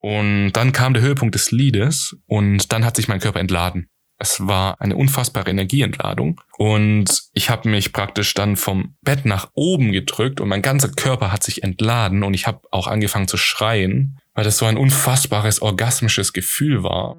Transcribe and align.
Und 0.00 0.52
dann 0.52 0.72
kam 0.72 0.94
der 0.94 1.02
Höhepunkt 1.02 1.34
des 1.34 1.50
Liedes 1.50 2.16
und 2.26 2.72
dann 2.72 2.84
hat 2.84 2.96
sich 2.96 3.08
mein 3.08 3.20
Körper 3.20 3.40
entladen. 3.40 3.88
Es 4.22 4.46
war 4.46 4.80
eine 4.80 4.96
unfassbare 4.96 5.48
Energieentladung 5.48 6.42
und 6.58 7.22
ich 7.32 7.48
habe 7.48 7.70
mich 7.70 7.94
praktisch 7.94 8.34
dann 8.34 8.56
vom 8.56 8.96
Bett 9.00 9.24
nach 9.24 9.50
oben 9.54 9.92
gedrückt 9.92 10.42
und 10.42 10.48
mein 10.48 10.60
ganzer 10.60 10.90
Körper 10.90 11.32
hat 11.32 11.42
sich 11.42 11.62
entladen 11.62 12.22
und 12.22 12.34
ich 12.34 12.46
habe 12.46 12.60
auch 12.70 12.86
angefangen 12.86 13.28
zu 13.28 13.38
schreien, 13.38 14.18
weil 14.34 14.44
das 14.44 14.58
so 14.58 14.66
ein 14.66 14.76
unfassbares 14.76 15.62
orgasmisches 15.62 16.34
Gefühl 16.34 16.82
war. 16.82 17.16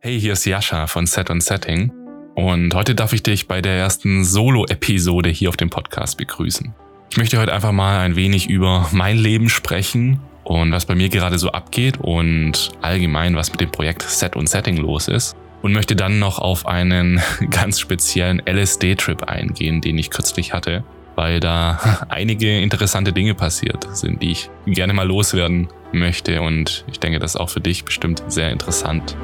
Hey, 0.00 0.20
hier 0.20 0.32
ist 0.32 0.44
Jascha 0.44 0.88
von 0.88 1.06
Set 1.06 1.30
on 1.30 1.40
Setting 1.40 1.92
und 2.34 2.74
heute 2.74 2.96
darf 2.96 3.12
ich 3.12 3.22
dich 3.22 3.46
bei 3.46 3.62
der 3.62 3.76
ersten 3.76 4.24
Solo-Episode 4.24 5.30
hier 5.30 5.48
auf 5.48 5.56
dem 5.56 5.70
Podcast 5.70 6.18
begrüßen. 6.18 6.74
Ich 7.16 7.18
möchte 7.18 7.38
heute 7.38 7.54
einfach 7.54 7.72
mal 7.72 8.00
ein 8.00 8.14
wenig 8.14 8.50
über 8.50 8.90
mein 8.92 9.16
Leben 9.16 9.48
sprechen 9.48 10.20
und 10.44 10.72
was 10.72 10.84
bei 10.84 10.94
mir 10.94 11.08
gerade 11.08 11.38
so 11.38 11.50
abgeht 11.50 11.96
und 11.98 12.72
allgemein, 12.82 13.36
was 13.36 13.50
mit 13.50 13.62
dem 13.62 13.70
Projekt 13.70 14.02
Set 14.02 14.36
und 14.36 14.50
Setting 14.50 14.76
los 14.76 15.08
ist. 15.08 15.34
Und 15.62 15.72
möchte 15.72 15.96
dann 15.96 16.18
noch 16.18 16.38
auf 16.38 16.66
einen 16.66 17.22
ganz 17.50 17.80
speziellen 17.80 18.42
LSD-Trip 18.46 19.22
eingehen, 19.22 19.80
den 19.80 19.96
ich 19.96 20.10
kürzlich 20.10 20.52
hatte, 20.52 20.84
weil 21.14 21.40
da 21.40 22.04
einige 22.10 22.60
interessante 22.60 23.14
Dinge 23.14 23.34
passiert 23.34 23.88
sind, 23.96 24.22
die 24.22 24.32
ich 24.32 24.50
gerne 24.66 24.92
mal 24.92 25.08
loswerden 25.08 25.68
möchte. 25.92 26.42
Und 26.42 26.84
ich 26.92 27.00
denke, 27.00 27.18
das 27.18 27.30
ist 27.30 27.40
auch 27.40 27.48
für 27.48 27.62
dich 27.62 27.86
bestimmt 27.86 28.24
sehr 28.28 28.50
interessant. 28.50 29.16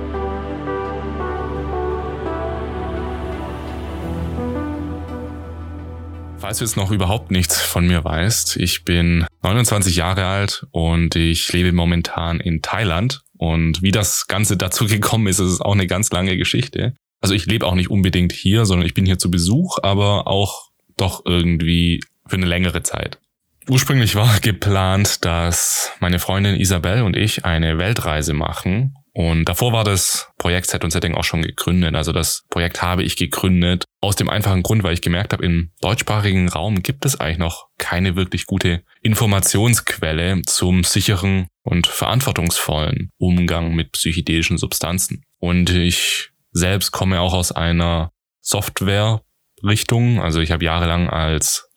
Falls 6.42 6.58
du 6.58 6.64
jetzt 6.64 6.76
noch 6.76 6.90
überhaupt 6.90 7.30
nichts 7.30 7.60
von 7.60 7.86
mir 7.86 8.02
weißt, 8.02 8.56
ich 8.56 8.82
bin 8.82 9.24
29 9.42 9.94
Jahre 9.94 10.26
alt 10.26 10.66
und 10.72 11.14
ich 11.14 11.52
lebe 11.52 11.70
momentan 11.70 12.40
in 12.40 12.62
Thailand. 12.62 13.22
Und 13.38 13.80
wie 13.80 13.92
das 13.92 14.26
Ganze 14.26 14.56
dazu 14.56 14.86
gekommen 14.86 15.28
ist, 15.28 15.38
ist 15.38 15.60
auch 15.60 15.74
eine 15.74 15.86
ganz 15.86 16.10
lange 16.10 16.36
Geschichte. 16.36 16.94
Also 17.20 17.32
ich 17.34 17.46
lebe 17.46 17.64
auch 17.64 17.76
nicht 17.76 17.90
unbedingt 17.90 18.32
hier, 18.32 18.66
sondern 18.66 18.86
ich 18.86 18.92
bin 18.92 19.06
hier 19.06 19.20
zu 19.20 19.30
Besuch, 19.30 19.78
aber 19.84 20.26
auch 20.26 20.70
doch 20.96 21.24
irgendwie 21.24 22.00
für 22.26 22.34
eine 22.34 22.46
längere 22.46 22.82
Zeit. 22.82 23.20
Ursprünglich 23.68 24.16
war 24.16 24.40
geplant, 24.40 25.24
dass 25.24 25.92
meine 26.00 26.18
Freundin 26.18 26.56
Isabel 26.56 27.02
und 27.02 27.16
ich 27.16 27.44
eine 27.44 27.78
Weltreise 27.78 28.32
machen 28.32 28.96
und 29.14 29.44
davor 29.44 29.72
war 29.72 29.84
das 29.84 30.30
Projekt 30.38 30.68
Set 30.68 30.84
und 30.84 30.90
Setting 30.90 31.14
auch 31.14 31.24
schon 31.24 31.42
gegründet. 31.42 31.94
Also 31.94 32.12
das 32.12 32.44
Projekt 32.48 32.80
habe 32.80 33.02
ich 33.02 33.16
gegründet 33.16 33.84
aus 34.00 34.16
dem 34.16 34.30
einfachen 34.30 34.62
Grund, 34.62 34.82
weil 34.82 34.94
ich 34.94 35.02
gemerkt 35.02 35.32
habe, 35.32 35.44
im 35.44 35.70
deutschsprachigen 35.80 36.48
Raum 36.48 36.82
gibt 36.82 37.04
es 37.04 37.20
eigentlich 37.20 37.38
noch 37.38 37.66
keine 37.76 38.16
wirklich 38.16 38.46
gute 38.46 38.82
Informationsquelle 39.02 40.42
zum 40.46 40.82
sicheren 40.82 41.46
und 41.62 41.86
verantwortungsvollen 41.86 43.10
Umgang 43.18 43.74
mit 43.74 43.92
psychedelischen 43.92 44.56
Substanzen. 44.56 45.24
Und 45.38 45.68
ich 45.70 46.30
selbst 46.52 46.90
komme 46.90 47.20
auch 47.20 47.34
aus 47.34 47.52
einer 47.52 48.12
Software-Richtung. 48.40 50.22
Also 50.22 50.40
ich 50.40 50.52
habe 50.52 50.64
jahrelang 50.64 51.10
als 51.10 51.68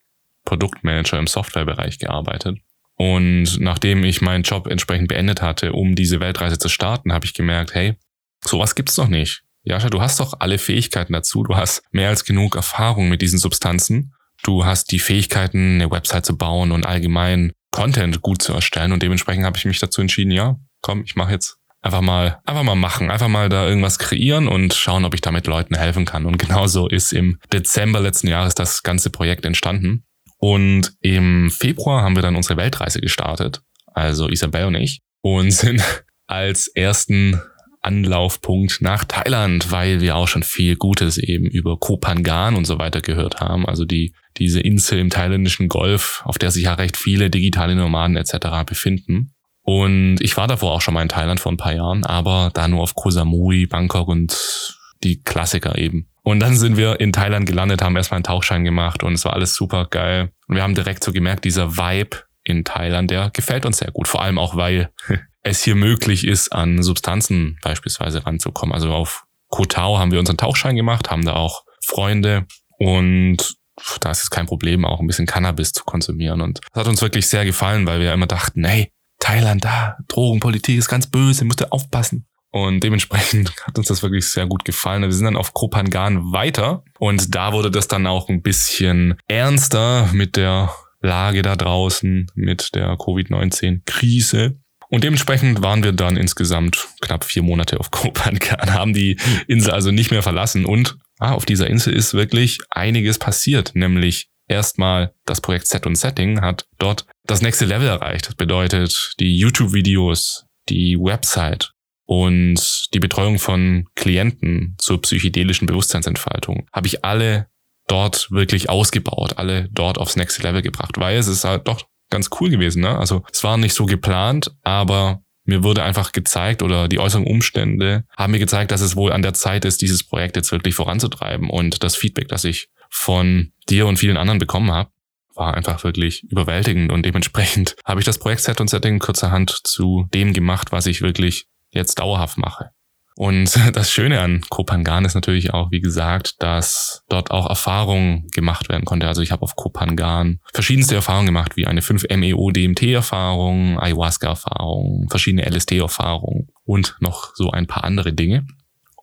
Produktmanager 0.46 1.20
im 1.20 1.28
Softwarebereich 1.28 2.00
gearbeitet 2.00 2.60
und 2.98 3.60
nachdem 3.60 4.04
ich 4.04 4.22
meinen 4.22 4.44
Job 4.44 4.68
entsprechend 4.68 5.10
beendet 5.10 5.42
hatte, 5.42 5.74
um 5.74 5.96
diese 5.96 6.20
Weltreise 6.20 6.58
zu 6.58 6.70
starten, 6.70 7.14
habe 7.14 7.26
ich 7.26 7.34
gemerkt, 7.34 7.74
hey, 7.74 7.96
sowas 8.44 8.76
gibt's 8.76 8.96
doch 8.96 9.08
nicht. 9.08 9.44
Jascha, 9.64 9.90
du 9.90 10.02
hast 10.02 10.20
doch 10.20 10.36
alle 10.40 10.58
Fähigkeiten 10.58 11.14
dazu. 11.14 11.44
Du 11.44 11.56
hast 11.56 11.82
mehr 11.92 12.10
als 12.10 12.24
genug 12.24 12.56
Erfahrung 12.56 13.10
mit 13.10 13.22
diesen 13.22 13.40
Substanzen. 13.40 14.14
Du 14.44 14.64
hast 14.64 14.92
die 14.92 15.00
Fähigkeiten, 15.00 15.76
eine 15.76 15.92
Website 15.92 16.26
zu 16.26 16.38
bauen 16.38 16.72
und 16.72 16.86
allgemein 16.86 17.52
Content 17.72 18.22
gut 18.22 18.42
zu 18.42 18.54
erstellen. 18.54 18.92
Und 18.92 19.02
dementsprechend 19.02 19.44
habe 19.44 19.58
ich 19.58 19.66
mich 19.66 19.80
dazu 19.80 20.02
entschieden, 20.02 20.32
ja, 20.32 20.58
komm, 20.82 21.04
ich 21.04 21.16
mache 21.16 21.32
jetzt 21.32 21.58
einfach 21.82 22.02
mal, 22.02 22.40
einfach 22.46 22.64
mal 22.64 22.76
machen, 22.76 23.12
einfach 23.12 23.28
mal 23.28 23.50
da 23.50 23.68
irgendwas 23.68 24.00
kreieren 24.00 24.48
und 24.48 24.74
schauen, 24.74 25.04
ob 25.04 25.14
ich 25.14 25.22
damit 25.22 25.48
Leuten 25.48 25.76
helfen 25.76 26.06
kann. 26.06 26.26
Und 26.26 26.38
genauso 26.38 26.88
ist 26.88 27.12
im 27.12 27.40
Dezember 27.52 28.00
letzten 28.00 28.28
Jahres 28.28 28.56
das 28.56 28.84
ganze 28.84 29.10
Projekt 29.10 29.46
entstanden. 29.46 30.05
Und 30.38 30.94
im 31.02 31.50
Februar 31.50 32.04
haben 32.04 32.16
wir 32.16 32.22
dann 32.22 32.36
unsere 32.36 32.58
Weltreise 32.58 33.02
gestartet, 33.02 33.62
also 33.94 34.30
Isabel 34.30 34.66
und 34.66 34.76
ich, 34.76 35.02
und 35.22 35.52
sind 35.52 35.82
als 36.28 36.68
ersten 36.68 37.42
Anlaufpunkt 37.86 38.82
nach 38.82 39.06
Thailand, 39.06 39.72
weil 39.72 40.02
wir 40.02 40.16
auch 40.16 40.28
schon 40.28 40.44
viel 40.44 40.76
Gutes 40.76 41.18
eben 41.18 41.46
über 41.46 41.78
Kopangan 41.78 42.56
und 42.56 42.66
so 42.66 42.80
weiter 42.80 43.00
gehört 43.00 43.42
haben. 43.42 43.68
Also 43.68 43.86
die, 43.86 44.14
diese 44.38 44.60
Insel 44.60 45.00
im 45.00 45.12
thailändischen 45.12 45.68
Golf, 45.68 46.22
auf 46.26 46.40
der 46.40 46.50
sich 46.50 46.64
ja 46.64 46.74
recht 46.74 46.98
viele 46.98 47.30
digitale 47.30 47.76
Nomaden 47.76 48.18
etc. 48.18 48.66
befinden. 48.66 49.34
Und 49.62 50.18
ich 50.20 50.36
war 50.36 50.48
davor 50.48 50.74
auch 50.74 50.82
schon 50.82 50.96
mal 50.96 51.04
in 51.04 51.10
Thailand 51.10 51.40
vor 51.40 51.52
ein 51.52 51.58
paar 51.58 51.74
Jahren, 51.74 52.06
aber 52.06 52.52
da 52.54 52.68
nur 52.68 52.82
auf 52.82 52.96
Koh 52.96 53.12
Samui, 53.12 53.68
Bangkok 53.68 54.08
und 54.08 54.78
die 55.04 55.22
Klassiker 55.22 55.78
eben. 55.78 56.08
Und 56.26 56.40
dann 56.40 56.58
sind 56.58 56.76
wir 56.76 57.00
in 57.00 57.14
Thailand 57.14 57.46
gelandet, 57.46 57.84
haben 57.84 57.96
erstmal 57.96 58.18
einen 58.18 58.24
Tauchschein 58.24 58.64
gemacht 58.64 59.04
und 59.04 59.14
es 59.14 59.24
war 59.26 59.34
alles 59.34 59.54
super 59.54 59.86
geil. 59.86 60.32
Und 60.48 60.56
wir 60.56 60.64
haben 60.64 60.74
direkt 60.74 61.04
so 61.04 61.12
gemerkt, 61.12 61.46
dieser 61.46 61.78
Vibe 61.78 62.18
in 62.44 62.64
Thailand, 62.66 63.12
der 63.12 63.30
gefällt 63.30 63.64
uns 63.64 63.78
sehr 63.78 63.92
gut. 63.92 64.08
Vor 64.08 64.24
allem 64.24 64.40
auch, 64.40 64.56
weil 64.56 64.90
es 65.44 65.64
hier 65.64 65.76
möglich 65.76 66.26
ist, 66.26 66.52
an 66.52 66.82
Substanzen 66.82 67.60
beispielsweise 67.62 68.26
ranzukommen. 68.26 68.74
Also 68.74 68.92
auf 68.92 69.26
Koh 69.50 69.66
Tao 69.66 70.00
haben 70.00 70.12
wir 70.12 70.18
unseren 70.18 70.38
Tauchschein 70.38 70.76
gemacht, 70.76 71.12
haben 71.12 71.24
da 71.24 71.34
auch 71.34 71.64
Freunde 71.86 72.48
und 72.80 73.56
da 74.02 74.10
ist 74.10 74.24
es 74.24 74.30
kein 74.32 74.48
Problem, 74.48 74.84
auch 74.84 75.02
ein 75.02 75.08
bisschen 75.08 75.28
Cannabis 75.28 75.74
zu 75.74 75.84
konsumieren. 75.84 76.42
Und 76.42 76.60
das 76.74 76.82
hat 76.82 76.88
uns 76.88 77.04
wirklich 77.04 77.28
sehr 77.28 77.46
gefallen, 77.46 77.86
weil 77.86 78.00
wir 78.00 78.12
immer 78.12 78.26
dachten, 78.26 78.66
hey, 78.66 78.92
Thailand 79.20 79.64
da, 79.64 79.98
Drogenpolitik 80.08 80.76
ist 80.76 80.88
ganz 80.88 81.06
böse, 81.06 81.46
müsst 81.46 81.62
ihr 81.62 81.72
aufpassen. 81.72 82.26
Und 82.56 82.86
dementsprechend 82.86 83.54
hat 83.68 83.78
uns 83.78 83.88
das 83.88 84.02
wirklich 84.02 84.28
sehr 84.28 84.48
gut 84.48 84.64
gefallen. 84.64 85.02
Wir 85.02 85.12
sind 85.12 85.26
dann 85.26 85.36
auf 85.36 85.54
Kopangan 85.54 86.32
weiter 86.32 86.86
und 87.00 87.36
da 87.36 87.52
wurde 87.52 87.70
das 87.70 87.90
dann 87.90 88.08
auch 88.08 88.30
ein 88.30 88.42
bisschen 88.42 89.16
ernster 89.28 90.10
mit 90.14 90.38
der 90.38 90.74
Lage 91.02 91.42
da 91.42 91.58
draußen, 91.58 92.32
mit 92.34 92.74
der 92.74 92.96
Covid-19-Krise. 92.96 94.58
Und 94.88 95.04
dementsprechend 95.04 95.64
waren 95.64 95.84
wir 95.84 95.92
dann 95.92 96.16
insgesamt 96.16 96.88
knapp 97.02 97.26
vier 97.26 97.44
Monate 97.44 97.78
auf 97.78 97.92
Kopangan, 97.92 98.74
haben 98.74 98.94
die 98.94 99.20
Insel 99.48 99.72
also 99.72 99.92
nicht 99.92 100.12
mehr 100.12 100.24
verlassen. 100.24 100.64
Und 100.64 100.98
ah, 101.20 101.34
auf 101.34 101.46
dieser 101.46 101.68
Insel 101.68 101.94
ist 101.94 102.14
wirklich 102.14 102.60
einiges 102.70 103.20
passiert, 103.20 103.76
nämlich 103.76 104.30
erstmal 104.48 105.14
das 105.26 105.42
Projekt 105.42 105.68
Set 105.68 105.86
und 105.86 105.98
Setting 105.98 106.40
hat 106.40 106.68
dort 106.78 107.06
das 107.26 107.42
nächste 107.42 107.66
Level 107.66 107.90
erreicht. 107.90 108.28
Das 108.28 108.36
bedeutet, 108.36 109.16
die 109.20 109.38
YouTube-Videos, 109.38 110.46
die 110.70 110.98
Website 110.98 111.75
und 112.06 112.94
die 112.94 113.00
Betreuung 113.00 113.40
von 113.40 113.86
Klienten 113.96 114.76
zur 114.78 115.02
psychedelischen 115.02 115.68
Bewusstseinsentfaltung 115.68 116.68
habe 116.72 116.88
ich 116.88 117.04
alle 117.04 117.48
dort 117.88 118.32
wirklich 118.32 118.70
ausgebaut, 118.70 119.38
alle 119.38 119.70
dort 119.72 119.98
aufs 119.98 120.16
nächste 120.16 120.44
Level 120.44 120.62
gebracht, 120.62 120.98
weil 120.98 121.18
es 121.18 121.28
ist 121.28 121.44
halt 121.44 121.68
doch 121.68 121.82
ganz 122.10 122.30
cool 122.40 122.50
gewesen. 122.50 122.82
Ne? 122.82 122.98
Also 122.98 123.24
es 123.32 123.44
war 123.44 123.58
nicht 123.58 123.74
so 123.74 123.86
geplant, 123.86 124.52
aber 124.64 125.22
mir 125.46 125.64
wurde 125.64 125.84
einfach 125.84 126.12
gezeigt 126.12 126.64
oder 126.64 126.88
die 126.88 127.00
äußeren 127.00 127.26
Umstände 127.26 128.06
haben 128.18 128.32
mir 128.32 128.40
gezeigt, 128.40 128.72
dass 128.72 128.82
es 128.82 128.96
wohl 128.96 129.12
an 129.12 129.22
der 129.22 129.34
Zeit 129.34 129.66
ist, 129.66 129.82
dieses 129.82 130.04
Projekt 130.04 130.36
jetzt 130.36 130.52
wirklich 130.52 130.74
voranzutreiben. 130.76 131.50
Und 131.50 131.84
das 131.84 131.96
Feedback, 131.96 132.28
das 132.28 132.44
ich 132.44 132.70
von 132.90 133.52
dir 133.70 133.86
und 133.86 133.98
vielen 133.98 134.18
anderen 134.18 134.40
bekommen 134.40 134.72
habe, 134.72 134.90
war 135.36 135.54
einfach 135.54 135.84
wirklich 135.84 136.24
überwältigend 136.24 136.92
und 136.92 137.06
dementsprechend 137.06 137.76
habe 137.86 138.00
ich 138.00 138.06
das 138.06 138.18
Projekt 138.18 138.42
Set 138.42 138.62
und 138.62 138.70
Setting 138.70 139.00
kurzerhand 139.00 139.52
zu 139.64 140.08
dem 140.14 140.34
gemacht, 140.34 140.72
was 140.72 140.86
ich 140.86 141.02
wirklich 141.02 141.48
jetzt 141.76 142.00
dauerhaft 142.00 142.38
mache. 142.38 142.72
Und 143.18 143.58
das 143.74 143.92
Schöne 143.92 144.22
an 144.22 144.42
Kopangan 144.50 145.06
ist 145.06 145.16
natürlich 145.16 145.54
auch, 145.54 145.72
wie 145.72 145.80
gesagt, 145.80 146.36
dass 146.44 147.04
dort 147.10 147.32
auch 147.32 147.50
Erfahrungen 147.50 148.28
gemacht 148.30 148.70
werden 148.70 148.86
konnte. 148.86 149.08
Also 149.08 149.22
ich 149.22 149.32
habe 149.32 149.42
auf 149.44 149.56
Kopangan 149.56 150.40
verschiedenste 150.54 150.96
Erfahrungen 150.96 151.28
gemacht, 151.28 151.56
wie 151.56 151.66
eine 151.68 151.82
5-MeO-DMT-Erfahrung, 151.82 153.80
Ayahuasca-Erfahrung, 153.80 155.08
verschiedene 155.10 155.46
LSD-Erfahrungen 155.50 156.50
und 156.66 156.98
noch 157.00 157.34
so 157.36 157.52
ein 157.52 157.68
paar 157.68 157.84
andere 157.84 158.14
Dinge. 158.14 158.46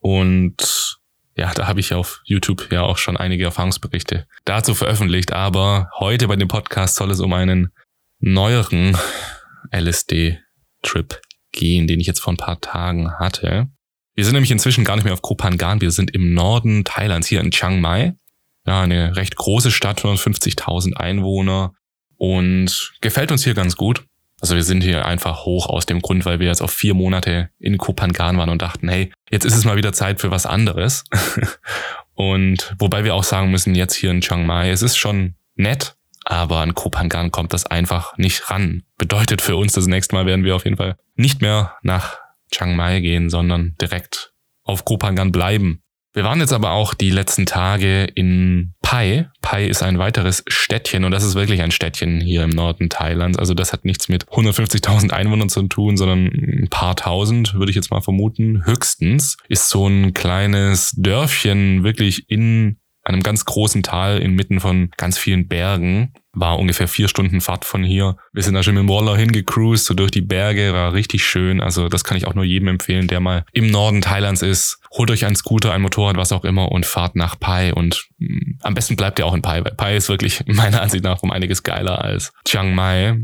Und 0.00 0.98
ja, 1.34 1.52
da 1.54 1.66
habe 1.66 1.80
ich 1.80 1.94
auf 1.94 2.20
YouTube 2.24 2.70
ja 2.70 2.82
auch 2.82 2.98
schon 2.98 3.16
einige 3.16 3.44
Erfahrungsberichte 3.44 4.26
dazu 4.44 4.74
veröffentlicht. 4.74 5.32
Aber 5.32 5.88
heute 5.98 6.28
bei 6.28 6.36
dem 6.36 6.48
Podcast 6.48 6.96
soll 6.96 7.10
es 7.10 7.20
um 7.20 7.32
einen 7.32 7.72
neueren 8.20 8.94
LSD-Trip 9.72 11.18
gehen, 11.52 11.86
den 11.86 12.00
ich 12.00 12.06
jetzt 12.06 12.20
vor 12.20 12.32
ein 12.32 12.38
paar 12.38 12.60
Tagen 12.60 13.18
hatte. 13.18 13.68
Wir 14.14 14.24
sind 14.24 14.34
nämlich 14.34 14.50
inzwischen 14.50 14.84
gar 14.84 14.96
nicht 14.96 15.04
mehr 15.04 15.14
auf 15.14 15.22
Koh 15.22 15.36
Phangan, 15.38 15.80
wir 15.80 15.90
sind 15.90 16.10
im 16.10 16.34
Norden 16.34 16.84
Thailands, 16.84 17.28
hier 17.28 17.40
in 17.40 17.50
Chiang 17.50 17.80
Mai. 17.80 18.14
Ja, 18.66 18.82
eine 18.82 19.16
recht 19.16 19.36
große 19.36 19.70
Stadt, 19.70 20.02
150.000 20.02 20.94
Einwohner 20.94 21.74
und 22.16 22.92
gefällt 23.00 23.32
uns 23.32 23.42
hier 23.42 23.54
ganz 23.54 23.76
gut. 23.76 24.04
Also 24.40 24.56
wir 24.56 24.64
sind 24.64 24.82
hier 24.82 25.06
einfach 25.06 25.44
hoch 25.44 25.68
aus 25.68 25.86
dem 25.86 26.02
Grund, 26.02 26.24
weil 26.24 26.40
wir 26.40 26.48
jetzt 26.48 26.62
auf 26.62 26.72
vier 26.72 26.94
Monate 26.94 27.50
in 27.58 27.78
Koh 27.78 27.94
Phangan 27.96 28.36
waren 28.38 28.50
und 28.50 28.60
dachten, 28.60 28.88
hey, 28.88 29.12
jetzt 29.30 29.44
ist 29.44 29.56
es 29.56 29.64
mal 29.64 29.76
wieder 29.76 29.92
Zeit 29.92 30.20
für 30.20 30.30
was 30.30 30.46
anderes. 30.46 31.04
und 32.14 32.74
wobei 32.78 33.04
wir 33.04 33.14
auch 33.14 33.24
sagen 33.24 33.50
müssen, 33.50 33.74
jetzt 33.74 33.94
hier 33.94 34.10
in 34.10 34.20
Chiang 34.20 34.44
Mai, 34.44 34.70
es 34.70 34.82
ist 34.82 34.96
schon 34.96 35.34
nett, 35.54 35.96
aber 36.24 36.58
an 36.58 36.74
Kopangan 36.74 37.30
kommt 37.30 37.52
das 37.52 37.66
einfach 37.66 38.16
nicht 38.16 38.50
ran. 38.50 38.82
Bedeutet 38.98 39.42
für 39.42 39.56
uns, 39.56 39.72
das 39.72 39.86
nächste 39.86 40.14
Mal 40.14 40.26
werden 40.26 40.44
wir 40.44 40.56
auf 40.56 40.64
jeden 40.64 40.76
Fall 40.76 40.96
nicht 41.14 41.40
mehr 41.40 41.76
nach 41.82 42.18
Chiang 42.52 42.76
Mai 42.76 43.00
gehen, 43.00 43.30
sondern 43.30 43.74
direkt 43.80 44.32
auf 44.64 44.84
Kopangan 44.84 45.32
bleiben. 45.32 45.82
Wir 46.14 46.24
waren 46.24 46.40
jetzt 46.40 46.52
aber 46.52 46.72
auch 46.72 46.92
die 46.92 47.08
letzten 47.08 47.46
Tage 47.46 48.04
in 48.04 48.74
Pai. 48.82 49.30
Pai 49.40 49.64
ist 49.64 49.82
ein 49.82 49.98
weiteres 49.98 50.44
Städtchen 50.46 51.04
und 51.04 51.10
das 51.10 51.24
ist 51.24 51.34
wirklich 51.34 51.62
ein 51.62 51.70
Städtchen 51.70 52.20
hier 52.20 52.42
im 52.42 52.50
Norden 52.50 52.90
Thailands. 52.90 53.38
Also 53.38 53.54
das 53.54 53.72
hat 53.72 53.86
nichts 53.86 54.10
mit 54.10 54.26
150.000 54.26 55.10
Einwohnern 55.10 55.48
zu 55.48 55.62
tun, 55.68 55.96
sondern 55.96 56.26
ein 56.26 56.68
paar 56.68 56.96
tausend, 56.96 57.54
würde 57.54 57.70
ich 57.70 57.76
jetzt 57.76 57.90
mal 57.90 58.02
vermuten. 58.02 58.66
Höchstens 58.66 59.38
ist 59.48 59.70
so 59.70 59.86
ein 59.86 60.12
kleines 60.12 60.92
Dörfchen 60.98 61.82
wirklich 61.82 62.28
in 62.28 62.76
einem 63.04 63.22
ganz 63.22 63.44
großen 63.44 63.82
Tal 63.82 64.18
inmitten 64.18 64.60
von 64.60 64.90
ganz 64.96 65.18
vielen 65.18 65.48
Bergen. 65.48 66.12
War 66.32 66.58
ungefähr 66.58 66.88
vier 66.88 67.08
Stunden 67.08 67.40
Fahrt 67.40 67.64
von 67.64 67.82
hier. 67.82 68.16
Wir 68.32 68.42
sind 68.42 68.54
da 68.54 68.62
schon 68.62 68.74
mit 68.74 68.82
dem 68.82 68.88
Roller 68.88 69.16
hingecruised, 69.16 69.84
so 69.84 69.94
durch 69.94 70.10
die 70.10 70.22
Berge, 70.22 70.72
war 70.72 70.94
richtig 70.94 71.24
schön. 71.24 71.60
Also 71.60 71.88
das 71.88 72.04
kann 72.04 72.16
ich 72.16 72.26
auch 72.26 72.34
nur 72.34 72.44
jedem 72.44 72.68
empfehlen, 72.68 73.06
der 73.06 73.20
mal 73.20 73.44
im 73.52 73.70
Norden 73.70 74.00
Thailands 74.00 74.40
ist. 74.40 74.78
Holt 74.92 75.10
euch 75.10 75.26
einen 75.26 75.36
Scooter, 75.36 75.72
ein 75.72 75.82
Motorrad, 75.82 76.16
was 76.16 76.32
auch 76.32 76.44
immer 76.44 76.72
und 76.72 76.86
fahrt 76.86 77.16
nach 77.16 77.38
Pai. 77.38 77.74
Und 77.74 78.08
mh, 78.18 78.28
mm, 78.28 78.58
am 78.62 78.74
besten 78.74 78.96
bleibt 78.96 79.18
ihr 79.18 79.26
auch 79.26 79.34
in 79.34 79.42
Pai, 79.42 79.62
weil 79.64 79.74
Pai 79.74 79.96
ist 79.96 80.08
wirklich 80.08 80.44
meiner 80.46 80.80
Ansicht 80.80 81.04
nach 81.04 81.22
um 81.22 81.30
einiges 81.30 81.62
geiler 81.62 82.02
als 82.02 82.32
Chiang 82.46 82.74
Mai. 82.74 83.18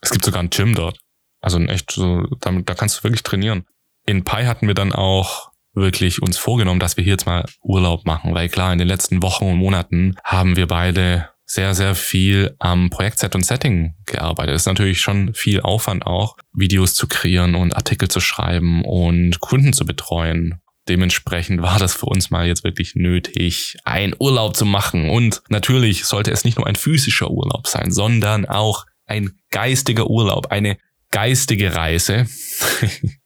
Es 0.00 0.10
gibt 0.10 0.24
sogar 0.24 0.42
ein 0.42 0.50
Gym 0.50 0.74
dort. 0.74 0.98
Also 1.40 1.58
echt 1.60 1.90
so, 1.90 2.26
damit, 2.40 2.70
da 2.70 2.74
kannst 2.74 2.98
du 2.98 3.04
wirklich 3.04 3.22
trainieren. 3.22 3.64
In 4.06 4.24
Pai 4.24 4.46
hatten 4.46 4.66
wir 4.66 4.74
dann 4.74 4.92
auch 4.92 5.50
wirklich 5.74 6.22
uns 6.22 6.38
vorgenommen, 6.38 6.80
dass 6.80 6.96
wir 6.96 7.04
hier 7.04 7.14
jetzt 7.14 7.26
mal 7.26 7.44
Urlaub 7.62 8.06
machen, 8.06 8.34
weil 8.34 8.48
klar, 8.48 8.72
in 8.72 8.78
den 8.78 8.88
letzten 8.88 9.22
Wochen 9.22 9.46
und 9.46 9.56
Monaten 9.56 10.14
haben 10.24 10.56
wir 10.56 10.66
beide 10.66 11.28
sehr, 11.46 11.74
sehr 11.74 11.94
viel 11.94 12.54
am 12.58 12.90
Projektset 12.90 13.34
und 13.34 13.44
Setting 13.44 13.94
gearbeitet. 14.06 14.54
Es 14.54 14.62
ist 14.62 14.66
natürlich 14.66 15.00
schon 15.00 15.34
viel 15.34 15.60
Aufwand 15.60 16.06
auch, 16.06 16.36
Videos 16.52 16.94
zu 16.94 17.06
kreieren 17.06 17.54
und 17.54 17.76
Artikel 17.76 18.08
zu 18.08 18.20
schreiben 18.20 18.82
und 18.84 19.40
Kunden 19.40 19.72
zu 19.72 19.84
betreuen. 19.84 20.60
Dementsprechend 20.88 21.62
war 21.62 21.78
das 21.78 21.94
für 21.94 22.06
uns 22.06 22.30
mal 22.30 22.46
jetzt 22.46 22.64
wirklich 22.64 22.94
nötig, 22.94 23.76
einen 23.84 24.14
Urlaub 24.18 24.56
zu 24.56 24.66
machen. 24.66 25.08
Und 25.08 25.42
natürlich 25.48 26.04
sollte 26.04 26.30
es 26.30 26.44
nicht 26.44 26.58
nur 26.58 26.66
ein 26.66 26.76
physischer 26.76 27.30
Urlaub 27.30 27.66
sein, 27.66 27.90
sondern 27.90 28.46
auch 28.46 28.86
ein 29.06 29.32
geistiger 29.50 30.08
Urlaub, 30.08 30.48
eine 30.48 30.76
geistige 31.10 31.74
Reise. 31.74 32.26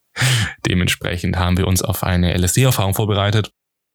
Dementsprechend 0.67 1.37
haben 1.37 1.57
wir 1.57 1.67
uns 1.67 1.83
auf 1.83 2.03
eine 2.03 2.37
LSD-Erfahrung 2.37 2.95
vorbereitet 2.95 3.51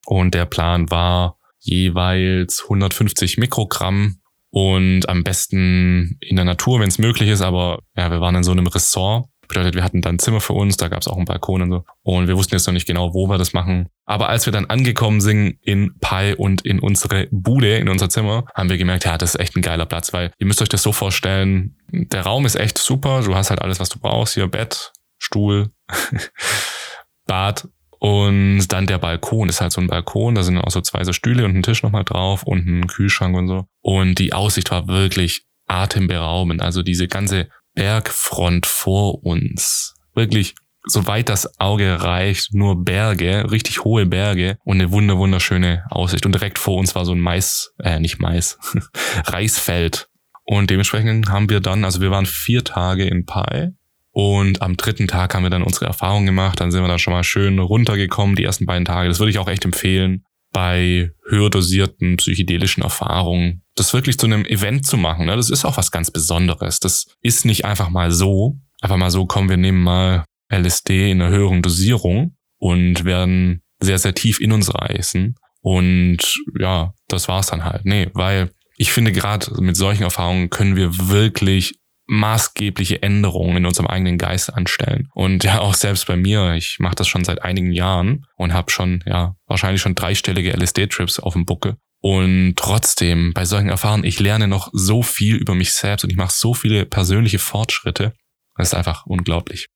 und 0.05 0.33
der 0.33 0.45
Plan 0.45 0.89
war 0.89 1.37
jeweils 1.59 2.63
150 2.63 3.37
Mikrogramm 3.37 4.17
und 4.53 5.09
am 5.09 5.23
besten 5.23 6.19
in 6.19 6.35
der 6.35 6.45
Natur, 6.45 6.79
wenn 6.79 6.87
es 6.87 6.99
möglich 6.99 7.29
ist, 7.29 7.41
aber 7.41 7.79
ja, 7.97 8.11
wir 8.11 8.21
waren 8.21 8.35
in 8.35 8.43
so 8.43 8.51
einem 8.51 8.67
Ressort. 8.67 9.25
Bedeutet, 9.47 9.75
wir 9.75 9.83
hatten 9.83 10.01
dann 10.01 10.19
Zimmer 10.19 10.41
für 10.41 10.53
uns, 10.53 10.77
da 10.77 10.87
gab 10.87 11.01
es 11.01 11.07
auch 11.07 11.17
einen 11.17 11.25
Balkon 11.25 11.63
und 11.63 11.71
so. 11.71 11.83
Und 12.03 12.27
wir 12.27 12.37
wussten 12.37 12.55
jetzt 12.55 12.65
noch 12.67 12.73
nicht 12.73 12.87
genau, 12.87 13.13
wo 13.13 13.27
wir 13.27 13.37
das 13.37 13.53
machen. 13.53 13.87
Aber 14.05 14.29
als 14.29 14.45
wir 14.45 14.53
dann 14.53 14.67
angekommen 14.67 15.21
sind 15.21 15.57
in 15.61 15.97
Pai 15.99 16.35
und 16.35 16.61
in 16.61 16.79
unsere 16.79 17.27
Bude, 17.31 17.77
in 17.77 17.89
unser 17.89 18.09
Zimmer, 18.09 18.45
haben 18.53 18.69
wir 18.69 18.77
gemerkt, 18.77 19.05
ja, 19.05 19.17
das 19.17 19.35
ist 19.35 19.41
echt 19.41 19.55
ein 19.55 19.61
geiler 19.61 19.85
Platz, 19.85 20.13
weil 20.13 20.31
ihr 20.37 20.45
müsst 20.45 20.61
euch 20.61 20.69
das 20.69 20.83
so 20.83 20.91
vorstellen, 20.91 21.75
der 21.91 22.21
Raum 22.21 22.45
ist 22.45 22.55
echt 22.55 22.77
super, 22.77 23.21
du 23.23 23.35
hast 23.35 23.49
halt 23.49 23.61
alles, 23.61 23.79
was 23.79 23.89
du 23.89 23.99
brauchst, 23.99 24.35
hier 24.35 24.47
Bett, 24.47 24.93
Stuhl, 25.33 25.71
Bad 27.25 27.67
und 27.97 28.67
dann 28.67 28.85
der 28.85 28.99
Balkon 28.99 29.49
ist 29.49 29.61
halt 29.61 29.71
so 29.71 29.81
ein 29.81 29.87
Balkon, 29.87 30.35
da 30.35 30.43
sind 30.43 30.57
auch 30.57 30.69
so 30.69 30.81
zwei 30.81 31.03
so 31.03 31.13
Stühle 31.13 31.45
und 31.45 31.55
ein 31.55 31.63
Tisch 31.63 31.81
nochmal 31.81 32.03
drauf 32.03 32.43
und 32.43 32.67
ein 32.67 32.87
Kühlschrank 32.87 33.35
und 33.35 33.47
so. 33.47 33.65
Und 33.81 34.19
die 34.19 34.33
Aussicht 34.33 34.69
war 34.69 34.87
wirklich 34.87 35.45
atemberaubend. 35.67 36.61
Also 36.61 36.83
diese 36.83 37.07
ganze 37.07 37.47
Bergfront 37.73 38.65
vor 38.65 39.23
uns. 39.25 39.95
Wirklich, 40.13 40.53
soweit 40.85 41.29
das 41.29 41.59
Auge 41.61 42.03
reicht, 42.03 42.53
nur 42.53 42.83
Berge, 42.83 43.49
richtig 43.49 43.85
hohe 43.85 44.05
Berge 44.05 44.57
und 44.65 44.81
eine 44.81 44.91
wunder 44.91 45.17
wunderschöne 45.17 45.85
Aussicht. 45.89 46.25
Und 46.25 46.35
direkt 46.35 46.59
vor 46.59 46.77
uns 46.77 46.93
war 46.95 47.05
so 47.05 47.13
ein 47.13 47.21
Mais, 47.21 47.73
äh, 47.79 47.99
nicht 47.99 48.19
Mais, 48.19 48.59
Reisfeld. 49.25 50.09
Und 50.43 50.69
dementsprechend 50.69 51.29
haben 51.29 51.49
wir 51.49 51.61
dann, 51.61 51.85
also 51.85 52.01
wir 52.01 52.11
waren 52.11 52.25
vier 52.25 52.63
Tage 52.65 53.05
in 53.05 53.25
Pai 53.25 53.71
und 54.13 54.61
am 54.61 54.77
dritten 54.77 55.07
Tag 55.07 55.33
haben 55.33 55.43
wir 55.43 55.49
dann 55.49 55.63
unsere 55.63 55.85
Erfahrung 55.85 56.25
gemacht. 56.25 56.59
Dann 56.59 56.71
sind 56.71 56.83
wir 56.83 56.87
da 56.87 56.99
schon 56.99 57.13
mal 57.13 57.23
schön 57.23 57.57
runtergekommen, 57.57 58.35
die 58.35 58.43
ersten 58.43 58.67
beiden 58.67 58.85
Tage. 58.85 59.09
Das 59.09 59.19
würde 59.19 59.31
ich 59.31 59.39
auch 59.39 59.47
echt 59.47 59.65
empfehlen, 59.65 60.23
bei 60.53 61.11
höher 61.27 61.49
dosierten 61.49 62.17
psychedelischen 62.17 62.83
Erfahrungen, 62.83 63.63
das 63.73 63.91
wirklich 63.91 64.19
zu 64.19 64.27
einem 64.27 64.45
Event 64.45 64.85
zu 64.85 64.97
machen. 64.97 65.25
Ne? 65.25 65.35
Das 65.35 65.49
ist 65.49 65.65
auch 65.65 65.77
was 65.77 65.89
ganz 65.89 66.11
Besonderes. 66.11 66.79
Das 66.79 67.07
ist 67.23 67.43
nicht 67.43 67.65
einfach 67.65 67.89
mal 67.89 68.11
so, 68.11 68.59
einfach 68.81 68.97
mal 68.97 69.09
so, 69.09 69.25
kommen 69.25 69.49
wir 69.49 69.57
nehmen 69.57 69.81
mal 69.81 70.25
LSD 70.51 71.09
in 71.09 71.19
einer 71.19 71.31
höheren 71.31 71.63
Dosierung 71.63 72.35
und 72.59 73.05
werden 73.05 73.63
sehr, 73.79 73.97
sehr 73.97 74.13
tief 74.13 74.39
in 74.39 74.51
uns 74.51 74.71
reißen. 74.73 75.35
Und 75.61 76.39
ja, 76.59 76.93
das 77.07 77.27
war's 77.27 77.47
dann 77.47 77.65
halt. 77.65 77.85
Nee, 77.85 78.09
weil 78.13 78.51
ich 78.77 78.93
finde, 78.93 79.11
gerade 79.11 79.59
mit 79.59 79.75
solchen 79.75 80.03
Erfahrungen 80.03 80.51
können 80.51 80.75
wir 80.75 81.09
wirklich 81.09 81.79
maßgebliche 82.13 83.01
Änderungen 83.01 83.57
in 83.57 83.65
unserem 83.65 83.87
eigenen 83.87 84.17
Geist 84.17 84.53
anstellen. 84.53 85.09
Und 85.13 85.43
ja, 85.43 85.59
auch 85.59 85.73
selbst 85.73 86.07
bei 86.07 86.15
mir, 86.15 86.53
ich 86.53 86.77
mache 86.79 86.95
das 86.95 87.07
schon 87.07 87.23
seit 87.23 87.41
einigen 87.41 87.71
Jahren 87.71 88.25
und 88.37 88.53
habe 88.53 88.71
schon, 88.71 89.03
ja, 89.05 89.35
wahrscheinlich 89.47 89.81
schon 89.81 89.95
dreistellige 89.95 90.51
LSD-Trips 90.51 91.19
auf 91.19 91.33
dem 91.33 91.45
Buckel. 91.45 91.75
Und 92.01 92.55
trotzdem, 92.55 93.33
bei 93.33 93.45
solchen 93.45 93.69
Erfahrungen, 93.69 94.03
ich 94.03 94.19
lerne 94.19 94.47
noch 94.47 94.69
so 94.73 95.01
viel 95.01 95.37
über 95.37 95.55
mich 95.55 95.71
selbst 95.71 96.03
und 96.03 96.11
ich 96.11 96.17
mache 96.17 96.33
so 96.33 96.53
viele 96.53 96.85
persönliche 96.85 97.39
Fortschritte. 97.39 98.13
Das 98.55 98.69
ist 98.69 98.73
einfach 98.73 99.05
unglaublich. 99.05 99.67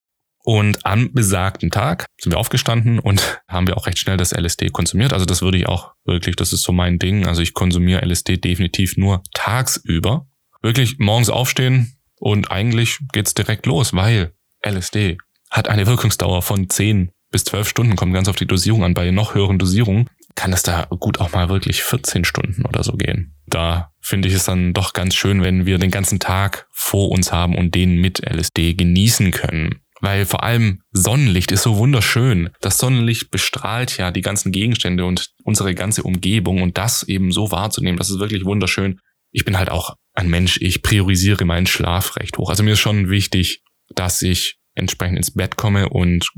Und 0.44 0.86
am 0.86 1.12
besagten 1.12 1.70
Tag 1.70 2.06
sind 2.20 2.32
wir 2.32 2.38
aufgestanden 2.38 3.00
und 3.00 3.42
haben 3.48 3.66
wir 3.66 3.76
auch 3.76 3.86
recht 3.86 3.98
schnell 3.98 4.16
das 4.16 4.32
LSD 4.32 4.70
konsumiert. 4.70 5.12
Also 5.12 5.26
das 5.26 5.42
würde 5.42 5.58
ich 5.58 5.66
auch 5.66 5.92
wirklich, 6.04 6.36
das 6.36 6.52
ist 6.52 6.62
so 6.62 6.72
mein 6.72 6.98
Ding. 6.98 7.26
Also 7.26 7.42
ich 7.42 7.54
konsumiere 7.54 8.04
LSD 8.06 8.36
definitiv 8.36 8.96
nur 8.96 9.22
tagsüber. 9.34 10.26
Wirklich 10.62 10.98
morgens 10.98 11.30
aufstehen, 11.30 11.97
und 12.18 12.50
eigentlich 12.50 12.98
geht's 13.12 13.34
direkt 13.34 13.66
los, 13.66 13.94
weil 13.94 14.32
LSD 14.64 15.18
hat 15.50 15.68
eine 15.68 15.86
Wirkungsdauer 15.86 16.42
von 16.42 16.68
10 16.68 17.10
bis 17.30 17.44
12 17.44 17.68
Stunden, 17.68 17.96
kommt 17.96 18.14
ganz 18.14 18.28
auf 18.28 18.36
die 18.36 18.46
Dosierung 18.46 18.84
an. 18.84 18.94
Bei 18.94 19.10
noch 19.10 19.34
höheren 19.34 19.58
Dosierungen 19.58 20.08
kann 20.34 20.52
es 20.52 20.62
da 20.62 20.86
gut 20.98 21.20
auch 21.20 21.32
mal 21.32 21.48
wirklich 21.48 21.82
14 21.82 22.24
Stunden 22.24 22.64
oder 22.64 22.82
so 22.84 22.92
gehen. 22.92 23.34
Da 23.46 23.92
finde 24.00 24.28
ich 24.28 24.34
es 24.34 24.44
dann 24.44 24.72
doch 24.72 24.92
ganz 24.92 25.14
schön, 25.14 25.42
wenn 25.42 25.66
wir 25.66 25.78
den 25.78 25.90
ganzen 25.90 26.20
Tag 26.20 26.66
vor 26.72 27.10
uns 27.10 27.32
haben 27.32 27.56
und 27.56 27.74
den 27.74 27.96
mit 27.96 28.20
LSD 28.20 28.74
genießen 28.74 29.30
können. 29.32 29.80
Weil 30.00 30.26
vor 30.26 30.44
allem 30.44 30.80
Sonnenlicht 30.92 31.50
ist 31.50 31.64
so 31.64 31.76
wunderschön. 31.76 32.50
Das 32.60 32.78
Sonnenlicht 32.78 33.30
bestrahlt 33.30 33.96
ja 33.98 34.12
die 34.12 34.20
ganzen 34.20 34.52
Gegenstände 34.52 35.04
und 35.04 35.30
unsere 35.42 35.74
ganze 35.74 36.04
Umgebung 36.04 36.62
und 36.62 36.78
das 36.78 37.02
eben 37.02 37.32
so 37.32 37.50
wahrzunehmen, 37.50 37.98
das 37.98 38.10
ist 38.10 38.20
wirklich 38.20 38.44
wunderschön. 38.44 39.00
Ich 39.32 39.44
bin 39.44 39.58
halt 39.58 39.70
auch 39.70 39.96
ein 40.18 40.28
Mensch, 40.28 40.58
ich 40.60 40.82
priorisiere 40.82 41.44
meinen 41.44 41.66
Schlaf 41.66 42.16
recht 42.16 42.36
hoch. 42.38 42.50
Also 42.50 42.62
mir 42.62 42.72
ist 42.72 42.80
schon 42.80 43.08
wichtig, 43.08 43.62
dass 43.94 44.20
ich 44.20 44.58
entsprechend 44.74 45.16
ins 45.16 45.32
Bett 45.32 45.56
komme 45.56 45.88
und 45.88 46.28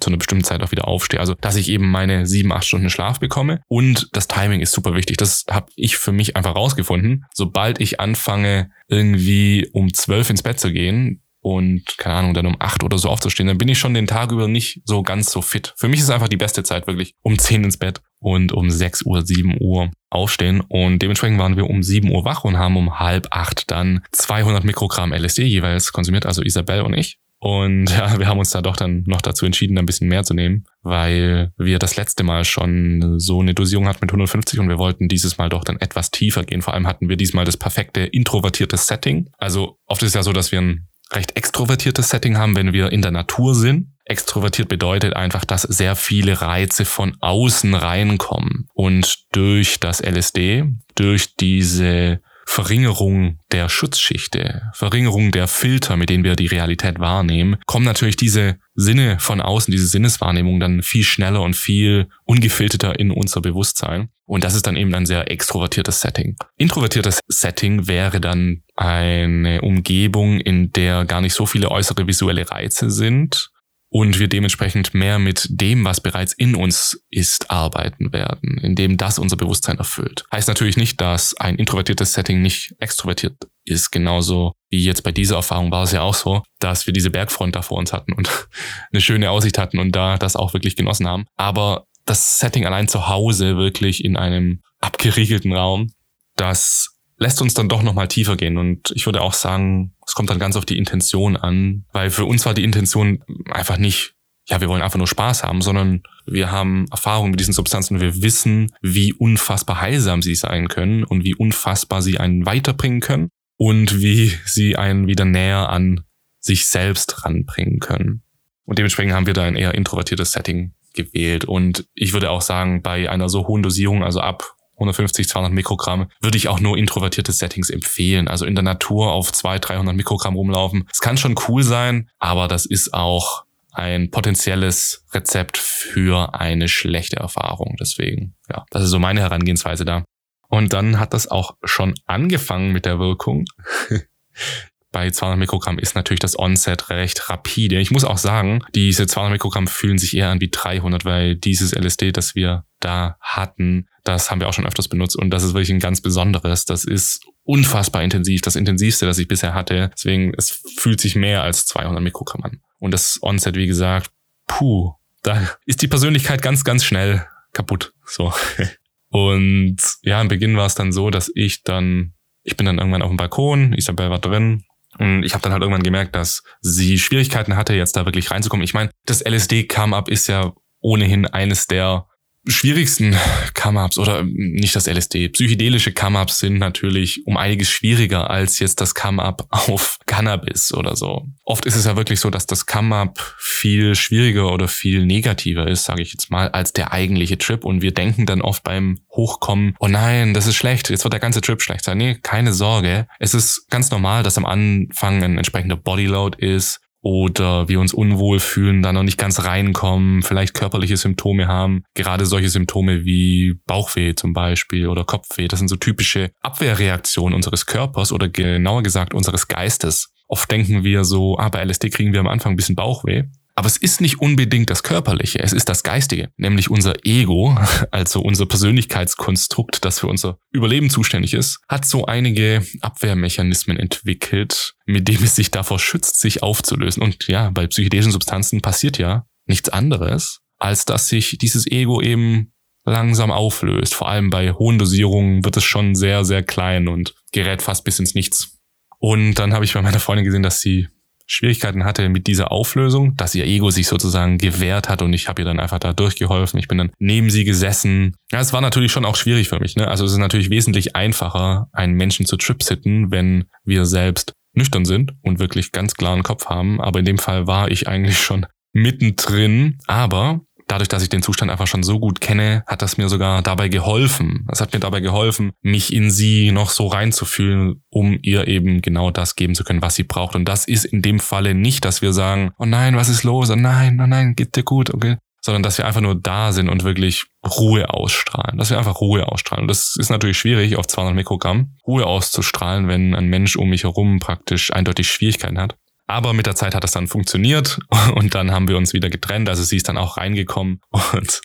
zu 0.00 0.10
einer 0.10 0.16
bestimmten 0.16 0.44
Zeit 0.44 0.62
auch 0.62 0.72
wieder 0.72 0.88
aufstehe. 0.88 1.20
Also, 1.20 1.34
dass 1.34 1.54
ich 1.54 1.68
eben 1.68 1.88
meine 1.88 2.26
sieben, 2.26 2.52
acht 2.52 2.66
Stunden 2.66 2.90
Schlaf 2.90 3.20
bekomme. 3.20 3.62
Und 3.68 4.08
das 4.12 4.26
Timing 4.26 4.60
ist 4.60 4.72
super 4.72 4.94
wichtig. 4.94 5.16
Das 5.16 5.44
habe 5.48 5.70
ich 5.76 5.96
für 5.96 6.10
mich 6.10 6.34
einfach 6.36 6.56
rausgefunden. 6.56 7.24
Sobald 7.32 7.80
ich 7.80 8.00
anfange, 8.00 8.70
irgendwie 8.88 9.68
um 9.72 9.94
zwölf 9.94 10.28
ins 10.28 10.42
Bett 10.42 10.58
zu 10.58 10.72
gehen, 10.72 11.22
und 11.42 11.98
keine 11.98 12.14
Ahnung, 12.14 12.34
dann 12.34 12.46
um 12.46 12.56
acht 12.58 12.82
oder 12.84 12.96
so 12.98 13.08
aufzustehen, 13.08 13.48
dann 13.48 13.58
bin 13.58 13.68
ich 13.68 13.78
schon 13.78 13.94
den 13.94 14.06
Tag 14.06 14.30
über 14.32 14.48
nicht 14.48 14.80
so 14.84 15.02
ganz 15.02 15.30
so 15.30 15.42
fit. 15.42 15.74
Für 15.76 15.88
mich 15.88 16.00
ist 16.00 16.10
einfach 16.10 16.28
die 16.28 16.36
beste 16.36 16.62
Zeit 16.62 16.86
wirklich 16.86 17.14
um 17.22 17.38
zehn 17.38 17.64
ins 17.64 17.76
Bett 17.76 18.00
und 18.20 18.52
um 18.52 18.70
sechs 18.70 19.02
Uhr, 19.02 19.26
sieben 19.26 19.56
Uhr 19.60 19.90
aufstehen 20.08 20.60
und 20.60 21.00
dementsprechend 21.02 21.38
waren 21.38 21.56
wir 21.56 21.68
um 21.68 21.82
sieben 21.82 22.10
Uhr 22.10 22.24
wach 22.24 22.44
und 22.44 22.58
haben 22.58 22.76
um 22.76 23.00
halb 23.00 23.26
acht 23.30 23.70
dann 23.70 24.02
200 24.12 24.64
Mikrogramm 24.64 25.12
LSD 25.12 25.44
jeweils 25.44 25.92
konsumiert, 25.92 26.26
also 26.26 26.42
Isabel 26.42 26.82
und 26.82 26.94
ich. 26.94 27.18
Und 27.42 27.90
ja, 27.90 28.20
wir 28.20 28.28
haben 28.28 28.38
uns 28.38 28.50
da 28.50 28.62
doch 28.62 28.76
dann 28.76 29.02
noch 29.08 29.20
dazu 29.20 29.44
entschieden, 29.44 29.76
ein 29.76 29.84
bisschen 29.84 30.06
mehr 30.06 30.22
zu 30.22 30.32
nehmen, 30.32 30.62
weil 30.82 31.52
wir 31.58 31.80
das 31.80 31.96
letzte 31.96 32.22
Mal 32.22 32.44
schon 32.44 33.18
so 33.18 33.40
eine 33.40 33.52
Dosierung 33.52 33.88
hatten 33.88 33.98
mit 34.02 34.10
150 34.10 34.60
und 34.60 34.68
wir 34.68 34.78
wollten 34.78 35.08
dieses 35.08 35.38
Mal 35.38 35.48
doch 35.48 35.64
dann 35.64 35.80
etwas 35.80 36.12
tiefer 36.12 36.44
gehen. 36.44 36.62
Vor 36.62 36.72
allem 36.72 36.86
hatten 36.86 37.08
wir 37.08 37.16
diesmal 37.16 37.44
das 37.44 37.56
perfekte 37.56 38.02
introvertierte 38.02 38.76
Setting. 38.76 39.28
Also 39.38 39.76
oft 39.86 40.02
ist 40.02 40.10
es 40.10 40.14
ja 40.14 40.22
so, 40.22 40.32
dass 40.32 40.52
wir 40.52 40.60
ein 40.60 40.86
recht 41.12 41.36
extrovertiertes 41.36 42.08
Setting 42.10 42.38
haben, 42.38 42.56
wenn 42.56 42.72
wir 42.72 42.92
in 42.92 43.02
der 43.02 43.10
Natur 43.10 43.54
sind. 43.54 43.88
Extrovertiert 44.04 44.68
bedeutet 44.68 45.14
einfach, 45.14 45.44
dass 45.44 45.62
sehr 45.62 45.96
viele 45.96 46.40
Reize 46.40 46.84
von 46.84 47.16
außen 47.20 47.74
reinkommen. 47.74 48.66
Und 48.74 49.24
durch 49.32 49.78
das 49.80 50.00
LSD, 50.00 50.64
durch 50.94 51.36
diese 51.36 52.20
Verringerung 52.44 53.38
der 53.52 53.68
Schutzschichte, 53.68 54.62
Verringerung 54.74 55.30
der 55.30 55.46
Filter, 55.46 55.96
mit 55.96 56.10
denen 56.10 56.24
wir 56.24 56.34
die 56.34 56.48
Realität 56.48 56.98
wahrnehmen, 56.98 57.56
kommen 57.66 57.84
natürlich 57.84 58.16
diese 58.16 58.58
Sinne 58.74 59.18
von 59.20 59.40
außen, 59.40 59.70
diese 59.70 59.86
Sinneswahrnehmung 59.86 60.58
dann 60.58 60.82
viel 60.82 61.04
schneller 61.04 61.42
und 61.42 61.54
viel 61.54 62.08
ungefilterter 62.24 62.98
in 62.98 63.10
unser 63.10 63.40
Bewusstsein. 63.40 64.08
Und 64.32 64.44
das 64.44 64.54
ist 64.54 64.66
dann 64.66 64.76
eben 64.76 64.94
ein 64.94 65.04
sehr 65.04 65.30
extrovertiertes 65.30 66.00
Setting. 66.00 66.36
Introvertiertes 66.56 67.20
Setting 67.28 67.86
wäre 67.86 68.18
dann 68.18 68.62
eine 68.76 69.60
Umgebung, 69.60 70.40
in 70.40 70.72
der 70.72 71.04
gar 71.04 71.20
nicht 71.20 71.34
so 71.34 71.44
viele 71.44 71.70
äußere 71.70 72.06
visuelle 72.06 72.50
Reize 72.50 72.90
sind 72.90 73.50
und 73.90 74.18
wir 74.18 74.28
dementsprechend 74.28 74.94
mehr 74.94 75.18
mit 75.18 75.48
dem, 75.50 75.84
was 75.84 76.00
bereits 76.00 76.32
in 76.32 76.54
uns 76.54 77.04
ist, 77.10 77.50
arbeiten 77.50 78.14
werden, 78.14 78.56
indem 78.56 78.96
das 78.96 79.18
unser 79.18 79.36
Bewusstsein 79.36 79.76
erfüllt. 79.76 80.24
Heißt 80.32 80.48
natürlich 80.48 80.78
nicht, 80.78 80.98
dass 81.02 81.36
ein 81.36 81.56
introvertiertes 81.56 82.14
Setting 82.14 82.40
nicht 82.40 82.74
extrovertiert 82.78 83.34
ist. 83.66 83.90
Genauso 83.92 84.52
wie 84.70 84.82
jetzt 84.82 85.02
bei 85.02 85.12
dieser 85.12 85.36
Erfahrung 85.36 85.70
war 85.70 85.82
es 85.82 85.92
ja 85.92 86.00
auch 86.00 86.14
so, 86.14 86.42
dass 86.58 86.86
wir 86.86 86.94
diese 86.94 87.10
Bergfront 87.10 87.54
da 87.54 87.60
vor 87.60 87.76
uns 87.76 87.92
hatten 87.92 88.14
und 88.14 88.30
eine 88.92 89.02
schöne 89.02 89.30
Aussicht 89.30 89.58
hatten 89.58 89.78
und 89.78 89.92
da 89.92 90.16
das 90.16 90.36
auch 90.36 90.54
wirklich 90.54 90.74
genossen 90.74 91.06
haben. 91.06 91.26
Aber 91.36 91.84
das 92.04 92.38
Setting 92.38 92.66
allein 92.66 92.88
zu 92.88 93.08
Hause 93.08 93.56
wirklich 93.56 94.04
in 94.04 94.16
einem 94.16 94.60
abgeriegelten 94.80 95.52
Raum, 95.52 95.92
das 96.36 96.92
lässt 97.18 97.40
uns 97.40 97.54
dann 97.54 97.68
doch 97.68 97.82
nochmal 97.82 98.08
tiefer 98.08 98.36
gehen. 98.36 98.58
Und 98.58 98.92
ich 98.94 99.06
würde 99.06 99.22
auch 99.22 99.32
sagen, 99.32 99.94
es 100.06 100.14
kommt 100.14 100.30
dann 100.30 100.38
ganz 100.38 100.56
auf 100.56 100.66
die 100.66 100.76
Intention 100.76 101.36
an, 101.36 101.84
weil 101.92 102.10
für 102.10 102.24
uns 102.24 102.44
war 102.44 102.54
die 102.54 102.64
Intention 102.64 103.22
einfach 103.50 103.78
nicht, 103.78 104.14
ja, 104.48 104.60
wir 104.60 104.68
wollen 104.68 104.82
einfach 104.82 104.98
nur 104.98 105.06
Spaß 105.06 105.44
haben, 105.44 105.62
sondern 105.62 106.02
wir 106.26 106.50
haben 106.50 106.86
Erfahrung 106.90 107.30
mit 107.30 107.40
diesen 107.40 107.54
Substanzen 107.54 108.00
wir 108.00 108.22
wissen, 108.22 108.72
wie 108.80 109.12
unfassbar 109.12 109.80
heilsam 109.80 110.20
sie 110.20 110.34
sein 110.34 110.68
können 110.68 111.04
und 111.04 111.24
wie 111.24 111.34
unfassbar 111.34 112.02
sie 112.02 112.18
einen 112.18 112.44
weiterbringen 112.44 113.00
können 113.00 113.28
und 113.56 114.00
wie 114.00 114.32
sie 114.44 114.76
einen 114.76 115.06
wieder 115.06 115.24
näher 115.24 115.68
an 115.68 116.04
sich 116.40 116.66
selbst 116.66 117.24
ranbringen 117.24 117.78
können. 117.78 118.22
Und 118.64 118.78
dementsprechend 118.78 119.12
haben 119.12 119.26
wir 119.26 119.34
da 119.34 119.44
ein 119.44 119.56
eher 119.56 119.74
introvertiertes 119.74 120.32
Setting 120.32 120.74
gewählt. 120.94 121.44
Und 121.44 121.86
ich 121.94 122.12
würde 122.12 122.30
auch 122.30 122.42
sagen, 122.42 122.82
bei 122.82 123.10
einer 123.10 123.28
so 123.28 123.46
hohen 123.46 123.62
Dosierung, 123.62 124.02
also 124.02 124.20
ab 124.20 124.56
150, 124.74 125.28
200 125.28 125.52
Mikrogramm, 125.52 126.08
würde 126.20 126.36
ich 126.36 126.48
auch 126.48 126.60
nur 126.60 126.76
introvertierte 126.76 127.32
Settings 127.32 127.70
empfehlen. 127.70 128.28
Also 128.28 128.46
in 128.46 128.54
der 128.54 128.64
Natur 128.64 129.12
auf 129.12 129.32
200, 129.32 129.68
300 129.68 129.94
Mikrogramm 129.96 130.34
rumlaufen. 130.34 130.88
Es 130.92 131.00
kann 131.00 131.16
schon 131.16 131.34
cool 131.48 131.62
sein, 131.62 132.10
aber 132.18 132.48
das 132.48 132.66
ist 132.66 132.92
auch 132.92 133.44
ein 133.72 134.10
potenzielles 134.10 135.04
Rezept 135.12 135.56
für 135.56 136.34
eine 136.34 136.68
schlechte 136.68 137.16
Erfahrung. 137.16 137.76
Deswegen, 137.80 138.34
ja, 138.50 138.66
das 138.70 138.84
ist 138.84 138.90
so 138.90 138.98
meine 138.98 139.20
Herangehensweise 139.20 139.84
da. 139.84 140.04
Und 140.48 140.74
dann 140.74 141.00
hat 141.00 141.14
das 141.14 141.28
auch 141.28 141.56
schon 141.64 141.94
angefangen 142.06 142.72
mit 142.72 142.84
der 142.84 142.98
Wirkung. 142.98 143.46
bei 144.92 145.10
200 145.10 145.38
Mikrogramm 145.38 145.78
ist 145.78 145.94
natürlich 145.94 146.20
das 146.20 146.38
Onset 146.38 146.90
recht 146.90 147.30
rapide. 147.30 147.80
Ich 147.80 147.90
muss 147.90 148.04
auch 148.04 148.18
sagen, 148.18 148.60
diese 148.74 149.06
200 149.06 149.32
Mikrogramm 149.32 149.66
fühlen 149.66 149.98
sich 149.98 150.14
eher 150.14 150.28
an 150.28 150.40
wie 150.40 150.50
300, 150.50 151.04
weil 151.04 151.34
dieses 151.34 151.72
LSD, 151.72 152.12
das 152.12 152.34
wir 152.34 152.64
da 152.78 153.16
hatten, 153.20 153.88
das 154.04 154.30
haben 154.30 154.40
wir 154.40 154.48
auch 154.48 154.52
schon 154.52 154.66
öfters 154.66 154.88
benutzt 154.88 155.16
und 155.16 155.30
das 155.30 155.42
ist 155.42 155.54
wirklich 155.54 155.70
ein 155.70 155.80
ganz 155.80 156.02
besonderes. 156.02 156.66
Das 156.66 156.84
ist 156.84 157.24
unfassbar 157.44 158.02
intensiv, 158.02 158.42
das 158.42 158.54
intensivste, 158.54 159.06
das 159.06 159.18
ich 159.18 159.28
bisher 159.28 159.54
hatte. 159.54 159.90
Deswegen, 159.94 160.34
es 160.36 160.62
fühlt 160.76 161.00
sich 161.00 161.16
mehr 161.16 161.42
als 161.42 161.64
200 161.66 162.02
Mikrogramm 162.02 162.42
an. 162.42 162.60
Und 162.78 162.92
das 162.92 163.18
Onset, 163.22 163.56
wie 163.56 163.66
gesagt, 163.66 164.10
puh, 164.46 164.92
da 165.22 165.56
ist 165.64 165.82
die 165.82 165.88
Persönlichkeit 165.88 166.42
ganz, 166.42 166.64
ganz 166.64 166.84
schnell 166.84 167.26
kaputt. 167.52 167.94
So. 168.04 168.32
Und 169.08 169.78
ja, 170.02 170.20
im 170.20 170.28
Beginn 170.28 170.56
war 170.56 170.66
es 170.66 170.74
dann 170.74 170.92
so, 170.92 171.10
dass 171.10 171.30
ich 171.34 171.62
dann, 171.62 172.14
ich 172.42 172.56
bin 172.56 172.66
dann 172.66 172.78
irgendwann 172.78 173.02
auf 173.02 173.10
dem 173.10 173.18
Balkon, 173.18 173.72
Isabel 173.74 174.10
war 174.10 174.18
drin 174.18 174.64
und 174.98 175.22
ich 175.22 175.34
habe 175.34 175.42
dann 175.42 175.52
halt 175.52 175.62
irgendwann 175.62 175.82
gemerkt, 175.82 176.14
dass 176.14 176.42
sie 176.60 176.98
Schwierigkeiten 176.98 177.56
hatte, 177.56 177.74
jetzt 177.74 177.96
da 177.96 178.04
wirklich 178.04 178.30
reinzukommen. 178.30 178.64
Ich 178.64 178.74
meine, 178.74 178.90
das 179.06 179.24
LSD 179.24 179.66
Come 179.66 179.96
Up 179.96 180.08
ist 180.08 180.28
ja 180.28 180.52
ohnehin 180.80 181.26
eines 181.26 181.66
der 181.66 182.06
schwierigsten 182.46 183.16
Come-Ups 183.54 183.98
oder 183.98 184.24
nicht 184.24 184.74
das 184.74 184.86
LSD. 184.86 185.28
Psychedelische 185.28 185.92
Come-Ups 185.92 186.40
sind 186.40 186.58
natürlich 186.58 187.26
um 187.26 187.36
einiges 187.36 187.70
schwieriger 187.70 188.30
als 188.30 188.58
jetzt 188.58 188.80
das 188.80 188.94
Come-Up 188.94 189.46
auf 189.50 189.98
Cannabis 190.06 190.74
oder 190.74 190.96
so. 190.96 191.28
Oft 191.44 191.66
ist 191.66 191.76
es 191.76 191.84
ja 191.84 191.96
wirklich 191.96 192.20
so, 192.20 192.30
dass 192.30 192.46
das 192.46 192.66
Come-Up 192.66 193.36
viel 193.38 193.94
schwieriger 193.94 194.52
oder 194.52 194.68
viel 194.68 195.06
negativer 195.06 195.68
ist, 195.68 195.84
sage 195.84 196.02
ich 196.02 196.12
jetzt 196.12 196.30
mal, 196.30 196.48
als 196.48 196.72
der 196.72 196.92
eigentliche 196.92 197.38
Trip. 197.38 197.64
Und 197.64 197.82
wir 197.82 197.94
denken 197.94 198.26
dann 198.26 198.42
oft 198.42 198.64
beim 198.64 198.98
Hochkommen, 199.10 199.74
oh 199.78 199.88
nein, 199.88 200.34
das 200.34 200.46
ist 200.46 200.56
schlecht, 200.56 200.90
jetzt 200.90 201.04
wird 201.04 201.12
der 201.12 201.20
ganze 201.20 201.40
Trip 201.40 201.62
schlecht 201.62 201.84
sein. 201.84 201.98
Nee, 201.98 202.18
keine 202.22 202.52
Sorge. 202.52 203.06
Es 203.18 203.34
ist 203.34 203.68
ganz 203.70 203.90
normal, 203.90 204.22
dass 204.22 204.38
am 204.38 204.46
Anfang 204.46 205.22
ein 205.22 205.38
entsprechender 205.38 205.76
Bodyload 205.76 206.44
ist 206.44 206.80
oder 207.02 207.68
wir 207.68 207.80
uns 207.80 207.92
unwohl 207.92 208.38
fühlen, 208.38 208.80
da 208.80 208.92
noch 208.92 209.02
nicht 209.02 209.18
ganz 209.18 209.44
reinkommen, 209.44 210.22
vielleicht 210.22 210.54
körperliche 210.54 210.96
Symptome 210.96 211.48
haben. 211.48 211.82
Gerade 211.94 212.26
solche 212.26 212.48
Symptome 212.48 213.04
wie 213.04 213.60
Bauchweh 213.66 214.14
zum 214.14 214.32
Beispiel 214.32 214.86
oder 214.86 215.04
Kopfweh, 215.04 215.48
das 215.48 215.58
sind 215.58 215.68
so 215.68 215.76
typische 215.76 216.30
Abwehrreaktionen 216.40 217.34
unseres 217.34 217.66
Körpers 217.66 218.12
oder 218.12 218.28
genauer 218.28 218.82
gesagt 218.82 219.14
unseres 219.14 219.48
Geistes. 219.48 220.12
Oft 220.28 220.50
denken 220.50 220.84
wir 220.84 221.04
so, 221.04 221.36
ah, 221.38 221.48
bei 221.48 221.62
LSD 221.62 221.90
kriegen 221.90 222.12
wir 222.12 222.20
am 222.20 222.28
Anfang 222.28 222.52
ein 222.52 222.56
bisschen 222.56 222.76
Bauchweh. 222.76 223.24
Aber 223.62 223.68
es 223.68 223.76
ist 223.76 224.00
nicht 224.00 224.20
unbedingt 224.20 224.70
das 224.70 224.82
Körperliche, 224.82 225.38
es 225.38 225.52
ist 225.52 225.68
das 225.68 225.84
Geistige, 225.84 226.30
nämlich 226.36 226.68
unser 226.68 226.94
Ego, 227.04 227.56
also 227.92 228.20
unser 228.20 228.44
Persönlichkeitskonstrukt, 228.44 229.84
das 229.84 230.00
für 230.00 230.08
unser 230.08 230.38
Überleben 230.50 230.90
zuständig 230.90 231.32
ist, 231.32 231.60
hat 231.68 231.84
so 231.84 232.06
einige 232.06 232.66
Abwehrmechanismen 232.80 233.76
entwickelt, 233.76 234.74
mit 234.84 235.06
dem 235.06 235.22
es 235.22 235.36
sich 235.36 235.52
davor 235.52 235.78
schützt, 235.78 236.18
sich 236.18 236.42
aufzulösen. 236.42 237.04
Und 237.04 237.28
ja, 237.28 237.50
bei 237.50 237.68
psychedelischen 237.68 238.10
Substanzen 238.10 238.62
passiert 238.62 238.98
ja 238.98 239.26
nichts 239.46 239.68
anderes, 239.68 240.40
als 240.58 240.84
dass 240.84 241.06
sich 241.06 241.38
dieses 241.38 241.64
Ego 241.68 242.02
eben 242.02 242.52
langsam 242.84 243.30
auflöst. 243.30 243.94
Vor 243.94 244.08
allem 244.08 244.30
bei 244.30 244.50
hohen 244.50 244.80
Dosierungen 244.80 245.44
wird 245.44 245.56
es 245.56 245.62
schon 245.62 245.94
sehr, 245.94 246.24
sehr 246.24 246.42
klein 246.42 246.88
und 246.88 247.14
gerät 247.30 247.62
fast 247.62 247.84
bis 247.84 248.00
ins 248.00 248.16
Nichts. 248.16 248.58
Und 248.98 249.34
dann 249.34 249.54
habe 249.54 249.64
ich 249.64 249.72
bei 249.72 249.82
meiner 249.82 250.00
Freundin 250.00 250.24
gesehen, 250.24 250.42
dass 250.42 250.58
sie 250.58 250.88
Schwierigkeiten 251.32 251.84
hatte 251.84 252.10
mit 252.10 252.26
dieser 252.26 252.52
Auflösung, 252.52 253.16
dass 253.16 253.34
ihr 253.34 253.46
Ego 253.46 253.70
sich 253.70 253.86
sozusagen 253.86 254.36
gewehrt 254.36 254.90
hat 254.90 255.00
und 255.00 255.14
ich 255.14 255.28
habe 255.28 255.40
ihr 255.40 255.46
dann 255.46 255.60
einfach 255.60 255.78
da 255.78 255.94
durchgeholfen. 255.94 256.58
Ich 256.58 256.68
bin 256.68 256.76
dann 256.76 256.90
neben 256.98 257.30
sie 257.30 257.44
gesessen. 257.44 258.14
Ja, 258.30 258.40
es 258.40 258.52
war 258.52 258.60
natürlich 258.60 258.92
schon 258.92 259.06
auch 259.06 259.16
schwierig 259.16 259.48
für 259.48 259.58
mich. 259.58 259.74
Ne? 259.76 259.88
Also 259.88 260.04
es 260.04 260.12
ist 260.12 260.18
natürlich 260.18 260.50
wesentlich 260.50 260.94
einfacher, 260.94 261.68
einen 261.72 261.94
Menschen 261.94 262.26
zu 262.26 262.36
tripsitten, 262.36 263.10
wenn 263.10 263.44
wir 263.64 263.86
selbst 263.86 264.34
nüchtern 264.54 264.84
sind 264.84 265.14
und 265.22 265.38
wirklich 265.38 265.72
ganz 265.72 265.94
klaren 265.94 266.22
Kopf 266.22 266.46
haben. 266.46 266.82
Aber 266.82 266.98
in 266.98 267.06
dem 267.06 267.18
Fall 267.18 267.46
war 267.46 267.70
ich 267.70 267.88
eigentlich 267.88 268.18
schon 268.18 268.44
mittendrin. 268.74 269.78
Aber 269.86 270.42
dadurch, 270.72 270.88
dass 270.88 271.02
ich 271.02 271.10
den 271.10 271.22
Zustand 271.22 271.50
einfach 271.50 271.66
schon 271.66 271.82
so 271.82 272.00
gut 272.00 272.20
kenne, 272.20 272.64
hat 272.66 272.80
das 272.80 272.96
mir 272.96 273.08
sogar 273.10 273.42
dabei 273.42 273.68
geholfen. 273.68 274.46
Es 274.50 274.60
hat 274.60 274.72
mir 274.72 274.80
dabei 274.80 275.00
geholfen, 275.00 275.52
mich 275.60 275.92
in 275.92 276.10
sie 276.10 276.50
noch 276.50 276.70
so 276.70 276.86
reinzufühlen, 276.86 277.84
um 277.90 278.18
ihr 278.22 278.48
eben 278.48 278.80
genau 278.80 279.10
das 279.10 279.36
geben 279.36 279.54
zu 279.54 279.64
können, 279.64 279.82
was 279.82 279.96
sie 279.96 280.04
braucht. 280.04 280.34
Und 280.34 280.46
das 280.46 280.64
ist 280.64 280.86
in 280.86 281.02
dem 281.02 281.20
Falle 281.20 281.54
nicht, 281.54 281.84
dass 281.84 282.00
wir 282.00 282.14
sagen, 282.14 282.52
oh 282.58 282.64
nein, 282.64 282.96
was 282.96 283.10
ist 283.10 283.22
los? 283.22 283.50
Oh 283.50 283.56
nein, 283.56 284.00
oh 284.02 284.06
nein, 284.06 284.34
geht 284.34 284.56
dir 284.56 284.62
gut, 284.62 284.92
okay? 284.94 285.18
Sondern 285.44 285.62
dass 285.62 285.76
wir 285.76 285.86
einfach 285.86 286.00
nur 286.00 286.14
da 286.14 286.52
sind 286.52 286.70
und 286.70 286.84
wirklich 286.84 287.26
Ruhe 287.44 287.90
ausstrahlen. 287.90 288.56
Dass 288.56 288.70
wir 288.70 288.78
einfach 288.78 289.00
Ruhe 289.00 289.28
ausstrahlen. 289.28 289.64
Und 289.64 289.68
das 289.68 289.96
ist 289.98 290.08
natürlich 290.08 290.38
schwierig, 290.38 290.76
auf 290.76 290.86
200 290.86 291.14
Mikrogramm 291.14 291.76
Ruhe 291.86 292.06
auszustrahlen, 292.06 292.88
wenn 292.88 293.14
ein 293.14 293.26
Mensch 293.26 293.56
um 293.56 293.68
mich 293.68 293.82
herum 293.82 294.20
praktisch 294.20 294.72
eindeutig 294.72 295.08
Schwierigkeiten 295.08 295.58
hat. 295.58 295.76
Aber 296.12 296.34
mit 296.34 296.44
der 296.44 296.54
Zeit 296.54 296.74
hat 296.74 296.84
das 296.84 296.92
dann 296.92 297.06
funktioniert 297.06 297.78
und 298.14 298.34
dann 298.34 298.50
haben 298.50 298.68
wir 298.68 298.76
uns 298.76 298.92
wieder 298.92 299.08
getrennt. 299.08 299.48
Also 299.48 299.62
sie 299.62 299.78
ist 299.78 299.88
dann 299.88 299.96
auch 299.96 300.18
reingekommen 300.18 300.82
und 301.14 301.40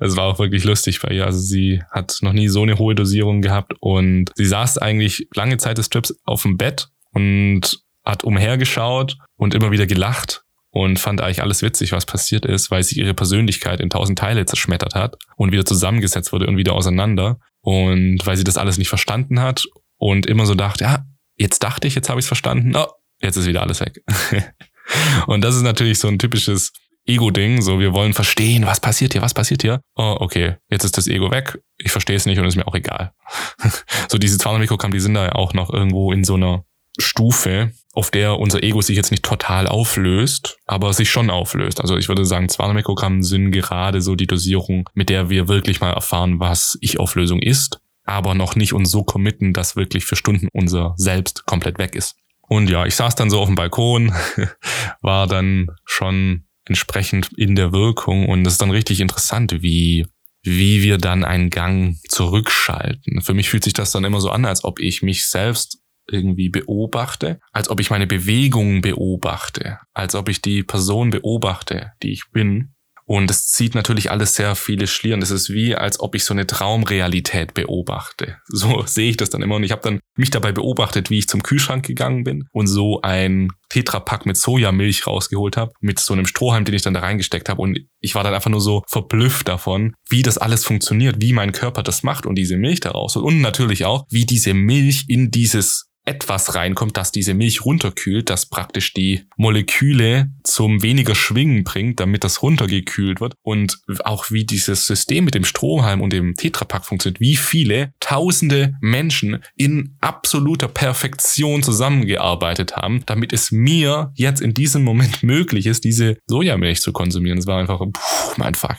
es 0.00 0.16
war 0.16 0.24
auch 0.24 0.40
wirklich 0.40 0.64
lustig 0.64 1.00
bei 1.00 1.10
ihr. 1.10 1.24
Also 1.24 1.38
sie 1.38 1.82
hat 1.92 2.18
noch 2.22 2.32
nie 2.32 2.48
so 2.48 2.62
eine 2.62 2.78
hohe 2.78 2.96
Dosierung 2.96 3.42
gehabt 3.42 3.74
und 3.78 4.32
sie 4.34 4.46
saß 4.46 4.78
eigentlich 4.78 5.28
lange 5.36 5.56
Zeit 5.58 5.78
des 5.78 5.88
Trips 5.88 6.12
auf 6.24 6.42
dem 6.42 6.56
Bett 6.56 6.88
und 7.12 7.78
hat 8.04 8.24
umhergeschaut 8.24 9.18
und 9.36 9.54
immer 9.54 9.70
wieder 9.70 9.86
gelacht 9.86 10.42
und 10.70 10.98
fand 10.98 11.20
eigentlich 11.20 11.42
alles 11.42 11.62
witzig, 11.62 11.92
was 11.92 12.04
passiert 12.04 12.44
ist, 12.44 12.72
weil 12.72 12.82
sie 12.82 12.98
ihre 12.98 13.14
Persönlichkeit 13.14 13.80
in 13.80 13.88
tausend 13.88 14.18
Teile 14.18 14.46
zerschmettert 14.46 14.96
hat 14.96 15.16
und 15.36 15.52
wieder 15.52 15.64
zusammengesetzt 15.64 16.32
wurde 16.32 16.48
und 16.48 16.56
wieder 16.56 16.72
auseinander 16.72 17.38
und 17.60 18.18
weil 18.24 18.36
sie 18.36 18.44
das 18.44 18.56
alles 18.56 18.78
nicht 18.78 18.88
verstanden 18.88 19.40
hat 19.40 19.64
und 19.96 20.26
immer 20.26 20.44
so 20.44 20.56
dachte, 20.56 20.84
ja, 20.84 21.04
jetzt 21.36 21.62
dachte 21.62 21.86
ich, 21.86 21.94
jetzt 21.94 22.08
habe 22.08 22.18
ich 22.18 22.24
es 22.24 22.28
verstanden. 22.28 22.74
Oh, 22.74 22.86
jetzt 23.20 23.36
ist 23.36 23.46
wieder 23.46 23.62
alles 23.62 23.80
weg. 23.80 24.02
und 25.26 25.42
das 25.42 25.56
ist 25.56 25.62
natürlich 25.62 25.98
so 25.98 26.08
ein 26.08 26.18
typisches 26.18 26.72
Ego-Ding. 27.06 27.62
So, 27.62 27.80
wir 27.80 27.92
wollen 27.92 28.12
verstehen, 28.12 28.66
was 28.66 28.80
passiert 28.80 29.12
hier, 29.12 29.22
was 29.22 29.34
passiert 29.34 29.62
hier. 29.62 29.80
Oh, 29.96 30.16
okay, 30.20 30.56
jetzt 30.70 30.84
ist 30.84 30.96
das 30.96 31.08
Ego 31.08 31.30
weg. 31.30 31.58
Ich 31.78 31.90
verstehe 31.90 32.16
es 32.16 32.26
nicht 32.26 32.38
und 32.38 32.44
ist 32.44 32.56
mir 32.56 32.66
auch 32.66 32.74
egal. 32.74 33.12
so 34.08 34.18
diese 34.18 34.38
200 34.38 34.60
Mikrogramm, 34.60 34.92
die 34.92 35.00
sind 35.00 35.14
da 35.14 35.24
ja 35.24 35.32
auch 35.32 35.54
noch 35.54 35.72
irgendwo 35.72 36.12
in 36.12 36.24
so 36.24 36.34
einer 36.34 36.64
Stufe, 36.98 37.72
auf 37.94 38.10
der 38.10 38.38
unser 38.38 38.62
Ego 38.62 38.80
sich 38.80 38.96
jetzt 38.96 39.10
nicht 39.10 39.22
total 39.22 39.66
auflöst, 39.66 40.58
aber 40.66 40.92
sich 40.92 41.10
schon 41.10 41.30
auflöst. 41.30 41.80
Also 41.80 41.96
ich 41.96 42.08
würde 42.08 42.24
sagen, 42.24 42.48
200 42.48 42.76
Mikrogramm 42.76 43.22
sind 43.22 43.52
gerade 43.52 44.02
so 44.02 44.14
die 44.14 44.26
Dosierung, 44.26 44.88
mit 44.94 45.08
der 45.08 45.30
wir 45.30 45.48
wirklich 45.48 45.80
mal 45.80 45.92
erfahren, 45.92 46.40
was 46.40 46.76
Ich-Auflösung 46.80 47.40
ist, 47.40 47.80
aber 48.04 48.34
noch 48.34 48.56
nicht 48.56 48.72
uns 48.72 48.90
so 48.90 49.04
committen, 49.04 49.52
dass 49.52 49.76
wirklich 49.76 50.04
für 50.04 50.16
Stunden 50.16 50.48
unser 50.52 50.94
Selbst 50.96 51.46
komplett 51.46 51.78
weg 51.78 51.94
ist. 51.94 52.16
Und 52.48 52.70
ja, 52.70 52.86
ich 52.86 52.94
saß 52.94 53.14
dann 53.14 53.30
so 53.30 53.40
auf 53.40 53.46
dem 53.46 53.54
Balkon, 53.54 54.12
war 55.02 55.26
dann 55.26 55.68
schon 55.84 56.44
entsprechend 56.64 57.30
in 57.36 57.54
der 57.54 57.72
Wirkung 57.72 58.28
und 58.28 58.46
es 58.46 58.54
ist 58.54 58.62
dann 58.62 58.70
richtig 58.70 59.00
interessant, 59.00 59.62
wie, 59.62 60.06
wie 60.42 60.82
wir 60.82 60.98
dann 60.98 61.24
einen 61.24 61.50
Gang 61.50 61.96
zurückschalten. 62.08 63.22
Für 63.22 63.34
mich 63.34 63.48
fühlt 63.48 63.64
sich 63.64 63.72
das 63.72 63.90
dann 63.90 64.04
immer 64.04 64.20
so 64.20 64.30
an, 64.30 64.44
als 64.44 64.64
ob 64.64 64.80
ich 64.80 65.02
mich 65.02 65.26
selbst 65.26 65.78
irgendwie 66.10 66.48
beobachte, 66.48 67.40
als 67.52 67.68
ob 67.68 67.80
ich 67.80 67.90
meine 67.90 68.06
Bewegungen 68.06 68.80
beobachte, 68.80 69.78
als 69.92 70.14
ob 70.14 70.28
ich 70.28 70.40
die 70.40 70.62
Person 70.62 71.10
beobachte, 71.10 71.92
die 72.02 72.12
ich 72.12 72.30
bin 72.32 72.74
und 73.08 73.30
es 73.30 73.46
zieht 73.46 73.74
natürlich 73.74 74.10
alles 74.10 74.34
sehr 74.34 74.54
viele 74.54 74.86
Schlieren. 74.86 75.22
Es 75.22 75.30
ist 75.30 75.48
wie, 75.48 75.74
als 75.74 75.98
ob 75.98 76.14
ich 76.14 76.24
so 76.24 76.34
eine 76.34 76.46
Traumrealität 76.46 77.54
beobachte. 77.54 78.36
So 78.48 78.82
sehe 78.86 79.08
ich 79.08 79.16
das 79.16 79.30
dann 79.30 79.40
immer. 79.40 79.56
Und 79.56 79.64
ich 79.64 79.72
habe 79.72 79.80
dann 79.80 80.00
mich 80.14 80.28
dabei 80.28 80.52
beobachtet, 80.52 81.08
wie 81.08 81.16
ich 81.16 81.26
zum 81.26 81.42
Kühlschrank 81.42 81.86
gegangen 81.86 82.24
bin 82.24 82.44
und 82.52 82.66
so 82.66 83.00
ein 83.00 83.48
Tetrapack 83.70 84.26
mit 84.26 84.36
Sojamilch 84.36 85.06
rausgeholt 85.06 85.56
habe, 85.56 85.72
mit 85.80 85.98
so 85.98 86.12
einem 86.12 86.26
Strohhalm, 86.26 86.66
den 86.66 86.74
ich 86.74 86.82
dann 86.82 86.92
da 86.92 87.00
reingesteckt 87.00 87.48
habe. 87.48 87.62
Und 87.62 87.78
ich 88.00 88.14
war 88.14 88.24
dann 88.24 88.34
einfach 88.34 88.50
nur 88.50 88.60
so 88.60 88.82
verblüfft 88.86 89.48
davon, 89.48 89.94
wie 90.10 90.22
das 90.22 90.36
alles 90.36 90.66
funktioniert, 90.66 91.16
wie 91.22 91.32
mein 91.32 91.52
Körper 91.52 91.82
das 91.82 92.02
macht 92.02 92.26
und 92.26 92.34
diese 92.34 92.58
Milch 92.58 92.80
daraus. 92.80 93.16
Und 93.16 93.40
natürlich 93.40 93.86
auch, 93.86 94.04
wie 94.10 94.26
diese 94.26 94.52
Milch 94.52 95.06
in 95.08 95.30
dieses 95.30 95.88
etwas 96.08 96.54
reinkommt, 96.54 96.96
das 96.96 97.12
diese 97.12 97.34
Milch 97.34 97.66
runterkühlt, 97.66 98.30
das 98.30 98.46
praktisch 98.46 98.94
die 98.94 99.26
Moleküle 99.36 100.30
zum 100.42 100.82
weniger 100.82 101.14
Schwingen 101.14 101.64
bringt, 101.64 102.00
damit 102.00 102.24
das 102.24 102.42
runtergekühlt 102.42 103.20
wird. 103.20 103.34
Und 103.42 103.78
auch 104.04 104.30
wie 104.30 104.46
dieses 104.46 104.86
System 104.86 105.26
mit 105.26 105.34
dem 105.34 105.44
Strohhalm 105.44 106.00
und 106.00 106.14
dem 106.14 106.34
Tetrapack 106.34 106.86
funktioniert, 106.86 107.20
wie 107.20 107.36
viele 107.36 107.92
tausende 108.00 108.74
Menschen 108.80 109.44
in 109.54 109.96
absoluter 110.00 110.68
Perfektion 110.68 111.62
zusammengearbeitet 111.62 112.76
haben, 112.76 113.02
damit 113.04 113.34
es 113.34 113.52
mir 113.52 114.10
jetzt 114.14 114.40
in 114.40 114.54
diesem 114.54 114.84
Moment 114.84 115.22
möglich 115.22 115.66
ist, 115.66 115.84
diese 115.84 116.16
Sojamilch 116.26 116.80
zu 116.80 116.92
konsumieren. 116.92 117.36
Das 117.36 117.46
war 117.46 117.58
einfach, 117.58 117.80
puh, 117.80 118.32
mein 118.38 118.54
Fuck. 118.54 118.76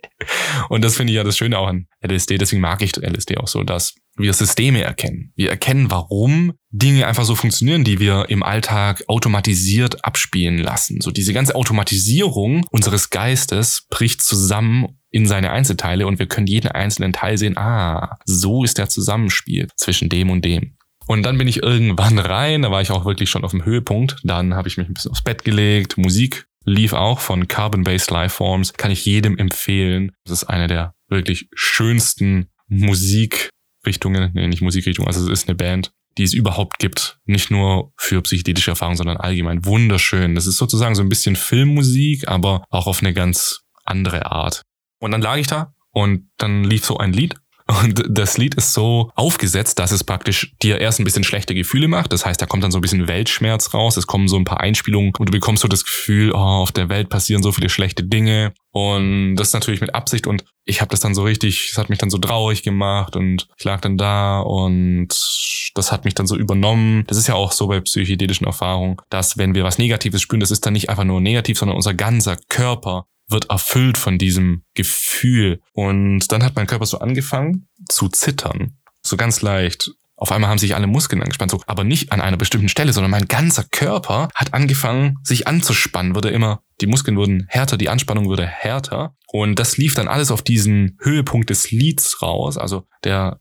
und 0.68 0.84
das 0.84 0.96
finde 0.96 1.14
ich 1.14 1.16
ja 1.16 1.24
das 1.24 1.38
Schöne 1.38 1.58
auch 1.58 1.68
an 1.68 1.86
LSD. 2.06 2.36
Deswegen 2.36 2.60
mag 2.60 2.82
ich 2.82 2.94
LSD 2.96 3.38
auch 3.38 3.48
so, 3.48 3.62
dass 3.62 3.94
wir 4.18 4.32
Systeme 4.32 4.82
erkennen. 4.82 5.32
Wir 5.36 5.50
erkennen, 5.50 5.90
warum 5.90 6.52
Dinge 6.70 7.06
einfach 7.06 7.24
so 7.24 7.34
funktionieren, 7.34 7.84
die 7.84 7.98
wir 7.98 8.26
im 8.28 8.42
Alltag 8.42 9.02
automatisiert 9.06 10.04
abspielen 10.04 10.58
lassen. 10.58 11.00
So 11.00 11.10
diese 11.10 11.32
ganze 11.32 11.54
Automatisierung 11.54 12.66
unseres 12.70 13.10
Geistes 13.10 13.86
bricht 13.90 14.20
zusammen 14.22 14.98
in 15.10 15.26
seine 15.26 15.50
Einzelteile 15.50 16.06
und 16.06 16.18
wir 16.18 16.26
können 16.26 16.46
jeden 16.46 16.68
einzelnen 16.68 17.12
Teil 17.12 17.38
sehen, 17.38 17.56
ah, 17.56 18.18
so 18.26 18.64
ist 18.64 18.78
der 18.78 18.88
Zusammenspiel 18.88 19.68
zwischen 19.76 20.08
dem 20.08 20.30
und 20.30 20.44
dem. 20.44 20.76
Und 21.06 21.22
dann 21.22 21.38
bin 21.38 21.48
ich 21.48 21.62
irgendwann 21.62 22.18
rein, 22.18 22.62
da 22.62 22.70
war 22.70 22.82
ich 22.82 22.90
auch 22.90 23.06
wirklich 23.06 23.30
schon 23.30 23.44
auf 23.44 23.52
dem 23.52 23.64
Höhepunkt. 23.64 24.16
Dann 24.24 24.54
habe 24.54 24.68
ich 24.68 24.76
mich 24.76 24.88
ein 24.88 24.94
bisschen 24.94 25.10
aufs 25.10 25.22
Bett 25.22 25.42
gelegt, 25.42 25.96
Musik 25.96 26.44
lief 26.64 26.92
auch 26.92 27.20
von 27.20 27.48
Carbon-Based 27.48 28.10
Lifeforms, 28.10 28.74
kann 28.74 28.90
ich 28.90 29.06
jedem 29.06 29.38
empfehlen. 29.38 30.12
Das 30.24 30.42
ist 30.42 30.44
eine 30.44 30.66
der 30.66 30.92
wirklich 31.08 31.48
schönsten 31.54 32.48
Musik 32.68 33.48
Richtungen, 33.88 34.30
nee, 34.34 34.46
nicht 34.46 34.62
Musikrichtung, 34.62 35.06
also 35.06 35.24
es 35.24 35.40
ist 35.40 35.48
eine 35.48 35.56
Band, 35.56 35.92
die 36.18 36.22
es 36.22 36.34
überhaupt 36.34 36.78
gibt. 36.78 37.18
Nicht 37.24 37.50
nur 37.50 37.92
für 37.96 38.22
psychedelische 38.22 38.70
Erfahrungen, 38.70 38.96
sondern 38.96 39.16
allgemein 39.16 39.64
wunderschön. 39.64 40.34
Das 40.34 40.46
ist 40.46 40.58
sozusagen 40.58 40.94
so 40.94 41.02
ein 41.02 41.08
bisschen 41.08 41.36
Filmmusik, 41.36 42.28
aber 42.28 42.64
auch 42.70 42.86
auf 42.86 43.00
eine 43.00 43.14
ganz 43.14 43.62
andere 43.84 44.30
Art. 44.30 44.62
Und 45.00 45.12
dann 45.12 45.22
lag 45.22 45.36
ich 45.36 45.46
da 45.46 45.74
und 45.90 46.28
dann 46.36 46.64
lief 46.64 46.84
so 46.84 46.98
ein 46.98 47.12
Lied 47.12 47.34
und 47.68 48.02
das 48.08 48.38
Lied 48.38 48.54
ist 48.54 48.72
so 48.72 49.10
aufgesetzt, 49.14 49.78
dass 49.78 49.92
es 49.92 50.02
praktisch 50.02 50.54
dir 50.62 50.80
erst 50.80 51.00
ein 51.00 51.04
bisschen 51.04 51.22
schlechte 51.22 51.54
Gefühle 51.54 51.86
macht. 51.86 52.12
Das 52.12 52.24
heißt, 52.24 52.40
da 52.40 52.46
kommt 52.46 52.64
dann 52.64 52.70
so 52.70 52.78
ein 52.78 52.80
bisschen 52.80 53.08
Weltschmerz 53.08 53.74
raus. 53.74 53.98
Es 53.98 54.06
kommen 54.06 54.26
so 54.26 54.36
ein 54.36 54.46
paar 54.46 54.60
Einspielungen 54.60 55.12
und 55.18 55.28
du 55.28 55.32
bekommst 55.32 55.62
so 55.62 55.68
das 55.68 55.84
Gefühl, 55.84 56.32
oh, 56.32 56.38
auf 56.38 56.72
der 56.72 56.88
Welt 56.88 57.10
passieren 57.10 57.42
so 57.42 57.52
viele 57.52 57.68
schlechte 57.68 58.04
Dinge. 58.04 58.54
Und 58.70 59.36
das 59.36 59.48
ist 59.48 59.54
natürlich 59.54 59.82
mit 59.82 59.94
Absicht. 59.94 60.26
Und 60.26 60.44
ich 60.64 60.80
habe 60.80 60.90
das 60.90 61.00
dann 61.00 61.14
so 61.14 61.24
richtig, 61.24 61.68
es 61.70 61.76
hat 61.76 61.90
mich 61.90 61.98
dann 61.98 62.08
so 62.08 62.16
traurig 62.16 62.62
gemacht 62.62 63.16
und 63.16 63.48
ich 63.58 63.64
lag 63.64 63.82
dann 63.82 63.98
da 63.98 64.40
und 64.40 65.08
das 65.74 65.92
hat 65.92 66.06
mich 66.06 66.14
dann 66.14 66.26
so 66.26 66.36
übernommen. 66.36 67.04
Das 67.06 67.18
ist 67.18 67.28
ja 67.28 67.34
auch 67.34 67.52
so 67.52 67.66
bei 67.66 67.80
psychedelischen 67.80 68.46
Erfahrungen, 68.46 68.96
dass 69.10 69.36
wenn 69.36 69.54
wir 69.54 69.64
was 69.64 69.78
Negatives 69.78 70.22
spüren, 70.22 70.40
das 70.40 70.50
ist 70.50 70.64
dann 70.64 70.72
nicht 70.72 70.88
einfach 70.88 71.04
nur 71.04 71.20
negativ, 71.20 71.58
sondern 71.58 71.76
unser 71.76 71.92
ganzer 71.92 72.36
Körper 72.48 73.06
wird 73.28 73.50
erfüllt 73.50 73.98
von 73.98 74.18
diesem 74.18 74.64
Gefühl. 74.74 75.60
Und 75.72 76.30
dann 76.32 76.42
hat 76.42 76.56
mein 76.56 76.66
Körper 76.66 76.86
so 76.86 76.98
angefangen 76.98 77.68
zu 77.88 78.08
zittern. 78.08 78.78
So 79.02 79.16
ganz 79.16 79.42
leicht. 79.42 79.90
Auf 80.16 80.32
einmal 80.32 80.50
haben 80.50 80.58
sich 80.58 80.74
alle 80.74 80.88
Muskeln 80.88 81.22
angespannt, 81.22 81.52
so, 81.52 81.62
aber 81.68 81.84
nicht 81.84 82.10
an 82.10 82.20
einer 82.20 82.36
bestimmten 82.36 82.68
Stelle, 82.68 82.92
sondern 82.92 83.12
mein 83.12 83.28
ganzer 83.28 83.62
Körper 83.62 84.28
hat 84.34 84.52
angefangen, 84.52 85.14
sich 85.22 85.46
anzuspannen, 85.46 86.16
wurde 86.16 86.30
immer, 86.30 86.60
die 86.80 86.88
Muskeln 86.88 87.16
wurden 87.16 87.46
härter, 87.48 87.76
die 87.76 87.88
Anspannung 87.88 88.26
wurde 88.26 88.44
härter. 88.44 89.14
Und 89.28 89.60
das 89.60 89.76
lief 89.76 89.94
dann 89.94 90.08
alles 90.08 90.32
auf 90.32 90.42
diesen 90.42 90.98
Höhepunkt 91.00 91.50
des 91.50 91.70
Lieds 91.70 92.20
raus. 92.20 92.58
Also 92.58 92.88
der 93.04 93.38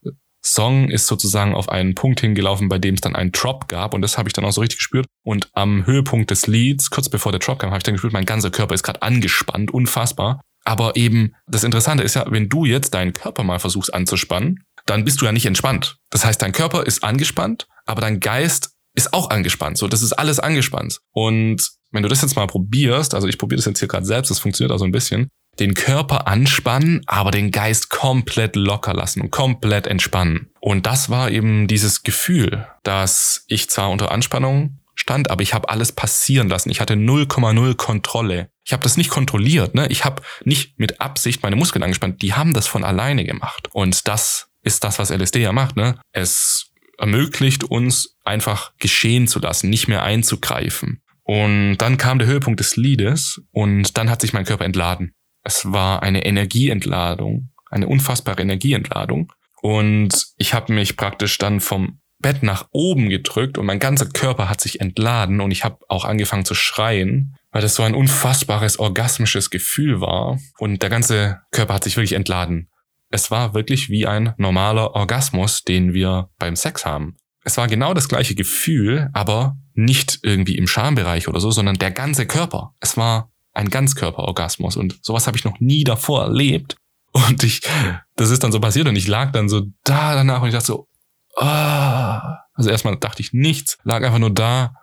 Song 0.51 0.89
ist 0.89 1.07
sozusagen 1.07 1.53
auf 1.53 1.69
einen 1.69 1.95
Punkt 1.95 2.21
hingelaufen, 2.21 2.69
bei 2.69 2.79
dem 2.79 2.95
es 2.95 3.01
dann 3.01 3.15
einen 3.15 3.31
Drop 3.31 3.67
gab 3.67 3.93
und 3.93 4.01
das 4.01 4.17
habe 4.17 4.29
ich 4.29 4.33
dann 4.33 4.45
auch 4.45 4.51
so 4.51 4.61
richtig 4.61 4.77
gespürt. 4.77 5.05
Und 5.23 5.49
am 5.53 5.85
Höhepunkt 5.85 6.31
des 6.31 6.47
Lieds, 6.47 6.89
kurz 6.89 7.09
bevor 7.09 7.31
der 7.31 7.39
Drop 7.39 7.59
kam, 7.59 7.69
habe 7.69 7.79
ich 7.79 7.83
dann 7.83 7.95
gespürt, 7.95 8.13
mein 8.13 8.25
ganzer 8.25 8.49
Körper 8.49 8.73
ist 8.73 8.83
gerade 8.83 9.01
angespannt, 9.01 9.71
unfassbar. 9.71 10.41
Aber 10.63 10.95
eben 10.95 11.33
das 11.47 11.63
Interessante 11.63 12.03
ist 12.03 12.15
ja, 12.15 12.25
wenn 12.29 12.49
du 12.49 12.65
jetzt 12.65 12.93
deinen 12.93 13.13
Körper 13.13 13.43
mal 13.43 13.59
versuchst 13.59 13.93
anzuspannen, 13.93 14.63
dann 14.85 15.05
bist 15.05 15.21
du 15.21 15.25
ja 15.25 15.31
nicht 15.31 15.45
entspannt. 15.45 15.97
Das 16.09 16.25
heißt, 16.25 16.41
dein 16.41 16.51
Körper 16.51 16.85
ist 16.85 17.03
angespannt, 17.03 17.67
aber 17.85 18.01
dein 18.01 18.19
Geist 18.19 18.71
ist 18.93 19.13
auch 19.13 19.29
angespannt. 19.29 19.77
So, 19.77 19.87
das 19.87 20.01
ist 20.01 20.13
alles 20.13 20.39
angespannt. 20.39 20.99
Und 21.11 21.71
wenn 21.91 22.03
du 22.03 22.09
das 22.09 22.21
jetzt 22.21 22.35
mal 22.35 22.47
probierst, 22.47 23.13
also 23.13 23.27
ich 23.27 23.37
probiere 23.37 23.57
das 23.57 23.65
jetzt 23.65 23.79
hier 23.79 23.87
gerade 23.87 24.05
selbst, 24.05 24.29
das 24.29 24.39
funktioniert 24.39 24.73
auch 24.73 24.79
so 24.79 24.85
ein 24.85 24.91
bisschen, 24.91 25.29
den 25.59 25.73
Körper 25.73 26.27
anspannen, 26.27 27.01
aber 27.07 27.31
den 27.31 27.51
Geist 27.51 27.89
komplett 27.89 28.55
locker 28.55 28.93
lassen 28.93 29.21
und 29.21 29.31
komplett 29.31 29.87
entspannen. 29.87 30.49
Und 30.59 30.85
das 30.85 31.09
war 31.09 31.31
eben 31.31 31.67
dieses 31.67 32.03
Gefühl, 32.03 32.67
dass 32.83 33.43
ich 33.47 33.69
zwar 33.69 33.89
unter 33.89 34.11
Anspannung 34.11 34.79
stand, 34.95 35.29
aber 35.29 35.41
ich 35.41 35.53
habe 35.53 35.69
alles 35.69 35.91
passieren 35.91 36.49
lassen. 36.49 36.69
Ich 36.69 36.81
hatte 36.81 36.95
0,0 36.95 37.75
Kontrolle. 37.75 38.49
Ich 38.65 38.73
habe 38.73 38.83
das 38.83 38.97
nicht 38.97 39.09
kontrolliert. 39.09 39.75
Ne? 39.75 39.87
Ich 39.87 40.03
habe 40.03 40.21
nicht 40.43 40.79
mit 40.79 40.99
Absicht 40.99 41.43
meine 41.43 41.55
Muskeln 41.55 41.83
angespannt. 41.83 42.21
Die 42.21 42.33
haben 42.33 42.53
das 42.53 42.67
von 42.67 42.83
alleine 42.83 43.23
gemacht. 43.23 43.69
Und 43.71 44.07
das 44.07 44.49
ist 44.63 44.83
das, 44.83 44.99
was 44.99 45.11
LSD 45.11 45.41
ja 45.41 45.53
macht. 45.53 45.77
Ne? 45.77 45.99
Es 46.11 46.71
ermöglicht 46.97 47.63
uns 47.63 48.17
einfach 48.23 48.73
geschehen 48.79 49.27
zu 49.27 49.39
lassen, 49.39 49.69
nicht 49.69 49.87
mehr 49.87 50.03
einzugreifen. 50.03 51.01
Und 51.23 51.77
dann 51.77 51.97
kam 51.97 52.19
der 52.19 52.27
Höhepunkt 52.27 52.59
des 52.59 52.75
Liedes 52.75 53.41
und 53.51 53.97
dann 53.97 54.09
hat 54.09 54.21
sich 54.21 54.33
mein 54.33 54.45
Körper 54.45 54.65
entladen. 54.65 55.13
Es 55.47 55.71
war 55.71 56.03
eine 56.03 56.25
Energieentladung, 56.25 57.51
eine 57.69 57.87
unfassbare 57.87 58.41
Energieentladung. 58.41 59.31
Und 59.61 60.25
ich 60.35 60.53
habe 60.53 60.73
mich 60.73 60.97
praktisch 60.97 61.37
dann 61.37 61.61
vom 61.61 62.01
Bett 62.19 62.43
nach 62.43 62.67
oben 62.71 63.07
gedrückt 63.07 63.57
und 63.57 63.65
mein 63.65 63.79
ganzer 63.79 64.07
Körper 64.07 64.49
hat 64.49 64.59
sich 64.59 64.81
entladen 64.81 65.39
und 65.39 65.51
ich 65.51 65.63
habe 65.63 65.77
auch 65.87 66.03
angefangen 66.03 66.43
zu 66.43 66.53
schreien, 66.53 67.37
weil 67.51 67.61
das 67.61 67.75
so 67.75 67.83
ein 67.83 67.95
unfassbares 67.95 68.77
orgasmisches 68.77 69.49
Gefühl 69.49 70.01
war 70.01 70.37
und 70.57 70.81
der 70.81 70.89
ganze 70.89 71.39
Körper 71.51 71.75
hat 71.75 71.85
sich 71.85 71.95
wirklich 71.95 72.13
entladen. 72.13 72.69
Es 73.09 73.31
war 73.31 73.53
wirklich 73.53 73.89
wie 73.89 74.05
ein 74.05 74.33
normaler 74.35 74.95
Orgasmus, 74.95 75.63
den 75.63 75.93
wir 75.93 76.29
beim 76.39 76.57
Sex 76.57 76.85
haben. 76.85 77.15
Es 77.45 77.55
war 77.55 77.67
genau 77.67 77.93
das 77.93 78.09
gleiche 78.09 78.35
Gefühl, 78.35 79.09
aber 79.13 79.55
nicht 79.75 80.19
irgendwie 80.23 80.57
im 80.57 80.67
Schambereich 80.67 81.29
oder 81.29 81.39
so, 81.39 81.51
sondern 81.51 81.77
der 81.77 81.91
ganze 81.91 82.25
Körper. 82.25 82.73
Es 82.81 82.97
war 82.97 83.31
ein 83.57 83.69
Ganzkörperorgasmus 83.69 84.77
und 84.77 85.03
sowas 85.03 85.25
habe 85.27 85.35
ich 85.35 85.43
noch 85.43 85.59
nie 85.59 85.83
davor 85.83 86.23
erlebt. 86.23 86.77
Und 87.11 87.43
ich, 87.43 87.61
das 88.15 88.29
ist 88.29 88.43
dann 88.43 88.51
so 88.51 88.59
passiert 88.59 88.87
und 88.87 88.95
ich 88.95 89.07
lag 89.07 89.31
dann 89.31 89.49
so 89.49 89.63
da 89.83 90.13
danach 90.13 90.41
und 90.41 90.49
ich 90.49 90.53
dachte 90.53 90.67
so, 90.67 90.87
ah. 91.35 92.37
Also 92.53 92.69
erstmal 92.69 92.97
dachte 92.97 93.21
ich 93.21 93.33
nichts, 93.33 93.77
lag 93.83 94.03
einfach 94.03 94.19
nur 94.19 94.33
da 94.33 94.73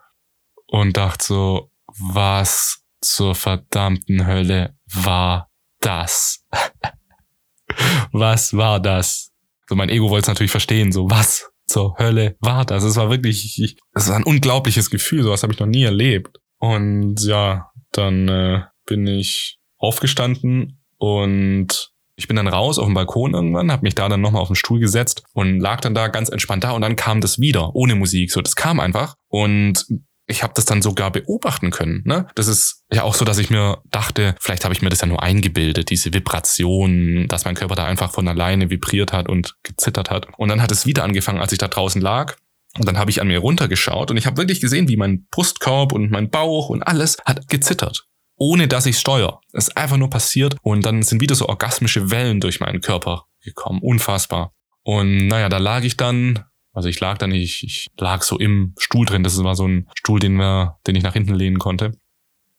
und 0.66 0.96
dachte 0.96 1.24
so, 1.24 1.70
was 1.86 2.82
zur 3.00 3.34
verdammten 3.34 4.26
Hölle 4.26 4.76
war 4.86 5.50
das? 5.80 6.44
was 8.12 8.56
war 8.56 8.80
das? 8.80 9.30
So 9.68 9.76
mein 9.76 9.88
Ego 9.88 10.10
wollte 10.10 10.24
es 10.24 10.28
natürlich 10.28 10.50
verstehen, 10.50 10.92
so 10.92 11.10
was 11.10 11.50
zur 11.66 11.96
Hölle 11.98 12.36
war 12.40 12.64
das? 12.64 12.82
Es 12.82 12.96
war 12.96 13.10
wirklich, 13.10 13.76
es 13.94 14.08
war 14.08 14.16
ein 14.16 14.24
unglaubliches 14.24 14.90
Gefühl, 14.90 15.22
sowas 15.22 15.42
habe 15.42 15.52
ich 15.52 15.60
noch 15.60 15.66
nie 15.66 15.84
erlebt. 15.84 16.38
Und 16.58 17.20
ja, 17.22 17.70
dann 17.96 18.28
äh, 18.28 18.60
bin 18.86 19.06
ich 19.06 19.58
aufgestanden 19.78 20.80
und 20.98 21.90
ich 22.16 22.28
bin 22.28 22.36
dann 22.36 22.46
raus 22.46 22.78
auf 22.78 22.86
den 22.86 22.94
Balkon 22.94 23.34
irgendwann, 23.34 23.72
habe 23.72 23.82
mich 23.82 23.94
da 23.94 24.08
dann 24.08 24.20
nochmal 24.20 24.42
auf 24.42 24.48
den 24.48 24.56
Stuhl 24.56 24.78
gesetzt 24.78 25.24
und 25.32 25.58
lag 25.58 25.80
dann 25.80 25.94
da 25.94 26.08
ganz 26.08 26.28
entspannt 26.28 26.64
da 26.64 26.70
und 26.70 26.82
dann 26.82 26.96
kam 26.96 27.20
das 27.20 27.40
wieder, 27.40 27.74
ohne 27.74 27.94
Musik. 27.96 28.30
So, 28.30 28.40
das 28.40 28.54
kam 28.54 28.78
einfach 28.78 29.16
und 29.28 29.84
ich 30.26 30.42
habe 30.42 30.54
das 30.56 30.64
dann 30.64 30.80
sogar 30.80 31.10
beobachten 31.10 31.70
können. 31.70 32.02
Ne? 32.06 32.26
Das 32.34 32.46
ist 32.46 32.84
ja 32.90 33.02
auch 33.02 33.14
so, 33.14 33.24
dass 33.24 33.38
ich 33.38 33.50
mir 33.50 33.82
dachte, 33.90 34.34
vielleicht 34.40 34.64
habe 34.64 34.72
ich 34.72 34.80
mir 34.80 34.88
das 34.88 35.00
ja 35.00 35.06
nur 35.06 35.22
eingebildet, 35.22 35.90
diese 35.90 36.14
Vibration, 36.14 37.26
dass 37.28 37.44
mein 37.44 37.54
Körper 37.54 37.74
da 37.74 37.84
einfach 37.84 38.12
von 38.12 38.26
alleine 38.26 38.70
vibriert 38.70 39.12
hat 39.12 39.28
und 39.28 39.56
gezittert 39.62 40.10
hat. 40.10 40.28
Und 40.38 40.48
dann 40.48 40.62
hat 40.62 40.72
es 40.72 40.86
wieder 40.86 41.04
angefangen, 41.04 41.40
als 41.40 41.52
ich 41.52 41.58
da 41.58 41.68
draußen 41.68 42.00
lag 42.00 42.36
und 42.78 42.86
dann 42.86 42.98
habe 42.98 43.10
ich 43.10 43.20
an 43.20 43.28
mir 43.28 43.38
runtergeschaut 43.38 44.10
und 44.10 44.16
ich 44.16 44.26
habe 44.26 44.36
wirklich 44.36 44.60
gesehen, 44.60 44.88
wie 44.88 44.96
mein 44.96 45.26
Brustkorb 45.30 45.92
und 45.92 46.10
mein 46.10 46.30
Bauch 46.30 46.68
und 46.70 46.82
alles 46.82 47.18
hat 47.24 47.48
gezittert. 47.48 48.06
ohne 48.36 48.66
dass 48.66 48.86
ich 48.86 48.98
steuere. 48.98 49.40
Es 49.52 49.68
ist 49.68 49.76
einfach 49.76 49.96
nur 49.96 50.10
passiert 50.10 50.56
und 50.62 50.84
dann 50.84 51.02
sind 51.02 51.20
wieder 51.20 51.34
so 51.36 51.48
orgasmische 51.48 52.10
Wellen 52.10 52.40
durch 52.40 52.60
meinen 52.60 52.80
Körper 52.80 53.26
gekommen. 53.42 53.80
Unfassbar. 53.80 54.52
Und 54.82 55.28
naja, 55.28 55.48
da 55.48 55.58
lag 55.58 55.84
ich 55.84 55.96
dann, 55.96 56.44
also 56.72 56.88
ich 56.88 56.98
lag 57.00 57.18
dann, 57.18 57.32
ich, 57.32 57.62
ich 57.62 57.86
lag 57.98 58.22
so 58.22 58.38
im 58.38 58.74
Stuhl 58.78 59.06
drin. 59.06 59.22
Das 59.22 59.42
war 59.42 59.54
so 59.54 59.66
ein 59.68 59.88
Stuhl, 59.94 60.18
den, 60.18 60.34
wir, 60.34 60.78
den 60.86 60.96
ich 60.96 61.02
nach 61.02 61.12
hinten 61.12 61.34
lehnen 61.34 61.58
konnte. 61.58 61.92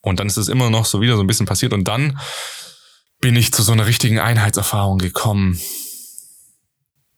Und 0.02 0.20
dann 0.20 0.28
ist 0.28 0.38
es 0.38 0.48
immer 0.48 0.70
noch 0.70 0.86
so 0.86 1.02
wieder 1.02 1.18
so 1.18 1.22
ein 1.22 1.28
bisschen 1.28 1.46
passiert. 1.46 1.74
Und 1.74 1.88
dann 1.88 2.18
bin 3.20 3.36
ich 3.36 3.52
zu 3.52 3.62
so 3.62 3.72
einer 3.72 3.86
richtigen 3.86 4.20
Einheitserfahrung 4.20 4.98
gekommen. 4.98 5.60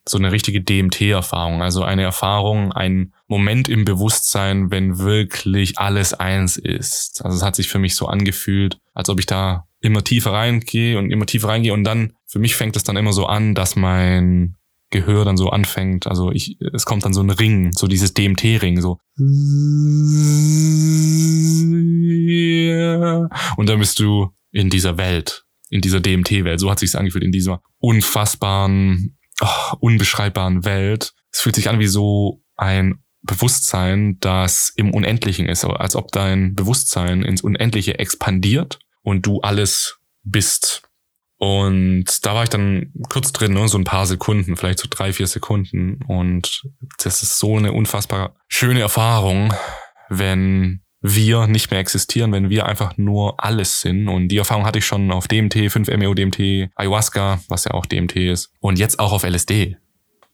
So 0.07 0.17
eine 0.17 0.31
richtige 0.31 0.61
DMT-Erfahrung. 0.61 1.61
Also 1.61 1.83
eine 1.83 2.03
Erfahrung, 2.03 2.71
ein 2.71 3.13
Moment 3.27 3.67
im 3.69 3.85
Bewusstsein, 3.85 4.71
wenn 4.71 4.99
wirklich 4.99 5.77
alles 5.79 6.13
eins 6.13 6.57
ist. 6.57 7.23
Also 7.23 7.37
es 7.37 7.43
hat 7.43 7.55
sich 7.55 7.67
für 7.67 7.79
mich 7.79 7.95
so 7.95 8.07
angefühlt, 8.07 8.77
als 8.93 9.09
ob 9.09 9.19
ich 9.19 9.25
da 9.25 9.65
immer 9.79 10.03
tiefer 10.03 10.31
reingehe 10.33 10.97
und 10.97 11.11
immer 11.11 11.25
tiefer 11.25 11.49
reingehe. 11.49 11.73
Und 11.73 11.83
dann, 11.83 12.13
für 12.25 12.39
mich 12.39 12.55
fängt 12.55 12.75
es 12.75 12.83
dann 12.83 12.97
immer 12.97 13.13
so 13.13 13.25
an, 13.25 13.53
dass 13.55 13.75
mein 13.75 14.55
Gehör 14.89 15.25
dann 15.25 15.37
so 15.37 15.49
anfängt. 15.49 16.07
Also 16.07 16.31
ich, 16.31 16.57
es 16.73 16.85
kommt 16.85 17.03
dann 17.03 17.13
so 17.13 17.21
ein 17.21 17.29
Ring, 17.29 17.73
so 17.73 17.87
dieses 17.87 18.13
DMT-Ring, 18.13 18.79
so. 18.81 18.97
Und 23.57 23.69
dann 23.69 23.79
bist 23.79 23.99
du 23.99 24.29
in 24.51 24.69
dieser 24.69 24.97
Welt, 24.97 25.43
in 25.69 25.81
dieser 25.81 25.99
DMT-Welt. 25.99 26.59
So 26.59 26.71
hat 26.71 26.79
sich's 26.79 26.95
angefühlt, 26.95 27.25
in 27.25 27.33
dieser 27.33 27.61
unfassbaren, 27.79 29.16
oh, 29.41 29.75
unbeschreibbaren 29.79 30.65
Welt. 30.65 31.13
Es 31.31 31.41
fühlt 31.41 31.55
sich 31.55 31.69
an 31.69 31.79
wie 31.79 31.87
so 31.87 32.41
ein 32.55 33.03
Bewusstsein, 33.21 34.17
das 34.19 34.71
im 34.75 34.93
Unendlichen 34.93 35.47
ist, 35.47 35.65
als 35.65 35.95
ob 35.95 36.11
dein 36.11 36.55
Bewusstsein 36.55 37.23
ins 37.23 37.41
Unendliche 37.41 37.99
expandiert 37.99 38.79
und 39.01 39.25
du 39.25 39.41
alles 39.41 39.99
bist. 40.23 40.83
Und 41.39 42.25
da 42.25 42.33
war 42.33 42.43
ich 42.43 42.49
dann 42.49 42.91
kurz 43.09 43.31
drin, 43.31 43.53
ne, 43.53 43.67
so 43.67 43.77
ein 43.77 43.83
paar 43.83 44.07
Sekunden, 44.07 44.55
vielleicht 44.55 44.79
so 44.79 44.87
drei, 44.89 45.13
vier 45.13 45.27
Sekunden. 45.27 45.99
Und 46.07 46.63
das 47.03 47.21
ist 47.21 47.37
so 47.37 47.57
eine 47.57 47.73
unfassbar 47.73 48.35
schöne 48.47 48.79
Erfahrung, 48.79 49.53
wenn 50.09 50.83
wir 51.01 51.47
nicht 51.47 51.71
mehr 51.71 51.79
existieren, 51.79 52.31
wenn 52.31 52.49
wir 52.49 52.65
einfach 52.65 52.97
nur 52.97 53.43
alles 53.43 53.81
sind. 53.81 54.07
Und 54.07 54.29
die 54.29 54.37
Erfahrung 54.37 54.65
hatte 54.65 54.79
ich 54.79 54.85
schon 54.85 55.11
auf 55.11 55.27
DMT, 55.27 55.55
5-MeO-DMT, 55.55 56.71
Ayahuasca, 56.75 57.39
was 57.49 57.65
ja 57.65 57.71
auch 57.71 57.85
DMT 57.85 58.15
ist. 58.15 58.51
Und 58.59 58.79
jetzt 58.79 58.99
auch 58.99 59.11
auf 59.11 59.23
LSD. 59.23 59.77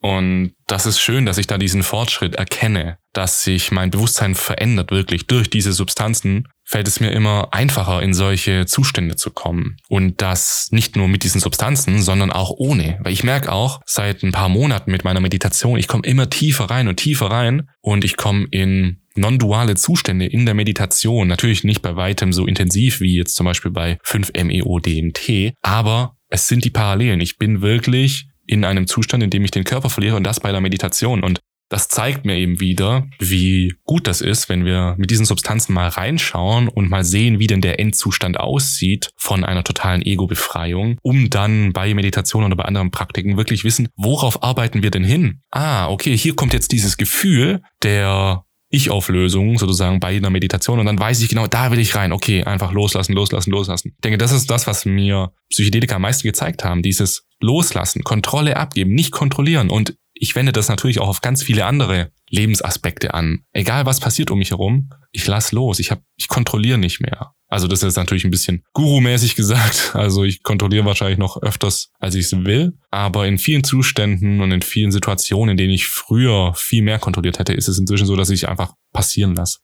Und 0.04 0.52
das 0.68 0.86
ist 0.86 1.00
schön, 1.00 1.26
dass 1.26 1.38
ich 1.38 1.48
da 1.48 1.58
diesen 1.58 1.82
Fortschritt 1.82 2.36
erkenne, 2.36 2.98
dass 3.14 3.44
sich 3.44 3.72
mein 3.72 3.90
Bewusstsein 3.90 4.36
verändert 4.36 4.92
wirklich 4.92 5.28
durch 5.28 5.50
diese 5.50 5.72
Substanzen, 5.72 6.50
fällt 6.66 6.90
es 6.90 7.00
mir 7.00 7.12
immer 7.12 7.48
einfacher, 7.52 8.02
in 8.02 8.14
solche 8.14 8.66
Zustände 8.66 9.16
zu 9.16 9.32
kommen. 9.32 9.78
Und 9.88 10.22
das 10.22 10.68
nicht 10.72 10.98
nur 10.98 11.08
mit 11.08 11.24
diesen 11.24 11.40
Substanzen, 11.40 12.02
sondern 12.02 12.34
auch 12.34 12.50
ohne. 12.50 13.00
Weil 13.02 13.14
ich 13.14 13.24
merke 13.24 13.54
auch 13.54 13.80
seit 13.86 14.24
ein 14.24 14.34
paar 14.34 14.50
Monaten 14.50 14.92
mit 14.92 15.06
meiner 15.06 15.22
Meditation, 15.22 15.80
ich 15.80 15.88
komme 15.88 16.06
immer 16.06 16.30
tiefer 16.30 16.66
rein 16.66 16.90
und 16.90 16.98
tiefer 16.98 17.28
rein 17.28 17.70
und 17.80 18.04
ich 18.04 18.18
komme 18.18 18.48
in 18.52 19.03
non-duale 19.16 19.76
Zustände 19.76 20.26
in 20.26 20.46
der 20.46 20.56
Meditation. 20.56 21.28
Natürlich 21.28 21.64
nicht 21.64 21.82
bei 21.82 21.96
weitem 21.96 22.34
so 22.34 22.46
intensiv 22.46 23.02
wie 23.02 23.16
jetzt 23.16 23.36
zum 23.36 23.46
Beispiel 23.46 23.72
bei 23.72 23.98
5-MeO-DMT, 24.06 25.54
aber 25.62 26.16
es 26.30 26.48
sind 26.48 26.66
die 26.66 26.72
Parallelen. 26.72 27.22
Ich 27.22 27.38
bin 27.38 27.62
wirklich 27.62 28.28
in 28.46 28.66
einem 28.66 28.88
Zustand, 28.88 29.24
in 29.24 29.30
dem 29.30 29.46
ich 29.46 29.52
den 29.52 29.64
Körper 29.64 29.90
verliere 29.90 30.16
und 30.16 30.24
das 30.24 30.40
bei 30.40 30.52
der 30.52 30.62
Meditation. 30.62 31.24
Und 31.24 31.40
das 31.70 31.88
zeigt 31.88 32.24
mir 32.26 32.38
eben 32.38 32.60
wieder, 32.60 33.08
wie 33.20 33.74
gut 33.84 34.06
das 34.06 34.22
ist, 34.22 34.48
wenn 34.48 34.64
wir 34.64 34.96
mit 35.00 35.10
diesen 35.10 35.26
Substanzen 35.26 35.74
mal 35.74 35.88
reinschauen 35.88 36.68
und 36.68 36.90
mal 36.90 37.04
sehen, 37.04 37.40
wie 37.40 37.48
denn 37.48 37.62
der 37.62 37.80
Endzustand 37.80 38.40
aussieht 38.40 39.10
von 39.16 39.44
einer 39.44 39.64
totalen 39.64 40.04
Ego-Befreiung, 40.04 41.00
um 41.02 41.32
dann 41.32 41.74
bei 41.74 41.94
Meditation 41.94 42.44
oder 42.44 42.56
bei 42.56 42.66
anderen 42.66 42.92
Praktiken 42.92 43.38
wirklich 43.38 43.64
wissen, 43.64 43.88
worauf 43.96 44.44
arbeiten 44.44 44.84
wir 44.84 44.92
denn 44.92 45.04
hin? 45.04 45.42
Ah, 45.50 45.90
okay, 45.90 46.16
hier 46.16 46.36
kommt 46.36 46.54
jetzt 46.54 46.72
dieses 46.72 46.98
Gefühl 46.98 47.62
der 47.82 48.44
ich-Auflösung 48.74 49.60
sozusagen 49.60 50.00
bei 50.00 50.16
einer 50.16 50.32
Meditation 50.32 50.80
und 50.80 50.88
dann 50.88 50.98
weiß 50.98 51.22
ich 51.22 51.30
genau, 51.30 51.46
da 51.46 51.70
will 51.72 51.78
ich 51.78 51.96
rein. 51.96 52.12
Okay, 52.12 52.44
einfach 52.44 52.72
loslassen, 52.72 53.14
loslassen, 53.14 53.52
loslassen. 53.52 53.90
Ich 53.90 54.02
denke, 54.02 54.18
das 54.18 54.32
ist 54.32 54.50
das, 54.50 54.66
was 54.66 54.86
mir 54.86 55.32
Psychedelika 55.52 55.98
am 55.98 56.02
meisten 56.02 56.28
gezeigt 56.28 56.64
haben. 56.64 56.82
Dieses 56.82 57.28
Loslassen, 57.40 58.04
Kontrolle 58.04 58.58
abgeben, 58.58 58.96
nicht 58.96 59.12
kontrollieren. 59.12 59.70
Und 59.70 59.96
ich 60.14 60.36
wende 60.36 60.52
das 60.52 60.70
natürlich 60.70 61.00
auch 61.00 61.08
auf 61.08 61.22
ganz 61.22 61.44
viele 61.44 61.66
andere 61.66 62.12
Lebensaspekte 62.30 63.14
an. 63.14 63.44
Egal 63.52 63.86
was 63.86 64.00
passiert 64.00 64.32
um 64.32 64.40
mich 64.40 64.52
herum, 64.52 64.90
ich 65.12 65.28
lass 65.28 65.52
los. 65.52 65.80
Ich 65.80 65.92
hab, 65.92 66.02
ich 66.16 66.28
kontrolliere 66.28 66.78
nicht 66.78 67.00
mehr. 67.00 67.34
Also 67.48 67.68
das 67.68 67.84
ist 67.84 67.98
natürlich 67.98 68.26
ein 68.26 68.32
bisschen 68.32 68.64
Guru-mäßig 68.74 69.36
gesagt. 69.36 69.92
Also 70.04 70.24
ich 70.24 70.42
kontrolliere 70.42 70.86
wahrscheinlich 70.86 71.20
noch 71.20 71.42
öfters, 71.42 71.92
als 72.00 72.16
ich 72.16 72.26
es 72.26 72.32
will. 72.32 72.74
Aber 72.90 73.28
in 73.28 73.38
vielen 73.38 73.64
Zuständen 73.64 74.42
und 74.42 74.52
in 74.52 74.62
vielen 74.62 74.92
Situationen, 74.92 75.52
in 75.52 75.58
denen 75.58 75.74
ich 75.74 75.88
früher 75.88 76.54
viel 76.56 76.82
mehr 76.82 77.00
kontrolliert 77.00 77.40
hätte, 77.40 77.54
ist 77.54 77.68
es 77.68 77.78
inzwischen 77.78 78.08
so, 78.08 78.16
dass 78.16 78.32
ich 78.32 78.50
einfach 78.50 78.74
passieren 78.92 79.36
lasse. 79.36 79.60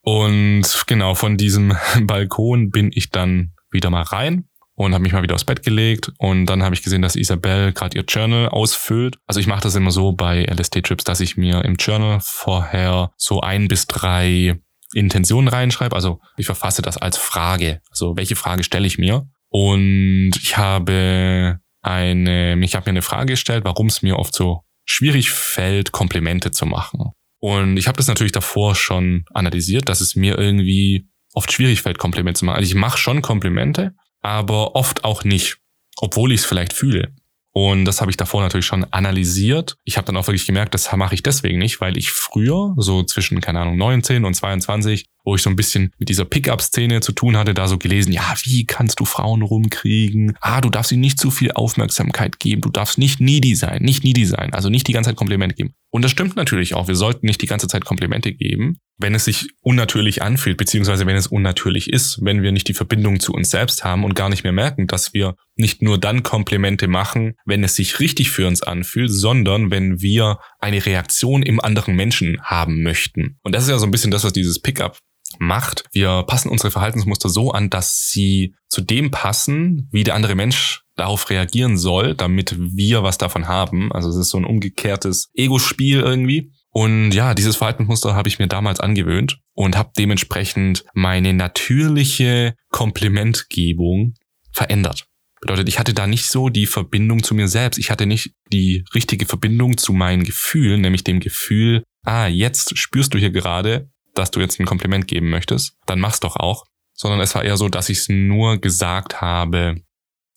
Und 0.00 0.84
genau 0.86 1.14
von 1.14 1.36
diesem 1.36 1.74
Balkon 2.02 2.70
bin 2.70 2.90
ich 2.94 3.10
dann 3.10 3.52
wieder 3.70 3.90
mal 3.90 4.02
rein 4.02 4.48
und 4.74 4.92
habe 4.92 5.02
mich 5.02 5.12
mal 5.12 5.22
wieder 5.22 5.34
aufs 5.34 5.44
Bett 5.44 5.62
gelegt 5.62 6.10
und 6.18 6.46
dann 6.46 6.62
habe 6.62 6.74
ich 6.74 6.82
gesehen, 6.82 7.02
dass 7.02 7.16
Isabel 7.16 7.72
gerade 7.72 7.96
ihr 7.96 8.04
Journal 8.04 8.48
ausfüllt. 8.48 9.16
Also 9.26 9.40
ich 9.40 9.46
mache 9.46 9.62
das 9.62 9.74
immer 9.74 9.90
so 9.90 10.12
bei 10.12 10.44
LSD-Trips, 10.44 11.04
dass 11.04 11.20
ich 11.20 11.36
mir 11.36 11.64
im 11.64 11.76
Journal 11.76 12.18
vorher 12.20 13.12
so 13.16 13.40
ein 13.40 13.68
bis 13.68 13.86
drei 13.86 14.58
Intention 14.94 15.48
reinschreibe. 15.48 15.94
Also 15.94 16.20
ich 16.36 16.46
verfasse 16.46 16.82
das 16.82 16.96
als 16.96 17.16
Frage. 17.16 17.80
Also 17.90 18.16
welche 18.16 18.36
Frage 18.36 18.64
stelle 18.64 18.86
ich 18.86 18.98
mir? 18.98 19.28
Und 19.48 20.32
ich 20.42 20.56
habe 20.56 21.60
eine, 21.82 22.58
ich 22.64 22.74
habe 22.74 22.86
mir 22.86 22.94
eine 22.94 23.02
Frage 23.02 23.32
gestellt, 23.32 23.64
warum 23.64 23.86
es 23.86 24.02
mir 24.02 24.18
oft 24.18 24.34
so 24.34 24.62
schwierig 24.84 25.30
fällt, 25.30 25.92
Komplimente 25.92 26.50
zu 26.50 26.66
machen. 26.66 27.12
Und 27.38 27.76
ich 27.76 27.86
habe 27.86 27.96
das 27.96 28.08
natürlich 28.08 28.32
davor 28.32 28.74
schon 28.74 29.24
analysiert, 29.32 29.88
dass 29.88 30.00
es 30.00 30.16
mir 30.16 30.38
irgendwie 30.38 31.06
oft 31.34 31.52
schwierig 31.52 31.82
fällt, 31.82 31.98
Komplimente 31.98 32.38
zu 32.38 32.46
machen. 32.46 32.56
Also 32.56 32.68
ich 32.68 32.74
mache 32.74 32.98
schon 32.98 33.22
Komplimente, 33.22 33.94
aber 34.24 34.74
oft 34.74 35.04
auch 35.04 35.22
nicht, 35.22 35.58
obwohl 35.98 36.32
ich 36.32 36.40
es 36.40 36.46
vielleicht 36.46 36.72
fühle. 36.72 37.12
Und 37.52 37.84
das 37.84 38.00
habe 38.00 38.10
ich 38.10 38.16
davor 38.16 38.42
natürlich 38.42 38.66
schon 38.66 38.84
analysiert. 38.90 39.76
Ich 39.84 39.96
habe 39.96 40.06
dann 40.06 40.16
auch 40.16 40.26
wirklich 40.26 40.46
gemerkt, 40.46 40.74
das 40.74 40.90
mache 40.96 41.14
ich 41.14 41.22
deswegen 41.22 41.58
nicht, 41.58 41.80
weil 41.80 41.96
ich 41.96 42.10
früher, 42.10 42.74
so 42.78 43.04
zwischen, 43.04 43.40
keine 43.40 43.60
Ahnung, 43.60 43.76
19 43.76 44.24
und 44.24 44.34
22, 44.34 45.06
wo 45.24 45.34
ich 45.34 45.42
so 45.42 45.50
ein 45.50 45.56
bisschen 45.56 45.92
mit 45.98 46.08
dieser 46.08 46.24
Pickup-Szene 46.24 47.00
zu 47.00 47.12
tun 47.12 47.36
hatte, 47.36 47.54
da 47.54 47.66
so 47.66 47.78
gelesen, 47.78 48.12
ja, 48.12 48.34
wie 48.42 48.66
kannst 48.66 49.00
du 49.00 49.04
Frauen 49.04 49.42
rumkriegen? 49.42 50.36
Ah, 50.40 50.60
du 50.60 50.70
darfst 50.70 50.92
ihnen 50.92 51.00
nicht 51.00 51.18
zu 51.18 51.30
viel 51.30 51.52
Aufmerksamkeit 51.52 52.38
geben, 52.38 52.60
du 52.60 52.70
darfst 52.70 52.98
nicht 52.98 53.20
needy 53.20 53.54
sein, 53.54 53.82
nicht 53.82 54.04
needy 54.04 54.26
sein, 54.26 54.52
also 54.52 54.68
nicht 54.68 54.86
die 54.86 54.92
ganze 54.92 55.10
Zeit 55.10 55.16
Komplimente 55.16 55.54
geben. 55.54 55.74
Und 55.90 56.02
das 56.02 56.10
stimmt 56.10 56.36
natürlich 56.36 56.74
auch, 56.74 56.88
wir 56.88 56.96
sollten 56.96 57.26
nicht 57.26 57.40
die 57.40 57.46
ganze 57.46 57.68
Zeit 57.68 57.84
Komplimente 57.84 58.32
geben, 58.32 58.78
wenn 58.98 59.14
es 59.14 59.24
sich 59.24 59.50
unnatürlich 59.60 60.22
anfühlt, 60.22 60.56
beziehungsweise 60.56 61.06
wenn 61.06 61.16
es 61.16 61.28
unnatürlich 61.28 61.88
ist, 61.88 62.18
wenn 62.22 62.42
wir 62.42 62.52
nicht 62.52 62.68
die 62.68 62.74
Verbindung 62.74 63.20
zu 63.20 63.32
uns 63.32 63.50
selbst 63.50 63.84
haben 63.84 64.04
und 64.04 64.14
gar 64.14 64.28
nicht 64.28 64.44
mehr 64.44 64.52
merken, 64.52 64.86
dass 64.86 65.14
wir 65.14 65.36
nicht 65.56 65.82
nur 65.82 65.98
dann 65.98 66.22
Komplimente 66.22 66.88
machen, 66.88 67.34
wenn 67.44 67.62
es 67.62 67.76
sich 67.76 68.00
richtig 68.00 68.30
für 68.30 68.46
uns 68.46 68.62
anfühlt, 68.62 69.10
sondern 69.10 69.70
wenn 69.70 70.00
wir 70.00 70.38
eine 70.58 70.84
Reaktion 70.84 71.42
im 71.42 71.60
anderen 71.60 71.94
Menschen 71.94 72.40
haben 72.42 72.82
möchten. 72.82 73.38
Und 73.42 73.54
das 73.54 73.64
ist 73.64 73.70
ja 73.70 73.78
so 73.78 73.86
ein 73.86 73.92
bisschen 73.92 74.10
das, 74.10 74.24
was 74.24 74.32
dieses 74.32 74.60
Pickup 74.60 74.98
macht. 75.38 75.84
Wir 75.92 76.24
passen 76.26 76.48
unsere 76.48 76.70
Verhaltensmuster 76.70 77.28
so 77.28 77.52
an, 77.52 77.70
dass 77.70 78.08
sie 78.08 78.54
zu 78.68 78.80
dem 78.80 79.10
passen, 79.10 79.88
wie 79.92 80.04
der 80.04 80.14
andere 80.14 80.34
Mensch 80.34 80.82
darauf 80.96 81.30
reagieren 81.30 81.76
soll, 81.76 82.14
damit 82.14 82.56
wir 82.58 83.02
was 83.02 83.18
davon 83.18 83.48
haben. 83.48 83.92
Also 83.92 84.08
es 84.08 84.16
ist 84.16 84.30
so 84.30 84.38
ein 84.38 84.44
umgekehrtes 84.44 85.30
Ego-Spiel 85.34 86.00
irgendwie. 86.00 86.52
Und 86.70 87.12
ja, 87.12 87.34
dieses 87.34 87.56
Verhaltensmuster 87.56 88.14
habe 88.14 88.28
ich 88.28 88.38
mir 88.38 88.48
damals 88.48 88.80
angewöhnt 88.80 89.38
und 89.54 89.76
habe 89.76 89.92
dementsprechend 89.96 90.84
meine 90.92 91.32
natürliche 91.32 92.54
Komplimentgebung 92.70 94.14
verändert. 94.52 95.06
Bedeutet, 95.40 95.68
ich 95.68 95.78
hatte 95.78 95.94
da 95.94 96.06
nicht 96.06 96.26
so 96.28 96.48
die 96.48 96.66
Verbindung 96.66 97.22
zu 97.22 97.34
mir 97.34 97.48
selbst. 97.48 97.78
Ich 97.78 97.90
hatte 97.90 98.06
nicht 98.06 98.32
die 98.52 98.84
richtige 98.94 99.26
Verbindung 99.26 99.76
zu 99.76 99.92
meinen 99.92 100.24
Gefühlen, 100.24 100.80
nämlich 100.80 101.04
dem 101.04 101.20
Gefühl, 101.20 101.84
ah, 102.02 102.26
jetzt 102.26 102.76
spürst 102.78 103.14
du 103.14 103.18
hier 103.18 103.30
gerade, 103.30 103.90
dass 104.14 104.30
du 104.30 104.40
jetzt 104.40 104.58
ein 104.58 104.66
Kompliment 104.66 105.08
geben 105.08 105.30
möchtest, 105.30 105.76
dann 105.86 106.00
mach's 106.00 106.20
doch 106.20 106.36
auch. 106.36 106.64
Sondern 106.96 107.20
es 107.20 107.34
war 107.34 107.44
eher 107.44 107.56
so, 107.56 107.68
dass 107.68 107.88
ich 107.88 107.98
es 107.98 108.08
nur 108.08 108.58
gesagt 108.58 109.20
habe, 109.20 109.76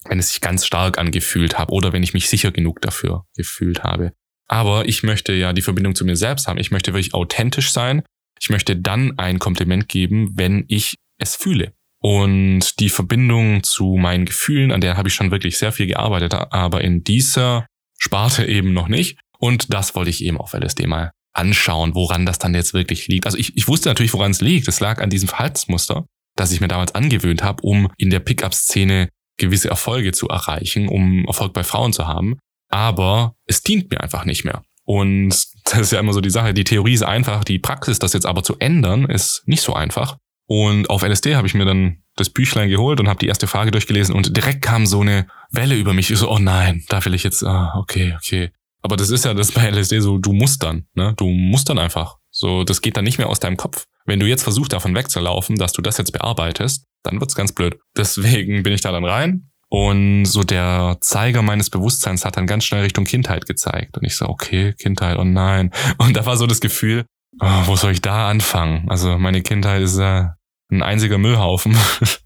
wenn 0.06 0.20
es 0.20 0.30
sich 0.30 0.42
ganz 0.42 0.66
stark 0.66 0.98
angefühlt 0.98 1.58
habe 1.58 1.72
oder 1.72 1.94
wenn 1.94 2.04
ich 2.04 2.14
mich 2.14 2.30
sicher 2.30 2.52
genug 2.52 2.82
dafür 2.82 3.26
gefühlt 3.36 3.84
habe. 3.84 4.14
Aber 4.48 4.88
ich 4.88 5.04
möchte 5.04 5.34
ja 5.34 5.54
die 5.54 5.62
Verbindung 5.62 5.94
zu 5.94 6.06
mir 6.06 6.16
selbst 6.16 6.48
haben. 6.48 6.58
Ich 6.58 6.72
möchte 6.72 6.94
wirklich 6.94 7.14
authentisch 7.14 7.72
sein. 7.72 8.04
Ich 8.40 8.50
möchte 8.50 8.76
dann 8.76 9.18
ein 9.20 9.40
Kompliment 9.40 9.90
geben, 9.90 10.32
wenn 10.36 10.66
ich 10.68 10.96
es 11.18 11.36
fühle. 11.36 11.74
Und 12.00 12.80
die 12.80 12.90
Verbindung 12.90 13.64
zu 13.64 13.98
meinen 13.98 14.26
Gefühlen, 14.26 14.72
an 14.72 14.82
der 14.82 14.98
habe 14.98 15.10
ich 15.10 15.16
schon 15.16 15.32
wirklich 15.32 15.58
sehr 15.58 15.72
viel 15.72 15.88
gearbeitet, 15.88 16.34
aber 16.34 16.82
in 16.82 17.04
dieser 17.04 17.66
Sparte 17.98 18.46
eben 18.46 18.74
noch 18.74 18.88
nicht. 18.88 19.20
Und 19.40 19.74
das 19.74 19.96
wollte 19.96 20.10
ich 20.10 20.24
eben 20.24 20.38
auf 20.38 20.54
LSD 20.54 20.88
mal 20.88 21.12
anschauen, 21.38 21.96
woran 21.96 22.26
das 22.26 22.40
dann 22.40 22.54
jetzt 22.54 22.74
wirklich 22.74 23.08
liegt. 23.08 23.26
Also 23.26 23.38
ich, 23.38 23.56
ich 23.56 23.68
wusste 23.68 23.90
natürlich, 23.90 24.14
woran 24.14 24.32
es 24.32 24.42
liegt. 24.42 24.68
Es 24.68 24.80
lag 24.80 25.02
an 25.02 25.10
diesem 25.10 25.28
Verhaltensmuster. 25.28 26.06
das 26.36 26.52
ich 26.52 26.62
mir 26.62 26.68
damals 26.68 26.94
angewöhnt 26.94 27.44
habe, 27.44 27.64
um 27.64 27.90
in 27.98 28.12
der 28.12 28.20
Pickup-Szene 28.20 29.10
gewisse 29.38 29.70
Erfolge 29.70 30.12
zu 30.12 30.28
erreichen, 30.28 30.88
um 30.88 31.26
Erfolg 31.26 31.54
bei 31.54 31.64
Frauen 31.64 31.94
zu 31.94 32.08
haben. 32.08 32.38
Aber 32.70 33.34
es 33.46 33.64
dient 33.64 33.90
mir 33.90 34.02
einfach 34.02 34.26
nicht 34.26 34.46
mehr. 34.46 34.62
Und 34.84 35.30
das 35.66 35.80
ist 35.80 35.92
ja 35.92 36.00
immer 36.00 36.14
so 36.14 36.22
die 36.22 36.30
Sache. 36.30 36.54
Die 36.54 36.64
Theorie 36.64 36.94
ist 36.94 37.04
einfach, 37.04 37.44
die 37.44 37.60
Praxis, 37.60 38.00
das 38.00 38.14
jetzt 38.14 38.26
aber 38.26 38.44
zu 38.44 38.58
ändern, 38.60 39.06
ist 39.06 39.44
nicht 39.46 39.62
so 39.62 39.74
einfach. 39.74 40.18
Und 40.48 40.90
auf 40.90 41.04
LSD 41.04 41.36
habe 41.36 41.48
ich 41.48 41.54
mir 41.54 41.66
dann 41.66 42.04
das 42.16 42.30
Büchlein 42.30 42.70
geholt 42.70 43.00
und 43.00 43.10
habe 43.10 43.20
die 43.20 43.28
erste 43.28 43.48
Frage 43.48 43.72
durchgelesen 43.72 44.16
und 44.16 44.36
direkt 44.36 44.62
kam 44.62 44.86
so 44.86 45.02
eine 45.02 45.28
Welle 45.52 45.76
über 45.76 45.94
mich. 45.94 46.10
Ich 46.10 46.18
so, 46.18 46.32
oh 46.32 46.40
nein, 46.40 46.84
da 46.88 47.04
will 47.04 47.14
ich 47.14 47.24
jetzt, 47.24 47.44
ah, 47.44 47.74
okay, 47.78 48.16
okay. 48.18 48.52
Aber 48.88 48.96
das 48.96 49.10
ist 49.10 49.26
ja 49.26 49.34
das 49.34 49.52
bei 49.52 49.70
LSD 49.70 50.00
so, 50.00 50.18
du 50.18 50.32
musst 50.32 50.64
dann, 50.64 50.88
ne? 50.94 51.14
Du 51.18 51.28
musst 51.28 51.68
dann 51.68 51.78
einfach. 51.78 52.16
So, 52.32 52.64
das 52.64 52.82
geht 52.82 52.96
dann 52.96 53.04
nicht 53.04 53.18
mehr 53.18 53.28
aus 53.28 53.42
deinem 53.42 53.58
Kopf. 53.58 53.84
Wenn 54.06 54.22
du 54.22 54.26
jetzt 54.26 54.44
versuchst, 54.44 54.72
davon 54.72 54.96
wegzulaufen, 54.96 55.58
dass 55.58 55.74
du 55.74 55.82
das 55.82 55.98
jetzt 55.98 56.14
bearbeitest, 56.14 56.86
dann 57.04 57.20
wird's 57.20 57.36
ganz 57.36 57.52
blöd. 57.52 57.78
Deswegen 57.98 58.64
bin 58.64 58.72
ich 58.72 58.80
da 58.80 58.94
dann 58.94 59.04
rein 59.04 59.50
und 59.68 60.24
so 60.24 60.46
der 60.46 61.00
Zeiger 61.02 61.42
meines 61.42 61.70
Bewusstseins 61.70 62.24
hat 62.24 62.38
dann 62.38 62.48
ganz 62.48 62.64
schnell 62.64 62.84
Richtung 62.84 63.04
Kindheit 63.04 63.46
gezeigt. 63.46 63.98
Und 63.98 64.06
ich 64.06 64.16
so, 64.16 64.26
okay, 64.30 64.74
Kindheit, 64.80 65.18
oh 65.18 65.26
nein. 65.26 65.72
Und 65.98 66.16
da 66.16 66.26
war 66.26 66.38
so 66.38 66.48
das 66.48 66.62
Gefühl, 66.62 67.04
oh, 67.42 67.64
wo 67.66 67.76
soll 67.76 67.92
ich 67.92 68.02
da 68.02 68.30
anfangen? 68.30 68.90
Also 68.90 69.18
meine 69.18 69.42
Kindheit 69.42 69.82
ist 69.82 69.98
äh, 69.98 70.28
ein 70.72 70.82
einziger 70.82 71.18
Müllhaufen 71.18 71.76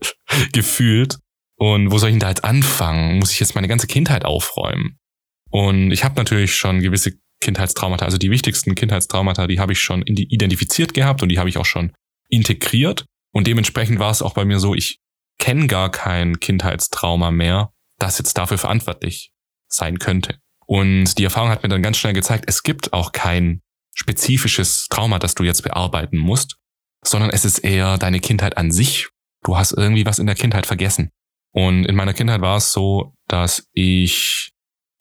gefühlt. 0.53 1.17
Und 1.55 1.91
wo 1.91 1.97
soll 1.97 2.09
ich 2.09 2.13
denn 2.13 2.19
da 2.19 2.29
jetzt 2.29 2.43
anfangen? 2.43 3.17
Muss 3.17 3.31
ich 3.31 3.39
jetzt 3.39 3.55
meine 3.55 3.67
ganze 3.67 3.87
Kindheit 3.87 4.25
aufräumen? 4.25 4.99
Und 5.51 5.91
ich 5.91 6.03
habe 6.03 6.15
natürlich 6.15 6.55
schon 6.55 6.79
gewisse 6.79 7.13
Kindheitstraumata, 7.41 8.05
also 8.05 8.17
die 8.17 8.31
wichtigsten 8.31 8.75
Kindheitstraumata, 8.75 9.47
die 9.47 9.59
habe 9.59 9.73
ich 9.73 9.79
schon 9.79 10.03
identifiziert 10.03 10.93
gehabt 10.93 11.21
und 11.23 11.29
die 11.29 11.39
habe 11.39 11.49
ich 11.49 11.57
auch 11.57 11.65
schon 11.65 11.93
integriert. 12.29 13.05
Und 13.33 13.47
dementsprechend 13.47 13.99
war 13.99 14.11
es 14.11 14.21
auch 14.21 14.33
bei 14.33 14.45
mir 14.45 14.59
so, 14.59 14.75
ich 14.75 14.99
kenne 15.39 15.67
gar 15.67 15.89
kein 15.89 16.39
Kindheitstrauma 16.39 17.31
mehr, 17.31 17.71
das 17.97 18.17
jetzt 18.17 18.37
dafür 18.37 18.57
verantwortlich 18.57 19.31
sein 19.67 19.99
könnte. 19.99 20.37
Und 20.65 21.17
die 21.17 21.23
Erfahrung 21.23 21.49
hat 21.49 21.63
mir 21.63 21.69
dann 21.69 21.83
ganz 21.83 21.97
schnell 21.97 22.13
gezeigt, 22.13 22.45
es 22.47 22.63
gibt 22.63 22.93
auch 22.93 23.11
kein 23.11 23.61
spezifisches 23.93 24.87
Trauma, 24.89 25.19
das 25.19 25.35
du 25.35 25.43
jetzt 25.43 25.63
bearbeiten 25.63 26.17
musst, 26.17 26.57
sondern 27.03 27.29
es 27.31 27.43
ist 27.43 27.59
eher 27.59 27.97
deine 27.97 28.19
Kindheit 28.19 28.57
an 28.57 28.71
sich. 28.71 29.09
Du 29.43 29.57
hast 29.57 29.73
irgendwie 29.73 30.05
was 30.05 30.19
in 30.19 30.27
der 30.27 30.35
Kindheit 30.35 30.65
vergessen. 30.65 31.09
Und 31.53 31.85
in 31.85 31.95
meiner 31.95 32.13
Kindheit 32.13 32.41
war 32.41 32.57
es 32.57 32.71
so, 32.71 33.13
dass 33.27 33.67
ich, 33.73 34.50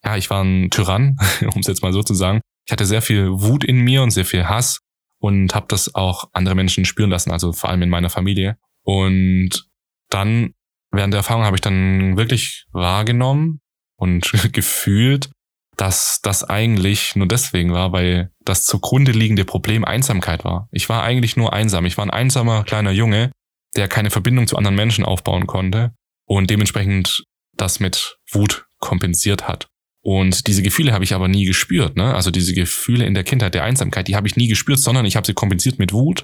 ja, 0.03 0.17
ich 0.17 0.29
war 0.29 0.43
ein 0.43 0.69
Tyrann, 0.69 1.17
um 1.53 1.61
es 1.61 1.67
jetzt 1.67 1.81
mal 1.81 1.93
so 1.93 2.03
zu 2.03 2.13
sagen. 2.13 2.41
Ich 2.65 2.71
hatte 2.71 2.85
sehr 2.85 3.01
viel 3.01 3.29
Wut 3.29 3.63
in 3.63 3.79
mir 3.79 4.03
und 4.03 4.11
sehr 4.11 4.25
viel 4.25 4.47
Hass 4.47 4.79
und 5.19 5.53
habe 5.55 5.65
das 5.69 5.93
auch 5.95 6.29
andere 6.33 6.55
Menschen 6.55 6.85
spüren 6.85 7.09
lassen, 7.09 7.31
also 7.31 7.53
vor 7.53 7.69
allem 7.69 7.81
in 7.81 7.89
meiner 7.89 8.09
Familie. 8.09 8.57
Und 8.83 9.67
dann 10.09 10.53
während 10.91 11.13
der 11.13 11.19
Erfahrung 11.19 11.43
habe 11.43 11.55
ich 11.55 11.61
dann 11.61 12.17
wirklich 12.17 12.65
wahrgenommen 12.71 13.61
und 13.95 14.31
gefühlt, 14.53 15.31
dass 15.77 16.19
das 16.21 16.43
eigentlich 16.43 17.15
nur 17.15 17.27
deswegen 17.27 17.71
war, 17.71 17.91
weil 17.91 18.31
das 18.43 18.65
zugrunde 18.65 19.11
liegende 19.11 19.45
Problem 19.45 19.85
Einsamkeit 19.85 20.43
war. 20.43 20.67
Ich 20.71 20.89
war 20.89 21.03
eigentlich 21.03 21.37
nur 21.37 21.53
einsam. 21.53 21.85
Ich 21.85 21.97
war 21.97 22.05
ein 22.05 22.11
einsamer 22.11 22.63
kleiner 22.63 22.91
Junge, 22.91 23.31
der 23.75 23.87
keine 23.87 24.09
Verbindung 24.09 24.47
zu 24.47 24.57
anderen 24.57 24.75
Menschen 24.75 25.05
aufbauen 25.05 25.47
konnte 25.47 25.93
und 26.25 26.49
dementsprechend 26.49 27.23
das 27.55 27.79
mit 27.79 28.17
Wut 28.31 28.65
kompensiert 28.79 29.47
hat. 29.47 29.70
Und 30.03 30.47
diese 30.47 30.63
Gefühle 30.63 30.93
habe 30.93 31.03
ich 31.03 31.13
aber 31.13 31.27
nie 31.27 31.45
gespürt. 31.45 31.95
Ne? 31.95 32.13
Also 32.13 32.31
diese 32.31 32.53
Gefühle 32.53 33.05
in 33.05 33.13
der 33.13 33.23
Kindheit 33.23 33.53
der 33.53 33.63
Einsamkeit, 33.63 34.07
die 34.07 34.15
habe 34.15 34.27
ich 34.27 34.35
nie 34.35 34.47
gespürt, 34.47 34.79
sondern 34.79 35.05
ich 35.05 35.15
habe 35.15 35.27
sie 35.27 35.33
kompensiert 35.33 35.77
mit 35.77 35.93
Wut. 35.93 36.23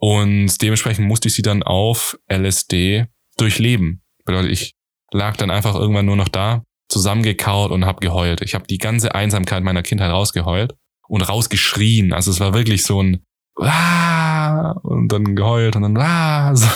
Und 0.00 0.62
dementsprechend 0.62 1.06
musste 1.06 1.28
ich 1.28 1.34
sie 1.34 1.42
dann 1.42 1.64
auf 1.64 2.16
LSD 2.30 3.06
durchleben. 3.36 4.02
Bedeutet, 4.24 4.52
ich 4.52 4.74
lag 5.12 5.36
dann 5.36 5.50
einfach 5.50 5.74
irgendwann 5.74 6.06
nur 6.06 6.16
noch 6.16 6.28
da, 6.28 6.62
zusammengekaut 6.88 7.72
und 7.72 7.84
habe 7.84 8.00
geheult. 8.00 8.40
Ich 8.42 8.54
habe 8.54 8.66
die 8.66 8.78
ganze 8.78 9.14
Einsamkeit 9.14 9.64
meiner 9.64 9.82
Kindheit 9.82 10.10
rausgeheult 10.10 10.74
und 11.08 11.22
rausgeschrien. 11.22 12.12
Also 12.12 12.30
es 12.30 12.38
war 12.38 12.54
wirklich 12.54 12.84
so 12.84 13.02
ein 13.02 13.24
ah, 13.56 14.72
und 14.82 15.08
dann 15.08 15.34
geheult 15.34 15.74
und 15.74 15.82
dann 15.82 15.96
ah, 15.96 16.54
so, 16.56 16.68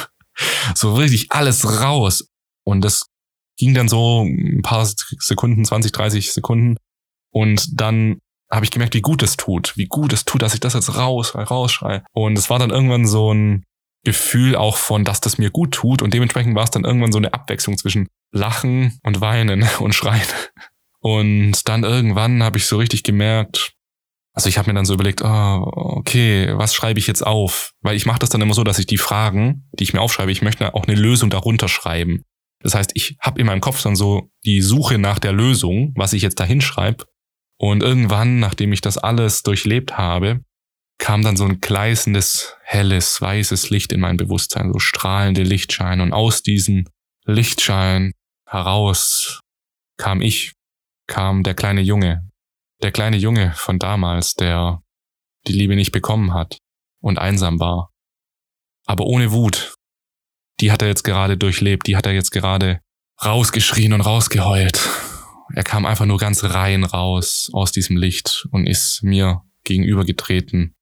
so 0.75 0.95
richtig 0.95 1.27
alles 1.31 1.81
raus. 1.81 2.29
Und 2.65 2.83
das 2.83 3.07
ging 3.57 3.75
dann 3.75 3.89
so 3.89 4.23
ein 4.23 4.63
paar 4.63 4.87
Sekunden, 4.87 5.65
20, 5.65 5.93
30 5.93 6.33
Sekunden. 6.33 6.77
Und 7.31 7.81
dann 7.81 8.19
habe 8.51 8.65
ich 8.65 8.71
gemerkt, 8.71 8.95
wie 8.95 9.01
gut 9.01 9.23
es 9.23 9.37
tut, 9.37 9.77
wie 9.77 9.87
gut 9.87 10.13
es 10.13 10.25
tut, 10.25 10.43
dass 10.43 10.55
ich 10.55 10.61
das 10.61 10.75
jetzt 10.75 10.97
raus, 10.97 11.35
rausschreie. 11.35 12.05
Und 12.13 12.39
es 12.39 12.51
war 12.51 12.59
dann 12.59 12.71
irgendwann 12.71 13.07
so 13.07 13.33
ein 13.33 13.65
Gefühl 14.05 14.57
auch 14.57 14.77
von, 14.77 15.05
dass 15.05 15.21
das 15.21 15.39
mir 15.39 15.51
gut 15.51 15.73
tut. 15.73 16.03
Und 16.03 16.13
dementsprechend 16.13 16.55
war 16.55 16.65
es 16.65 16.71
dann 16.71 16.85
irgendwann 16.85 17.13
so 17.13 17.19
eine 17.19 17.33
Abwechslung 17.33 17.79
zwischen 17.79 18.09
Lachen 18.31 18.99
und 19.03 19.21
Weinen 19.21 19.67
und 19.81 19.95
Schreien. 19.95 20.23
Und 21.01 21.69
dann 21.69 21.83
irgendwann 21.83 22.43
habe 22.43 22.59
ich 22.59 22.67
so 22.67 22.77
richtig 22.77 23.03
gemerkt, 23.03 23.75
also 24.35 24.49
ich 24.49 24.57
habe 24.57 24.71
mir 24.71 24.75
dann 24.75 24.87
so 24.87 24.95
überlegt, 24.95 25.23
oh, 25.23 25.71
okay, 25.75 26.57
was 26.57 26.75
schreibe 26.75 26.99
ich 26.99 27.07
jetzt 27.07 27.25
auf? 27.25 27.73
Weil 27.83 27.97
ich 27.97 28.07
mache 28.07 28.21
das 28.21 28.31
dann 28.31 28.41
immer 28.41 28.55
so, 28.55 28.65
dass 28.65 28.79
ich 28.79 28.87
die 28.87 28.99
Fragen, 28.99 29.69
die 29.73 29.85
ich 29.85 29.93
mir 29.93 30.01
aufschreibe, 30.01 30.33
ich 30.33 30.43
möchte 30.43 30.75
auch 30.75 30.87
eine 30.87 30.97
Lösung 30.97 31.29
darunter 31.29 31.69
schreiben. 31.69 32.25
Das 32.63 32.75
heißt, 32.75 32.93
ich 32.95 33.17
habe 33.21 33.41
in 33.41 33.47
meinem 33.47 33.61
Kopf 33.61 33.83
dann 33.83 33.97
so 33.97 34.31
die 34.45 34.61
Suche 34.61 34.99
nach 34.99 35.19
der 35.19 35.33
Lösung, 35.33 35.93
was 35.97 36.13
ich 36.13 36.23
jetzt 36.23 36.39
da 36.41 36.45
hinschreibe. 36.45 37.05
Und 37.59 37.83
irgendwann, 37.83 38.41
nachdem 38.41 38.73
ich 38.73 38.81
das 38.81 38.99
alles 38.99 39.43
durchlebt 39.43 39.99
habe, 39.99 40.41
kam 40.99 41.23
dann 41.23 41.37
so 41.37 41.45
ein 41.45 41.61
gleißendes, 41.61 42.57
helles, 42.63 43.21
weißes 43.21 43.71
Licht 43.71 43.93
in 43.93 44.01
mein 44.01 44.17
Bewusstsein, 44.17 44.73
so 44.73 44.79
strahlende 44.79 45.43
Lichtschein. 45.43 46.01
Und 46.01 46.13
aus 46.13 46.43
diesem 46.43 46.85
Lichtschein 47.25 48.13
heraus 48.49 49.41
kam 49.97 50.21
ich, 50.21 50.53
kam 51.09 51.43
der 51.43 51.55
kleine 51.55 51.81
Junge, 51.81 52.29
der 52.83 52.93
kleine 52.93 53.17
Junge 53.17 53.53
von 53.55 53.79
damals, 53.79 54.35
der 54.35 54.81
die 55.47 55.53
Liebe 55.53 55.75
nicht 55.75 55.93
bekommen 55.93 56.35
hat 56.35 56.59
und 57.01 57.19
einsam 57.19 57.59
war. 57.61 57.91
Aber 58.87 59.05
ohne 59.07 59.33
Wut. 59.33 59.72
Die 60.63 60.73
hat 60.73 60.81
er 60.81 60.89
jetzt 60.89 61.03
gerade 61.03 61.37
durchlebt, 61.37 61.89
die 61.89 61.97
hat 61.97 62.07
er 62.07 62.13
jetzt 62.13 62.31
gerade 62.31 62.81
rausgeschrien 63.23 63.93
und 63.93 64.01
rausgeheult. 64.01 64.81
Er 65.55 65.65
kam 65.65 65.85
einfach 65.85 66.07
nur 66.07 66.19
ganz 66.19 66.45
rein 66.45 66.85
raus 66.85 67.51
aus 67.53 67.73
diesem 67.73 67.97
Licht 67.97 68.47
und 68.53 68.67
ist 68.67 69.03
mir 69.03 69.43
gegenübergetreten 69.65 70.75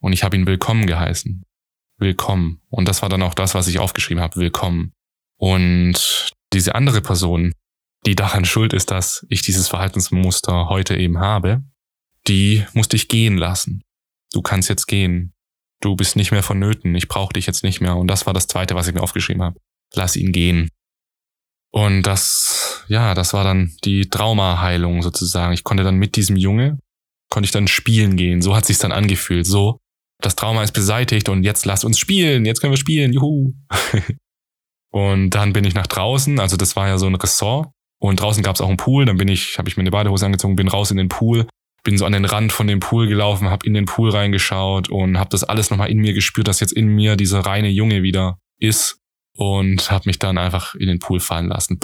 und 0.00 0.12
ich 0.12 0.22
habe 0.22 0.36
ihn 0.36 0.46
willkommen 0.46 0.86
geheißen. 0.86 1.42
Willkommen. 1.98 2.60
Und 2.68 2.86
das 2.86 3.00
war 3.00 3.08
dann 3.08 3.22
auch 3.22 3.32
das, 3.32 3.54
was 3.54 3.66
ich 3.66 3.78
aufgeschrieben 3.78 4.22
habe. 4.22 4.36
Willkommen. 4.36 4.92
Und 5.38 6.30
diese 6.52 6.74
andere 6.74 7.00
Person, 7.00 7.54
die 8.04 8.14
daran 8.14 8.44
schuld 8.44 8.74
ist, 8.74 8.90
dass 8.90 9.24
ich 9.30 9.40
dieses 9.40 9.68
Verhaltensmuster 9.68 10.68
heute 10.68 10.96
eben 10.96 11.18
habe, 11.18 11.62
die 12.28 12.64
musste 12.74 12.96
ich 12.96 13.08
gehen 13.08 13.38
lassen. 13.38 13.82
Du 14.32 14.42
kannst 14.42 14.68
jetzt 14.68 14.86
gehen. 14.86 15.33
Du 15.84 15.96
bist 15.96 16.16
nicht 16.16 16.32
mehr 16.32 16.42
vonnöten. 16.42 16.94
Ich 16.94 17.08
brauche 17.08 17.34
dich 17.34 17.46
jetzt 17.46 17.62
nicht 17.62 17.80
mehr. 17.82 17.96
Und 17.96 18.08
das 18.08 18.24
war 18.24 18.32
das 18.32 18.46
Zweite, 18.46 18.74
was 18.74 18.88
ich 18.88 18.94
mir 18.94 19.02
aufgeschrieben 19.02 19.42
habe. 19.42 19.60
Lass 19.94 20.16
ihn 20.16 20.32
gehen. 20.32 20.70
Und 21.70 22.04
das, 22.04 22.84
ja, 22.88 23.14
das 23.14 23.34
war 23.34 23.44
dann 23.44 23.76
die 23.84 24.08
Traumaheilung 24.08 25.02
sozusagen. 25.02 25.52
Ich 25.52 25.64
konnte 25.64 25.84
dann 25.84 25.96
mit 25.96 26.16
diesem 26.16 26.36
Junge, 26.36 26.78
konnte 27.30 27.46
ich 27.46 27.50
dann 27.50 27.68
spielen 27.68 28.16
gehen. 28.16 28.40
So 28.40 28.56
hat 28.56 28.64
sich's 28.64 28.78
dann 28.78 28.92
angefühlt. 28.92 29.46
So, 29.46 29.80
das 30.22 30.36
Trauma 30.36 30.62
ist 30.62 30.72
beseitigt 30.72 31.28
und 31.28 31.42
jetzt 31.42 31.66
lass 31.66 31.84
uns 31.84 31.98
spielen, 31.98 32.46
jetzt 32.46 32.60
können 32.60 32.72
wir 32.72 32.78
spielen, 32.78 33.12
juhu. 33.12 33.52
und 34.90 35.30
dann 35.30 35.52
bin 35.52 35.64
ich 35.64 35.74
nach 35.74 35.86
draußen, 35.86 36.40
also 36.40 36.56
das 36.56 36.76
war 36.76 36.88
ja 36.88 36.96
so 36.96 37.06
ein 37.06 37.14
Ressort 37.14 37.68
und 37.98 38.20
draußen 38.20 38.42
gab 38.42 38.54
es 38.54 38.60
auch 38.60 38.68
einen 38.68 38.76
Pool, 38.78 39.04
dann 39.04 39.16
bin 39.18 39.28
ich, 39.28 39.58
habe 39.58 39.68
ich 39.68 39.76
mir 39.76 39.82
eine 39.82 39.90
Badehose 39.90 40.24
angezogen, 40.24 40.56
bin 40.56 40.68
raus 40.68 40.90
in 40.90 40.96
den 40.96 41.08
Pool, 41.08 41.46
bin 41.84 41.98
so 41.98 42.06
an 42.06 42.12
den 42.12 42.24
Rand 42.24 42.52
von 42.52 42.66
dem 42.66 42.80
Pool 42.80 43.06
gelaufen, 43.06 43.50
habe 43.50 43.66
in 43.66 43.74
den 43.74 43.84
Pool 43.84 44.10
reingeschaut 44.10 44.88
und 44.88 45.18
habe 45.18 45.30
das 45.30 45.44
alles 45.44 45.70
nochmal 45.70 45.90
in 45.90 45.98
mir 45.98 46.14
gespürt, 46.14 46.48
dass 46.48 46.60
jetzt 46.60 46.72
in 46.72 46.88
mir 46.88 47.16
dieser 47.16 47.40
reine 47.40 47.68
Junge 47.68 48.02
wieder 48.02 48.38
ist 48.58 48.98
und 49.36 49.90
habe 49.90 50.04
mich 50.06 50.18
dann 50.18 50.38
einfach 50.38 50.74
in 50.74 50.88
den 50.88 50.98
Pool 50.98 51.20
fallen 51.20 51.48
lassen. 51.48 51.78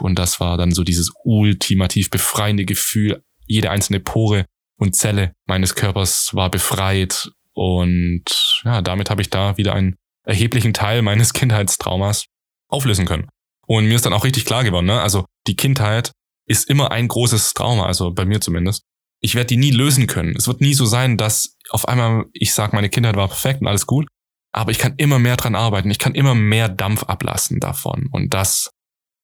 Und 0.00 0.18
das 0.18 0.40
war 0.40 0.56
dann 0.56 0.72
so 0.72 0.82
dieses 0.82 1.12
ultimativ 1.24 2.10
befreiende 2.10 2.64
Gefühl. 2.64 3.22
Jede 3.46 3.70
einzelne 3.70 4.00
Pore 4.00 4.46
und 4.78 4.96
Zelle 4.96 5.34
meines 5.46 5.74
Körpers 5.74 6.34
war 6.34 6.50
befreit 6.50 7.30
und 7.52 8.62
ja, 8.64 8.80
damit 8.80 9.10
habe 9.10 9.20
ich 9.20 9.30
da 9.30 9.58
wieder 9.58 9.74
einen 9.74 9.96
erheblichen 10.24 10.72
Teil 10.72 11.02
meines 11.02 11.32
Kindheitstraumas 11.34 12.26
auflösen 12.68 13.06
können. 13.06 13.28
Und 13.66 13.86
mir 13.86 13.94
ist 13.94 14.06
dann 14.06 14.12
auch 14.12 14.24
richtig 14.24 14.44
klar 14.44 14.64
geworden, 14.64 14.86
ne? 14.86 15.00
also 15.00 15.26
die 15.46 15.56
Kindheit 15.56 16.12
ist 16.46 16.68
immer 16.68 16.90
ein 16.90 17.08
großes 17.08 17.52
Trauma, 17.54 17.86
also 17.86 18.12
bei 18.12 18.24
mir 18.24 18.40
zumindest. 18.40 18.84
Ich 19.22 19.34
werde 19.34 19.46
die 19.46 19.56
nie 19.56 19.70
lösen 19.70 20.06
können. 20.06 20.34
Es 20.36 20.46
wird 20.46 20.60
nie 20.60 20.74
so 20.74 20.84
sein, 20.84 21.16
dass 21.16 21.56
auf 21.70 21.88
einmal 21.88 22.26
ich 22.32 22.52
sage, 22.52 22.76
meine 22.76 22.90
Kindheit 22.90 23.16
war 23.16 23.28
perfekt 23.28 23.60
und 23.60 23.68
alles 23.68 23.86
gut, 23.86 24.08
aber 24.52 24.70
ich 24.70 24.78
kann 24.78 24.94
immer 24.96 25.18
mehr 25.18 25.36
dran 25.36 25.54
arbeiten. 25.54 25.90
Ich 25.90 25.98
kann 25.98 26.14
immer 26.14 26.34
mehr 26.34 26.68
Dampf 26.68 27.04
ablassen 27.04 27.60
davon. 27.60 28.08
Und 28.10 28.34
das 28.34 28.70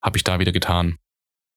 habe 0.03 0.17
ich 0.17 0.25
da 0.25 0.39
wieder 0.39 0.53
getan. 0.53 0.97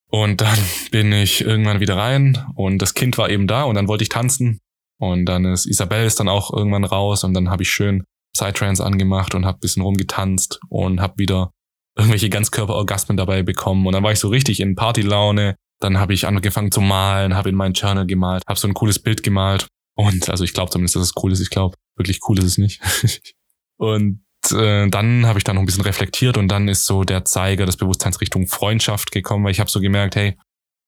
Und 0.09 0.41
dann 0.41 0.57
bin 0.91 1.11
ich 1.13 1.41
irgendwann 1.41 1.79
wieder 1.79 1.97
rein 1.97 2.45
und 2.55 2.81
das 2.81 2.93
Kind 2.93 3.17
war 3.17 3.29
eben 3.29 3.47
da 3.47 3.63
und 3.63 3.75
dann 3.75 3.87
wollte 3.87 4.03
ich 4.03 4.09
tanzen. 4.09 4.59
Und 4.99 5.25
dann 5.25 5.45
ist 5.45 5.65
Isabelle 5.65 6.05
ist 6.05 6.19
dann 6.19 6.29
auch 6.29 6.53
irgendwann 6.53 6.83
raus 6.83 7.23
und 7.23 7.33
dann 7.33 7.49
habe 7.49 7.63
ich 7.63 7.71
schön 7.71 8.03
Psytrance 8.35 8.83
angemacht 8.83 9.33
und 9.33 9.45
habe 9.45 9.59
bisschen 9.59 9.81
rumgetanzt 9.81 10.59
und 10.69 11.01
habe 11.01 11.15
wieder 11.17 11.51
irgendwelche 11.97 12.29
Ganzkörperorgasmen 12.29 13.17
dabei 13.17 13.41
bekommen. 13.41 13.85
Und 13.87 13.93
dann 13.93 14.03
war 14.03 14.11
ich 14.11 14.19
so 14.19 14.27
richtig 14.27 14.59
in 14.59 14.75
Partylaune. 14.75 15.55
Dann 15.81 15.99
habe 15.99 16.13
ich 16.13 16.27
angefangen 16.27 16.71
zu 16.71 16.79
malen, 16.79 17.35
habe 17.35 17.49
in 17.49 17.55
mein 17.55 17.73
Journal 17.73 18.05
gemalt, 18.05 18.43
habe 18.47 18.59
so 18.59 18.67
ein 18.67 18.73
cooles 18.73 18.99
Bild 18.99 19.23
gemalt. 19.23 19.67
Und 19.95 20.29
also 20.29 20.43
ich 20.43 20.53
glaube 20.53 20.71
zumindest, 20.71 20.95
dass 20.95 21.03
es 21.03 21.13
cool 21.21 21.31
ist. 21.31 21.41
Ich 21.41 21.49
glaube, 21.49 21.75
wirklich 21.97 22.19
cool 22.27 22.39
ist 22.39 22.45
es 22.45 22.57
nicht. 22.57 22.79
und 23.77 24.21
äh, 24.51 24.87
dann 24.89 25.25
habe 25.25 25.39
ich 25.39 25.43
da 25.43 25.53
noch 25.53 25.61
ein 25.61 25.65
bisschen 25.65 25.83
reflektiert 25.83 26.37
und 26.37 26.47
dann 26.47 26.67
ist 26.67 26.85
so 26.85 27.03
der 27.03 27.25
Zeiger 27.25 27.65
des 27.65 27.77
Bewusstseins 27.77 28.21
Richtung 28.21 28.47
Freundschaft 28.47 29.11
gekommen, 29.11 29.43
weil 29.43 29.51
ich 29.51 29.59
habe 29.59 29.69
so 29.69 29.79
gemerkt, 29.79 30.15
hey, 30.15 30.37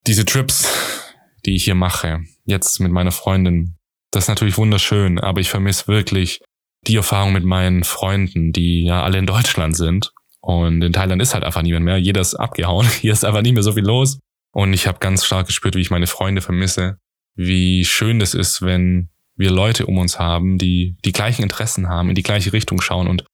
diese 0.07 0.25
Trips, 0.25 0.67
die 1.45 1.55
ich 1.55 1.65
hier 1.65 1.75
mache, 1.75 2.21
jetzt 2.45 2.79
mit 2.79 2.91
meiner 2.91 3.11
Freundin, 3.11 3.77
das 4.11 4.25
ist 4.25 4.29
natürlich 4.29 4.57
wunderschön, 4.57 5.19
aber 5.19 5.41
ich 5.41 5.49
vermisse 5.49 5.87
wirklich 5.87 6.41
die 6.87 6.95
Erfahrung 6.95 7.33
mit 7.33 7.45
meinen 7.45 7.83
Freunden, 7.83 8.51
die 8.51 8.83
ja 8.85 9.03
alle 9.03 9.17
in 9.17 9.25
Deutschland 9.25 9.75
sind. 9.75 10.11
Und 10.41 10.81
in 10.81 10.91
Thailand 10.91 11.21
ist 11.21 11.33
halt 11.33 11.45
einfach 11.45 11.61
niemand 11.61 11.85
mehr. 11.85 11.97
Jeder 11.97 12.21
ist 12.21 12.35
abgehauen. 12.35 12.87
Hier 13.01 13.13
ist 13.13 13.23
einfach 13.23 13.41
nicht 13.41 13.53
mehr 13.53 13.63
so 13.63 13.71
viel 13.71 13.85
los. 13.85 14.19
Und 14.53 14.71
ich 14.73 14.87
habe 14.87 14.99
ganz 14.99 15.25
stark 15.25 15.47
gespürt, 15.47 15.75
wie 15.75 15.81
ich 15.81 15.89
meine 15.89 16.07
Freunde 16.07 16.41
vermisse. 16.41 16.97
Wie 17.35 17.83
schön 17.85 18.19
das 18.19 18.35
ist, 18.35 18.61
wenn 18.61 19.09
wir 19.35 19.49
Leute 19.49 19.87
um 19.87 19.97
uns 19.97 20.19
haben, 20.19 20.59
die 20.59 20.95
die 21.03 21.11
gleichen 21.11 21.41
Interessen 21.41 21.89
haben, 21.89 22.09
in 22.09 22.15
die 22.15 22.23
gleiche 22.23 22.53
Richtung 22.53 22.79
schauen 22.79 23.07
und 23.07 23.25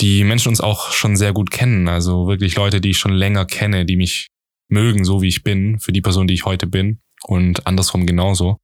die 0.00 0.22
Menschen 0.22 0.48
uns 0.48 0.60
auch 0.60 0.92
schon 0.92 1.16
sehr 1.16 1.32
gut 1.32 1.50
kennen. 1.50 1.88
Also 1.88 2.28
wirklich 2.28 2.56
Leute, 2.56 2.80
die 2.80 2.90
ich 2.90 2.98
schon 2.98 3.12
länger 3.12 3.44
kenne, 3.44 3.84
die 3.84 3.96
mich 3.96 4.28
mögen, 4.68 5.04
so 5.04 5.20
wie 5.22 5.28
ich 5.28 5.42
bin, 5.42 5.80
für 5.80 5.92
die 5.92 6.00
Person, 6.00 6.28
die 6.28 6.34
ich 6.34 6.44
heute 6.44 6.68
bin 6.68 7.00
und 7.24 7.66
andersrum 7.66 8.06
genauso. 8.06 8.58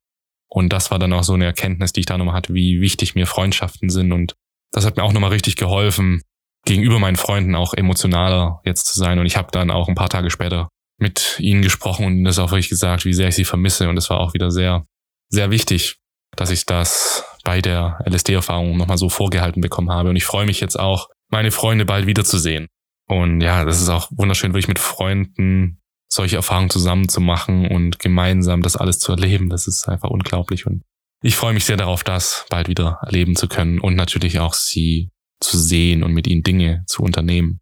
Und 0.48 0.72
das 0.72 0.92
war 0.92 1.00
dann 1.00 1.12
auch 1.12 1.24
so 1.24 1.34
eine 1.34 1.44
Erkenntnis, 1.44 1.92
die 1.92 2.00
ich 2.00 2.06
da 2.06 2.16
nochmal 2.16 2.36
hatte, 2.36 2.54
wie 2.54 2.80
wichtig 2.80 3.16
mir 3.16 3.26
Freundschaften 3.26 3.90
sind. 3.90 4.12
Und 4.12 4.34
das 4.70 4.86
hat 4.86 4.96
mir 4.96 5.02
auch 5.02 5.12
nochmal 5.12 5.32
richtig 5.32 5.56
geholfen, 5.56 6.22
gegenüber 6.64 7.00
meinen 7.00 7.16
Freunden 7.16 7.56
auch 7.56 7.74
emotionaler 7.74 8.60
jetzt 8.64 8.86
zu 8.86 8.98
sein. 8.98 9.18
Und 9.18 9.26
ich 9.26 9.36
habe 9.36 9.50
dann 9.50 9.72
auch 9.72 9.88
ein 9.88 9.96
paar 9.96 10.08
Tage 10.08 10.30
später 10.30 10.68
mit 10.98 11.37
ihnen 11.38 11.62
gesprochen 11.62 12.06
und 12.06 12.24
das 12.24 12.38
auch 12.38 12.50
wirklich 12.50 12.68
gesagt, 12.68 13.04
wie 13.04 13.12
sehr 13.12 13.28
ich 13.28 13.35
sie 13.35 13.44
vermisse. 13.44 13.88
Und 13.88 13.96
es 13.96 14.11
war 14.11 14.20
auch 14.20 14.35
wieder 14.35 14.50
sehr, 14.50 14.87
sehr 15.28 15.50
wichtig, 15.50 15.98
dass 16.37 16.50
ich 16.50 16.66
das 16.66 17.24
bei 17.44 17.61
der 17.61 17.98
LSD-Erfahrung 18.06 18.76
nochmal 18.76 18.98
so 18.98 19.09
vorgehalten 19.09 19.61
bekommen 19.61 19.90
habe. 19.90 20.11
Und 20.11 20.16
ich 20.16 20.24
freue 20.24 20.46
mich 20.46 20.61
jetzt 20.61 20.78
auch, 20.78 21.09
meine 21.28 21.50
Freunde 21.50 21.85
bald 21.85 22.06
wiederzusehen. 22.06 22.68
Und 23.09 23.40
ja, 23.40 23.64
das 23.64 23.80
ist 23.80 23.88
auch 23.88 24.11
wunderschön, 24.11 24.52
wirklich 24.52 24.68
mit 24.68 24.78
Freunden 24.78 25.80
solche 26.09 26.37
Erfahrungen 26.37 26.70
zusammen 26.70 27.09
zu 27.09 27.20
machen 27.20 27.66
und 27.68 27.98
gemeinsam 27.98 28.62
das 28.62 28.76
alles 28.76 28.98
zu 28.98 29.12
erleben. 29.12 29.48
Das 29.48 29.66
ist 29.66 29.88
einfach 29.88 30.11
unglaublich. 30.11 30.66
Und 30.66 30.82
ich 31.22 31.37
freue 31.37 31.54
mich 31.54 31.64
sehr 31.64 31.76
darauf, 31.76 32.04
das 32.04 32.46
bald 32.48 32.68
wieder 32.68 32.98
erleben 33.02 33.37
zu 33.37 33.48
können 33.48 33.80
und 33.80 33.94
natürlich 33.94 34.38
auch 34.38 34.54
sie 34.54 35.11
zu 35.40 35.59
sehen 35.59 36.02
und 36.02 36.12
mit 36.12 36.26
ihnen 36.26 36.42
Dinge 36.42 36.85
zu 36.87 37.02
unternehmen. 37.02 37.61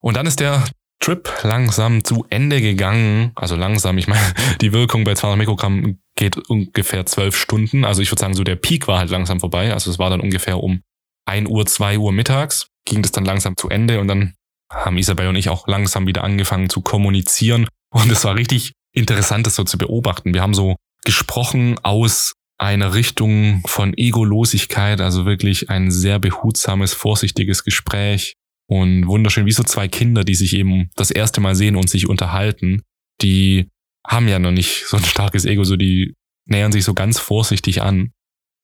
Und 0.00 0.16
dann 0.16 0.26
ist 0.26 0.40
der 0.40 0.64
Trip 1.00 1.30
langsam 1.42 2.04
zu 2.04 2.26
Ende 2.28 2.60
gegangen. 2.60 3.32
Also 3.34 3.56
langsam, 3.56 3.98
ich 3.98 4.06
meine, 4.06 4.34
die 4.60 4.72
Wirkung 4.72 5.04
bei 5.04 5.14
200 5.14 5.38
Mikrogramm 5.38 5.98
geht 6.16 6.36
ungefähr 6.36 7.06
zwölf 7.06 7.36
Stunden. 7.36 7.84
Also 7.84 8.02
ich 8.02 8.10
würde 8.10 8.20
sagen, 8.20 8.34
so 8.34 8.44
der 8.44 8.56
Peak 8.56 8.86
war 8.86 8.98
halt 8.98 9.10
langsam 9.10 9.40
vorbei. 9.40 9.72
Also 9.72 9.90
es 9.90 9.98
war 9.98 10.10
dann 10.10 10.20
ungefähr 10.20 10.62
um 10.62 10.82
1 11.26 11.48
Uhr, 11.48 11.66
2 11.66 11.98
Uhr 11.98 12.12
mittags 12.12 12.70
ging 12.84 13.02
das 13.02 13.12
dann 13.12 13.24
langsam 13.24 13.56
zu 13.56 13.68
Ende 13.68 14.00
und 14.00 14.08
dann 14.08 14.34
haben 14.72 14.98
Isabel 14.98 15.28
und 15.28 15.36
ich 15.36 15.48
auch 15.48 15.66
langsam 15.66 16.06
wieder 16.06 16.24
angefangen 16.24 16.68
zu 16.68 16.80
kommunizieren. 16.80 17.66
Und 17.92 18.10
es 18.10 18.24
war 18.24 18.36
richtig 18.36 18.72
interessant, 18.92 19.46
das 19.46 19.56
so 19.56 19.64
zu 19.64 19.78
beobachten. 19.78 20.32
Wir 20.34 20.42
haben 20.42 20.54
so 20.54 20.76
gesprochen 21.04 21.78
aus 21.82 22.34
einer 22.58 22.94
Richtung 22.94 23.62
von 23.66 23.94
Egolosigkeit, 23.96 25.00
also 25.00 25.24
wirklich 25.24 25.70
ein 25.70 25.90
sehr 25.90 26.18
behutsames, 26.18 26.92
vorsichtiges 26.92 27.64
Gespräch 27.64 28.34
und 28.70 29.08
wunderschön, 29.08 29.46
wie 29.46 29.52
so 29.52 29.64
zwei 29.64 29.88
Kinder, 29.88 30.22
die 30.22 30.36
sich 30.36 30.54
eben 30.54 30.90
das 30.94 31.10
erste 31.10 31.40
Mal 31.40 31.56
sehen 31.56 31.74
und 31.74 31.90
sich 31.90 32.08
unterhalten. 32.08 32.82
Die 33.20 33.68
haben 34.06 34.28
ja 34.28 34.38
noch 34.38 34.52
nicht 34.52 34.84
so 34.86 34.96
ein 34.96 35.02
starkes 35.02 35.44
Ego, 35.44 35.64
so 35.64 35.74
die 35.74 36.14
nähern 36.46 36.70
sich 36.70 36.84
so 36.84 36.94
ganz 36.94 37.18
vorsichtig 37.18 37.82
an. 37.82 38.12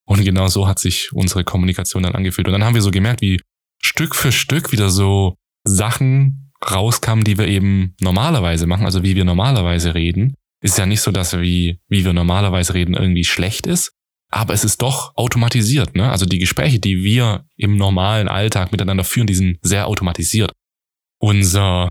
Und 0.06 0.24
genau 0.24 0.46
so 0.46 0.68
hat 0.68 0.78
sich 0.78 1.12
unsere 1.12 1.42
Kommunikation 1.42 2.04
dann 2.04 2.14
angefühlt. 2.14 2.46
Und 2.46 2.52
dann 2.52 2.62
haben 2.62 2.76
wir 2.76 2.82
so 2.82 2.92
gemerkt, 2.92 3.20
wie 3.20 3.40
Stück 3.82 4.14
für 4.14 4.30
Stück 4.30 4.70
wieder 4.70 4.90
so 4.90 5.34
Sachen 5.64 6.52
rauskamen, 6.64 7.24
die 7.24 7.36
wir 7.36 7.48
eben 7.48 7.96
normalerweise 8.00 8.68
machen, 8.68 8.84
also 8.84 9.02
wie 9.02 9.16
wir 9.16 9.24
normalerweise 9.24 9.96
reden. 9.96 10.34
Ist 10.62 10.78
ja 10.78 10.86
nicht 10.86 11.00
so, 11.00 11.10
dass 11.10 11.36
wie, 11.36 11.80
wie 11.88 12.04
wir 12.04 12.12
normalerweise 12.12 12.74
reden 12.74 12.94
irgendwie 12.94 13.24
schlecht 13.24 13.66
ist, 13.66 13.92
aber 14.30 14.54
es 14.54 14.64
ist 14.64 14.82
doch 14.82 15.12
automatisiert. 15.16 15.94
Ne? 15.94 16.10
Also 16.10 16.26
die 16.26 16.38
Gespräche, 16.38 16.78
die 16.78 17.02
wir 17.02 17.44
im 17.56 17.76
normalen 17.76 18.28
Alltag 18.28 18.72
miteinander 18.72 19.04
führen, 19.04 19.26
die 19.26 19.34
sind 19.34 19.58
sehr 19.62 19.86
automatisiert. 19.86 20.52
Unser 21.18 21.88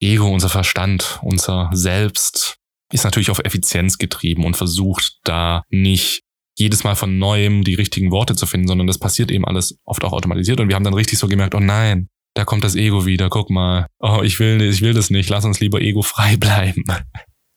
Ego, 0.00 0.28
unser 0.32 0.48
Verstand, 0.48 1.18
unser 1.22 1.70
Selbst 1.72 2.56
ist 2.92 3.04
natürlich 3.04 3.30
auf 3.30 3.40
Effizienz 3.40 3.98
getrieben 3.98 4.44
und 4.44 4.56
versucht 4.56 5.18
da 5.24 5.62
nicht 5.70 6.22
jedes 6.56 6.84
Mal 6.84 6.94
von 6.94 7.18
neuem 7.18 7.64
die 7.64 7.74
richtigen 7.74 8.10
Worte 8.10 8.34
zu 8.34 8.46
finden, 8.46 8.68
sondern 8.68 8.86
das 8.86 8.98
passiert 8.98 9.30
eben 9.30 9.44
alles 9.44 9.78
oft 9.84 10.02
auch 10.04 10.12
automatisiert 10.12 10.60
und 10.60 10.68
wir 10.68 10.74
haben 10.74 10.84
dann 10.84 10.94
richtig 10.94 11.18
so 11.18 11.28
gemerkt, 11.28 11.54
oh 11.54 11.60
nein, 11.60 12.08
da 12.34 12.44
kommt 12.44 12.64
das 12.64 12.74
Ego 12.74 13.06
wieder, 13.06 13.28
guck 13.28 13.50
mal, 13.50 13.86
oh, 14.00 14.20
ich 14.22 14.38
will, 14.40 14.60
ich 14.62 14.80
will 14.80 14.94
das 14.94 15.10
nicht, 15.10 15.28
lass 15.28 15.44
uns 15.44 15.60
lieber 15.60 15.80
ego 15.80 16.02
frei 16.02 16.36
bleiben. 16.40 16.84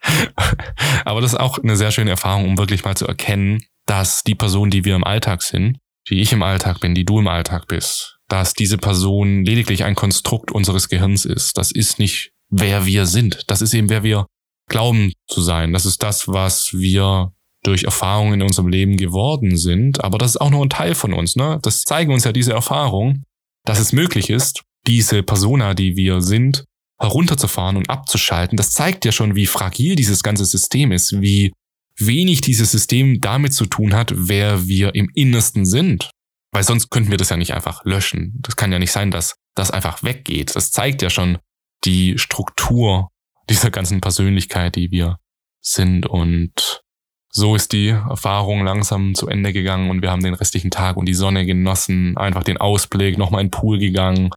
Aber 1.06 1.22
das 1.22 1.34
ist 1.34 1.40
auch 1.40 1.60
eine 1.60 1.76
sehr 1.76 1.92
schöne 1.92 2.12
Erfahrung, 2.12 2.46
um 2.46 2.58
wirklich 2.58 2.84
mal 2.84 2.96
zu 2.96 3.08
erkennen, 3.08 3.64
dass 3.86 4.24
die 4.24 4.36
Person, 4.36 4.70
die 4.70 4.86
wir 4.86 4.96
im 4.96 5.04
Alltag 5.04 5.44
sind, 5.44 5.78
die 6.10 6.22
ich 6.22 6.34
im 6.34 6.44
Alltag 6.44 6.80
bin, 6.80 6.96
die 6.96 7.06
du 7.06 7.20
im 7.20 7.28
Alltag 7.28 7.68
bist, 7.68 8.18
dass 8.28 8.54
diese 8.54 8.78
Person 8.78 9.44
lediglich 9.44 9.84
ein 9.84 9.96
Konstrukt 9.96 10.52
unseres 10.52 10.90
Gehirns 10.90 11.26
ist. 11.26 11.58
Das 11.58 11.72
ist 11.72 12.00
nicht, 12.00 12.32
wer 12.50 12.86
wir 12.86 13.06
sind. 13.06 13.44
Das 13.48 13.62
ist 13.62 13.74
eben, 13.74 13.90
wer 13.90 14.04
wir 14.04 14.26
glauben 14.68 15.14
zu 15.28 15.42
sein. 15.42 15.74
Das 15.74 15.86
ist 15.86 16.02
das, 16.02 16.28
was 16.28 16.74
wir 16.74 17.32
durch 17.64 17.84
Erfahrungen 17.84 18.36
in 18.36 18.42
unserem 18.42 18.70
Leben 18.70 18.98
geworden 18.98 19.56
sind, 19.58 20.04
aber 20.04 20.18
das 20.18 20.32
ist 20.32 20.42
auch 20.42 20.50
nur 20.50 20.66
ein 20.66 20.70
Teil 20.70 20.96
von 20.96 21.14
uns. 21.14 21.36
Ne? 21.36 21.60
Das 21.62 21.84
zeigen 21.84 22.12
uns 22.12 22.24
ja 22.24 22.32
diese 22.32 22.54
Erfahrungen, 22.54 23.24
dass 23.66 23.80
es 23.80 23.94
möglich 23.94 24.30
ist, 24.32 24.64
diese 24.88 25.22
Persona, 25.22 25.76
die 25.76 25.96
wir 25.96 26.22
sind, 26.22 26.66
herunterzufahren 27.02 27.78
und 27.78 27.90
abzuschalten. 27.90 28.58
Das 28.58 28.72
zeigt 28.72 29.06
ja 29.06 29.12
schon, 29.12 29.36
wie 29.36 29.48
fragil 29.48 29.96
dieses 29.96 30.24
ganze 30.24 30.46
System 30.46 30.92
ist, 30.92 31.20
wie 31.20 31.52
wenig 31.98 32.42
dieses 32.42 32.72
System 32.72 33.20
damit 33.20 33.54
zu 33.54 33.66
tun 33.66 33.94
hat, 33.94 34.14
wer 34.16 34.68
wir 34.68 34.96
im 34.96 35.10
Innersten 35.16 35.66
sind. 35.66 36.12
Weil 36.52 36.64
sonst 36.64 36.90
könnten 36.90 37.12
wir 37.12 37.18
das 37.18 37.30
ja 37.30 37.38
nicht 37.38 37.54
einfach 37.54 37.86
löschen. 37.86 38.40
Das 38.42 38.56
kann 38.56 38.72
ja 38.72 38.80
nicht 38.80 38.92
sein, 38.92 39.10
dass 39.10 39.36
das 39.56 39.72
einfach 39.72 40.04
weggeht. 40.04 40.56
Das 40.56 40.72
zeigt 40.72 41.02
ja 41.02 41.10
schon 41.10 41.38
die 41.86 42.18
Struktur 42.18 43.10
dieser 43.50 43.72
ganzen 43.72 44.02
Persönlichkeit, 44.02 44.76
die 44.76 44.92
wir 44.92 45.18
sind. 45.62 46.06
Und 46.06 46.82
so 47.30 47.56
ist 47.56 47.72
die 47.72 47.88
Erfahrung 47.88 48.64
langsam 48.64 49.16
zu 49.16 49.28
Ende 49.28 49.54
gegangen 49.54 49.90
und 49.90 50.02
wir 50.02 50.12
haben 50.12 50.24
den 50.24 50.34
restlichen 50.34 50.72
Tag 50.72 50.98
und 50.98 51.06
die 51.06 51.14
Sonne 51.14 51.46
genossen, 51.46 52.18
einfach 52.18 52.44
den 52.44 52.58
Ausblick, 52.58 53.18
nochmal 53.18 53.42
in 53.42 53.48
den 53.48 53.52
Pool 53.52 53.80
gegangen 53.80 54.32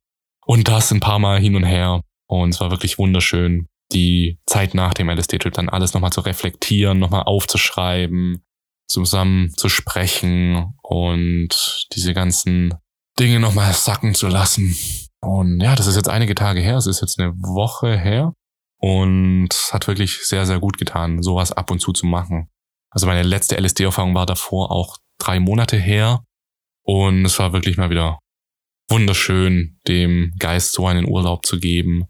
und 0.46 0.68
das 0.68 0.92
ein 0.92 1.00
paar 1.00 1.18
Mal 1.18 1.40
hin 1.40 1.56
und 1.56 1.64
her. 1.64 2.00
Und 2.26 2.54
es 2.54 2.60
war 2.60 2.70
wirklich 2.70 2.98
wunderschön, 2.98 3.68
die 3.92 4.38
Zeit 4.46 4.74
nach 4.74 4.94
dem 4.94 5.08
LSD-Trip 5.08 5.52
dann 5.52 5.68
alles 5.68 5.94
nochmal 5.94 6.12
zu 6.12 6.20
reflektieren, 6.20 6.98
nochmal 6.98 7.22
aufzuschreiben, 7.22 8.44
zusammen 8.86 9.52
zu 9.56 9.68
sprechen 9.68 10.74
und 10.82 11.86
diese 11.94 12.14
ganzen 12.14 12.74
Dinge 13.18 13.40
nochmal 13.40 13.72
sacken 13.72 14.14
zu 14.14 14.28
lassen. 14.28 14.76
Und 15.20 15.60
ja, 15.60 15.74
das 15.74 15.86
ist 15.86 15.96
jetzt 15.96 16.08
einige 16.08 16.34
Tage 16.34 16.60
her, 16.60 16.76
es 16.76 16.86
ist 16.86 17.00
jetzt 17.00 17.18
eine 17.18 17.32
Woche 17.32 17.96
her 17.96 18.34
und 18.78 19.48
hat 19.70 19.86
wirklich 19.86 20.26
sehr, 20.26 20.44
sehr 20.46 20.60
gut 20.60 20.78
getan, 20.78 21.22
sowas 21.22 21.52
ab 21.52 21.70
und 21.70 21.80
zu 21.80 21.92
zu 21.92 22.06
machen. 22.06 22.50
Also 22.90 23.06
meine 23.06 23.22
letzte 23.22 23.56
LSD-Erfahrung 23.56 24.14
war 24.14 24.26
davor 24.26 24.70
auch 24.70 24.98
drei 25.18 25.40
Monate 25.40 25.76
her. 25.76 26.22
Und 26.86 27.24
es 27.24 27.38
war 27.38 27.52
wirklich 27.52 27.78
mal 27.78 27.90
wieder 27.90 28.18
wunderschön, 28.90 29.78
dem 29.88 30.32
Geist 30.38 30.72
so 30.72 30.86
einen 30.86 31.08
Urlaub 31.08 31.46
zu 31.46 31.58
geben 31.58 32.04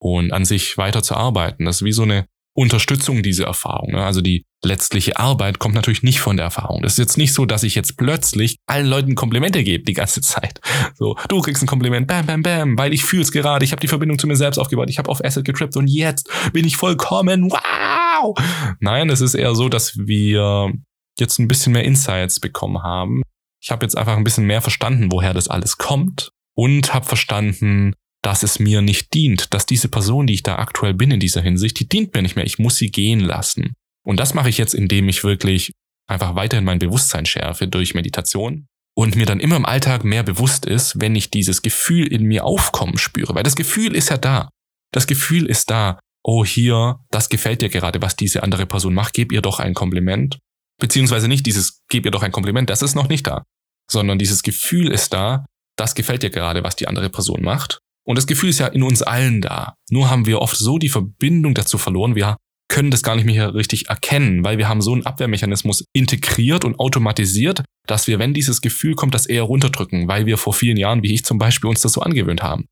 und 0.00 0.32
an 0.32 0.44
sich 0.44 0.76
weiter 0.78 1.02
zu 1.02 1.14
arbeiten. 1.14 1.66
Das 1.66 1.76
ist 1.76 1.84
wie 1.84 1.92
so 1.92 2.02
eine 2.02 2.26
Unterstützung, 2.54 3.22
diese 3.22 3.44
Erfahrung. 3.44 3.92
Ne? 3.92 4.04
Also 4.04 4.20
die 4.20 4.44
letztliche 4.62 5.18
Arbeit 5.18 5.58
kommt 5.58 5.74
natürlich 5.74 6.02
nicht 6.02 6.20
von 6.20 6.36
der 6.36 6.44
Erfahrung. 6.44 6.82
Das 6.82 6.92
ist 6.92 6.98
jetzt 6.98 7.16
nicht 7.16 7.32
so, 7.32 7.46
dass 7.46 7.62
ich 7.62 7.74
jetzt 7.74 7.96
plötzlich 7.96 8.56
allen 8.66 8.86
Leuten 8.86 9.14
Komplimente 9.14 9.62
gebe 9.62 9.84
die 9.84 9.94
ganze 9.94 10.20
Zeit. 10.20 10.60
So, 10.94 11.16
du 11.28 11.40
kriegst 11.40 11.62
ein 11.62 11.66
Kompliment, 11.66 12.06
bam, 12.06 12.26
bam, 12.26 12.42
bam, 12.42 12.76
weil 12.76 12.92
ich 12.92 13.04
fühl's 13.04 13.32
gerade, 13.32 13.64
ich 13.64 13.72
habe 13.72 13.80
die 13.80 13.88
Verbindung 13.88 14.18
zu 14.18 14.26
mir 14.26 14.36
selbst 14.36 14.58
aufgebaut, 14.58 14.90
ich 14.90 14.98
habe 14.98 15.08
auf 15.08 15.24
Acid 15.24 15.44
getrippt 15.44 15.76
und 15.76 15.86
jetzt 15.86 16.28
bin 16.52 16.66
ich 16.66 16.76
vollkommen, 16.76 17.50
wow! 17.50 18.36
Nein, 18.80 19.08
es 19.08 19.20
ist 19.20 19.34
eher 19.34 19.54
so, 19.54 19.68
dass 19.68 19.96
wir 19.96 20.72
jetzt 21.18 21.38
ein 21.38 21.48
bisschen 21.48 21.72
mehr 21.72 21.84
Insights 21.84 22.40
bekommen 22.40 22.82
haben. 22.82 23.22
Ich 23.62 23.70
habe 23.70 23.84
jetzt 23.84 23.96
einfach 23.96 24.16
ein 24.16 24.24
bisschen 24.24 24.46
mehr 24.46 24.60
verstanden, 24.60 25.12
woher 25.12 25.34
das 25.34 25.48
alles 25.48 25.78
kommt 25.78 26.30
und 26.54 26.92
habe 26.92 27.06
verstanden, 27.06 27.94
dass 28.22 28.42
es 28.42 28.58
mir 28.58 28.82
nicht 28.82 29.14
dient, 29.14 29.52
dass 29.54 29.66
diese 29.66 29.88
Person, 29.88 30.26
die 30.26 30.34
ich 30.34 30.42
da 30.42 30.56
aktuell 30.56 30.94
bin 30.94 31.10
in 31.10 31.20
dieser 31.20 31.40
Hinsicht, 31.40 31.80
die 31.80 31.88
dient 31.88 32.14
mir 32.14 32.22
nicht 32.22 32.36
mehr. 32.36 32.44
Ich 32.44 32.58
muss 32.58 32.76
sie 32.76 32.90
gehen 32.90 33.20
lassen. 33.20 33.72
Und 34.04 34.18
das 34.18 34.34
mache 34.34 34.48
ich 34.48 34.58
jetzt, 34.58 34.74
indem 34.74 35.08
ich 35.08 35.24
wirklich 35.24 35.72
einfach 36.06 36.34
weiterhin 36.34 36.64
mein 36.64 36.78
Bewusstsein 36.78 37.24
schärfe 37.26 37.68
durch 37.68 37.94
Meditation, 37.94 38.66
und 38.94 39.16
mir 39.16 39.26
dann 39.26 39.40
immer 39.40 39.56
im 39.56 39.66
Alltag 39.66 40.04
mehr 40.04 40.22
bewusst 40.22 40.66
ist, 40.66 41.00
wenn 41.00 41.14
ich 41.14 41.30
dieses 41.30 41.62
Gefühl 41.62 42.06
in 42.06 42.24
mir 42.24 42.44
aufkommen 42.44 42.98
spüre. 42.98 43.34
Weil 43.34 43.42
das 43.42 43.56
Gefühl 43.56 43.94
ist 43.94 44.10
ja 44.10 44.18
da. 44.18 44.50
Das 44.92 45.06
Gefühl 45.06 45.46
ist 45.46 45.70
da. 45.70 45.98
Oh, 46.22 46.44
hier, 46.44 46.98
das 47.10 47.30
gefällt 47.30 47.62
dir 47.62 47.70
gerade, 47.70 48.02
was 48.02 48.14
diese 48.14 48.42
andere 48.42 48.66
Person 48.66 48.92
macht. 48.92 49.14
Gib 49.14 49.32
ihr 49.32 49.40
doch 49.40 49.58
ein 49.58 49.72
Kompliment. 49.72 50.38
Beziehungsweise 50.78 51.28
nicht 51.28 51.46
dieses, 51.46 51.80
gib 51.88 52.04
ihr 52.04 52.10
doch 52.10 52.22
ein 52.22 52.32
Kompliment, 52.32 52.68
das 52.68 52.82
ist 52.82 52.94
noch 52.94 53.08
nicht 53.08 53.26
da. 53.26 53.44
Sondern 53.90 54.18
dieses 54.18 54.42
Gefühl 54.42 54.92
ist 54.92 55.12
da, 55.12 55.46
das 55.76 55.94
gefällt 55.94 56.22
dir 56.22 56.30
gerade, 56.30 56.62
was 56.62 56.76
die 56.76 56.88
andere 56.88 57.08
Person 57.08 57.42
macht. 57.42 57.80
Und 58.10 58.16
das 58.16 58.26
Gefühl 58.26 58.50
ist 58.50 58.58
ja 58.58 58.66
in 58.66 58.82
uns 58.82 59.02
allen 59.02 59.40
da. 59.40 59.76
Nur 59.88 60.10
haben 60.10 60.26
wir 60.26 60.40
oft 60.40 60.56
so 60.56 60.78
die 60.78 60.88
Verbindung 60.88 61.54
dazu 61.54 61.78
verloren. 61.78 62.16
Wir 62.16 62.38
können 62.68 62.90
das 62.90 63.04
gar 63.04 63.14
nicht 63.14 63.24
mehr 63.24 63.54
richtig 63.54 63.88
erkennen, 63.88 64.42
weil 64.42 64.58
wir 64.58 64.68
haben 64.68 64.82
so 64.82 64.92
einen 64.92 65.06
Abwehrmechanismus 65.06 65.84
integriert 65.92 66.64
und 66.64 66.80
automatisiert, 66.80 67.62
dass 67.86 68.08
wir, 68.08 68.18
wenn 68.18 68.34
dieses 68.34 68.62
Gefühl 68.62 68.96
kommt, 68.96 69.14
das 69.14 69.26
eher 69.26 69.44
runterdrücken, 69.44 70.08
weil 70.08 70.26
wir 70.26 70.38
vor 70.38 70.54
vielen 70.54 70.76
Jahren, 70.76 71.04
wie 71.04 71.14
ich 71.14 71.24
zum 71.24 71.38
Beispiel, 71.38 71.70
uns 71.70 71.82
das 71.82 71.92
so 71.92 72.00
angewöhnt 72.00 72.42
haben. 72.42 72.64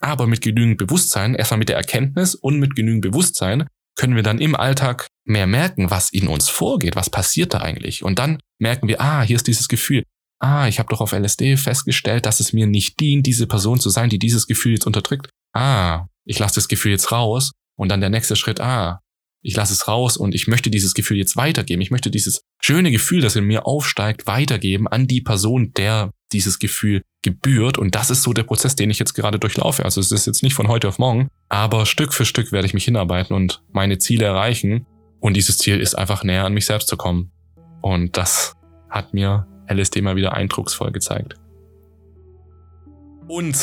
Aber 0.00 0.26
mit 0.26 0.40
genügend 0.40 0.78
Bewusstsein, 0.78 1.36
erstmal 1.36 1.58
mit 1.58 1.68
der 1.68 1.76
Erkenntnis 1.76 2.34
und 2.34 2.58
mit 2.58 2.74
genügend 2.74 3.02
Bewusstsein, 3.02 3.68
können 3.94 4.16
wir 4.16 4.24
dann 4.24 4.40
im 4.40 4.56
Alltag 4.56 5.06
mehr 5.24 5.46
merken, 5.46 5.92
was 5.92 6.12
in 6.12 6.26
uns 6.26 6.48
vorgeht, 6.48 6.96
was 6.96 7.10
passiert 7.10 7.54
da 7.54 7.60
eigentlich. 7.60 8.02
Und 8.02 8.18
dann 8.18 8.40
merken 8.58 8.88
wir, 8.88 9.00
ah, 9.00 9.22
hier 9.22 9.36
ist 9.36 9.46
dieses 9.46 9.68
Gefühl. 9.68 10.02
Ah, 10.40 10.68
ich 10.68 10.78
habe 10.78 10.88
doch 10.88 11.00
auf 11.00 11.12
LSD 11.12 11.56
festgestellt, 11.56 12.24
dass 12.26 12.40
es 12.40 12.52
mir 12.52 12.66
nicht 12.66 12.98
dient, 12.98 13.26
diese 13.26 13.46
Person 13.46 13.78
zu 13.78 13.90
sein, 13.90 14.08
die 14.08 14.18
dieses 14.18 14.46
Gefühl 14.46 14.72
jetzt 14.72 14.86
unterdrückt. 14.86 15.28
Ah, 15.52 16.06
ich 16.24 16.38
lasse 16.38 16.54
das 16.56 16.68
Gefühl 16.68 16.92
jetzt 16.92 17.12
raus. 17.12 17.52
Und 17.76 17.90
dann 17.90 18.00
der 18.00 18.10
nächste 18.10 18.36
Schritt, 18.36 18.60
ah, 18.60 19.00
ich 19.42 19.56
lasse 19.56 19.72
es 19.72 19.88
raus 19.88 20.16
und 20.16 20.34
ich 20.34 20.48
möchte 20.48 20.70
dieses 20.70 20.94
Gefühl 20.94 21.16
jetzt 21.16 21.36
weitergeben. 21.36 21.80
Ich 21.80 21.90
möchte 21.90 22.10
dieses 22.10 22.42
schöne 22.60 22.90
Gefühl, 22.90 23.22
das 23.22 23.36
in 23.36 23.44
mir 23.44 23.66
aufsteigt, 23.66 24.26
weitergeben 24.26 24.86
an 24.86 25.06
die 25.06 25.22
Person, 25.22 25.72
der 25.74 26.10
dieses 26.32 26.58
Gefühl 26.58 27.02
gebührt. 27.22 27.78
Und 27.78 27.94
das 27.94 28.10
ist 28.10 28.22
so 28.22 28.32
der 28.32 28.42
Prozess, 28.42 28.76
den 28.76 28.90
ich 28.90 28.98
jetzt 28.98 29.14
gerade 29.14 29.38
durchlaufe. 29.38 29.84
Also 29.84 30.00
es 30.00 30.12
ist 30.12 30.26
jetzt 30.26 30.42
nicht 30.42 30.54
von 30.54 30.68
heute 30.68 30.88
auf 30.88 30.98
morgen, 30.98 31.28
aber 31.48 31.86
Stück 31.86 32.12
für 32.12 32.24
Stück 32.24 32.52
werde 32.52 32.66
ich 32.66 32.74
mich 32.74 32.84
hinarbeiten 32.84 33.34
und 33.34 33.62
meine 33.72 33.98
Ziele 33.98 34.26
erreichen. 34.26 34.86
Und 35.20 35.34
dieses 35.34 35.58
Ziel 35.58 35.80
ist 35.80 35.96
einfach 35.96 36.24
näher 36.24 36.44
an 36.44 36.54
mich 36.54 36.66
selbst 36.66 36.88
zu 36.88 36.96
kommen. 36.96 37.30
Und 37.82 38.16
das 38.16 38.56
hat 38.88 39.14
mir 39.14 39.46
LSD 39.70 40.02
mal 40.02 40.16
wieder 40.16 40.34
eindrucksvoll 40.34 40.92
gezeigt. 40.92 41.36
Und 43.28 43.56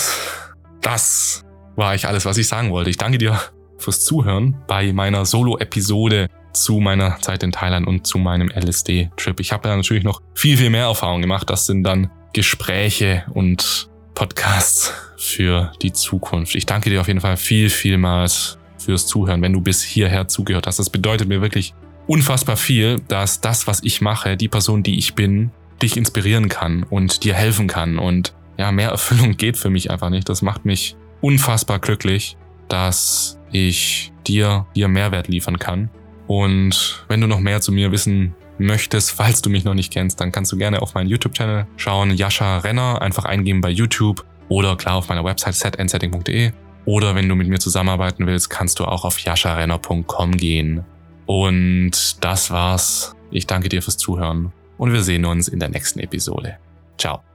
das 0.82 1.44
war 1.76 1.94
ich 1.96 2.08
alles, 2.08 2.26
was 2.26 2.38
ich 2.38 2.48
sagen 2.48 2.72
wollte. 2.72 2.90
Ich 2.90 2.98
danke 2.98 3.18
dir 3.18 3.40
fürs 3.78 4.04
Zuhören 4.04 4.58
bei 4.68 4.94
meiner 4.94 5.26
Solo-Episode 5.26 6.28
zu 6.54 6.80
meiner 6.80 7.20
Zeit 7.20 7.44
in 7.44 7.52
Thailand 7.52 7.86
und 7.86 8.08
zu 8.08 8.18
meinem 8.18 8.50
LSD-Trip. 8.50 9.40
Ich 9.40 9.52
habe 9.52 9.68
da 9.68 9.76
natürlich 9.76 10.04
noch 10.04 10.22
viel, 10.34 10.58
viel 10.58 10.70
mehr 10.70 10.86
Erfahrung 10.86 11.22
gemacht. 11.22 11.50
Das 11.50 11.66
sind 11.66 11.84
dann 11.84 12.10
Gespräche 12.34 13.26
und 13.34 13.90
Podcasts 14.16 14.94
für 15.18 15.72
die 15.82 15.94
Zukunft. 15.94 16.56
Ich 16.56 16.66
danke 16.66 16.90
dir 16.90 17.02
auf 17.02 17.08
jeden 17.08 17.22
Fall 17.22 17.38
viel, 17.38 17.70
vielmals 17.70 18.58
fürs 18.78 19.06
Zuhören, 19.06 19.42
wenn 19.42 19.54
du 19.54 19.62
bis 19.62 19.84
hierher 19.84 20.28
zugehört 20.28 20.66
hast. 20.66 20.80
Das 20.80 20.90
bedeutet 20.90 21.28
mir 21.28 21.42
wirklich 21.42 21.74
unfassbar 22.08 22.58
viel, 22.58 23.00
dass 23.08 23.42
das, 23.42 23.68
was 23.68 23.84
ich 23.84 24.02
mache, 24.02 24.38
die 24.38 24.48
Person, 24.48 24.82
die 24.82 24.98
ich 24.98 25.14
bin, 25.14 25.52
dich 25.82 25.98
inspirieren 25.98 26.50
kann 26.50 26.84
und 26.84 27.24
dir 27.24 27.34
helfen 27.34 27.68
kann. 27.68 28.00
Und 28.00 28.34
ja, 28.58 28.72
mehr 28.72 28.90
Erfüllung 28.92 29.38
geht 29.38 29.58
für 29.58 29.70
mich 29.70 29.92
einfach 29.92 30.10
nicht. 30.10 30.30
Das 30.30 30.42
macht 30.42 30.66
mich 30.66 30.96
unfassbar 31.22 31.80
glücklich, 31.80 32.38
dass 32.68 33.40
ich 33.52 34.12
dir 34.28 34.66
hier 34.74 34.88
Mehrwert 34.88 35.28
liefern 35.28 35.60
kann. 35.60 35.90
Und 36.28 37.06
wenn 37.08 37.22
du 37.22 37.28
noch 37.28 37.40
mehr 37.40 37.62
zu 37.62 37.72
mir 37.72 37.92
wissen 37.92 38.36
möchtest, 38.58 39.12
falls 39.12 39.42
du 39.42 39.50
mich 39.50 39.64
noch 39.64 39.74
nicht 39.74 39.94
kennst, 39.94 40.20
dann 40.20 40.32
kannst 40.32 40.52
du 40.52 40.58
gerne 40.58 40.82
auf 40.82 40.94
meinen 40.94 41.08
YouTube-Channel 41.08 41.68
schauen, 41.78 42.12
Jascha 42.12 42.58
Renner, 42.60 43.02
einfach 43.02 43.26
eingeben 43.26 43.62
bei 43.62 43.70
YouTube 43.70 44.26
oder 44.50 44.76
klar 44.76 44.96
auf 44.96 45.10
meiner 45.10 45.24
Website 45.24 45.56
setandsetting.de. 45.56 46.52
Oder 46.86 47.16
wenn 47.16 47.28
du 47.28 47.36
mit 47.36 47.48
mir 47.48 47.60
zusammenarbeiten 47.60 48.26
willst, 48.28 48.50
kannst 48.50 48.80
du 48.80 48.86
auch 48.86 49.04
auf 49.04 49.20
jascharenner.com 49.20 50.32
gehen. 50.32 50.86
Und 51.26 52.24
das 52.24 52.50
war's. 52.50 53.14
Ich 53.30 53.46
danke 53.46 53.68
dir 53.68 53.82
fürs 53.82 53.98
Zuhören 53.98 54.54
und 54.78 54.94
wir 54.94 55.02
sehen 55.02 55.26
uns 55.26 55.48
in 55.48 55.60
der 55.60 55.70
nächsten 55.70 56.00
Episode. 56.00 56.58
Ciao. 56.98 57.27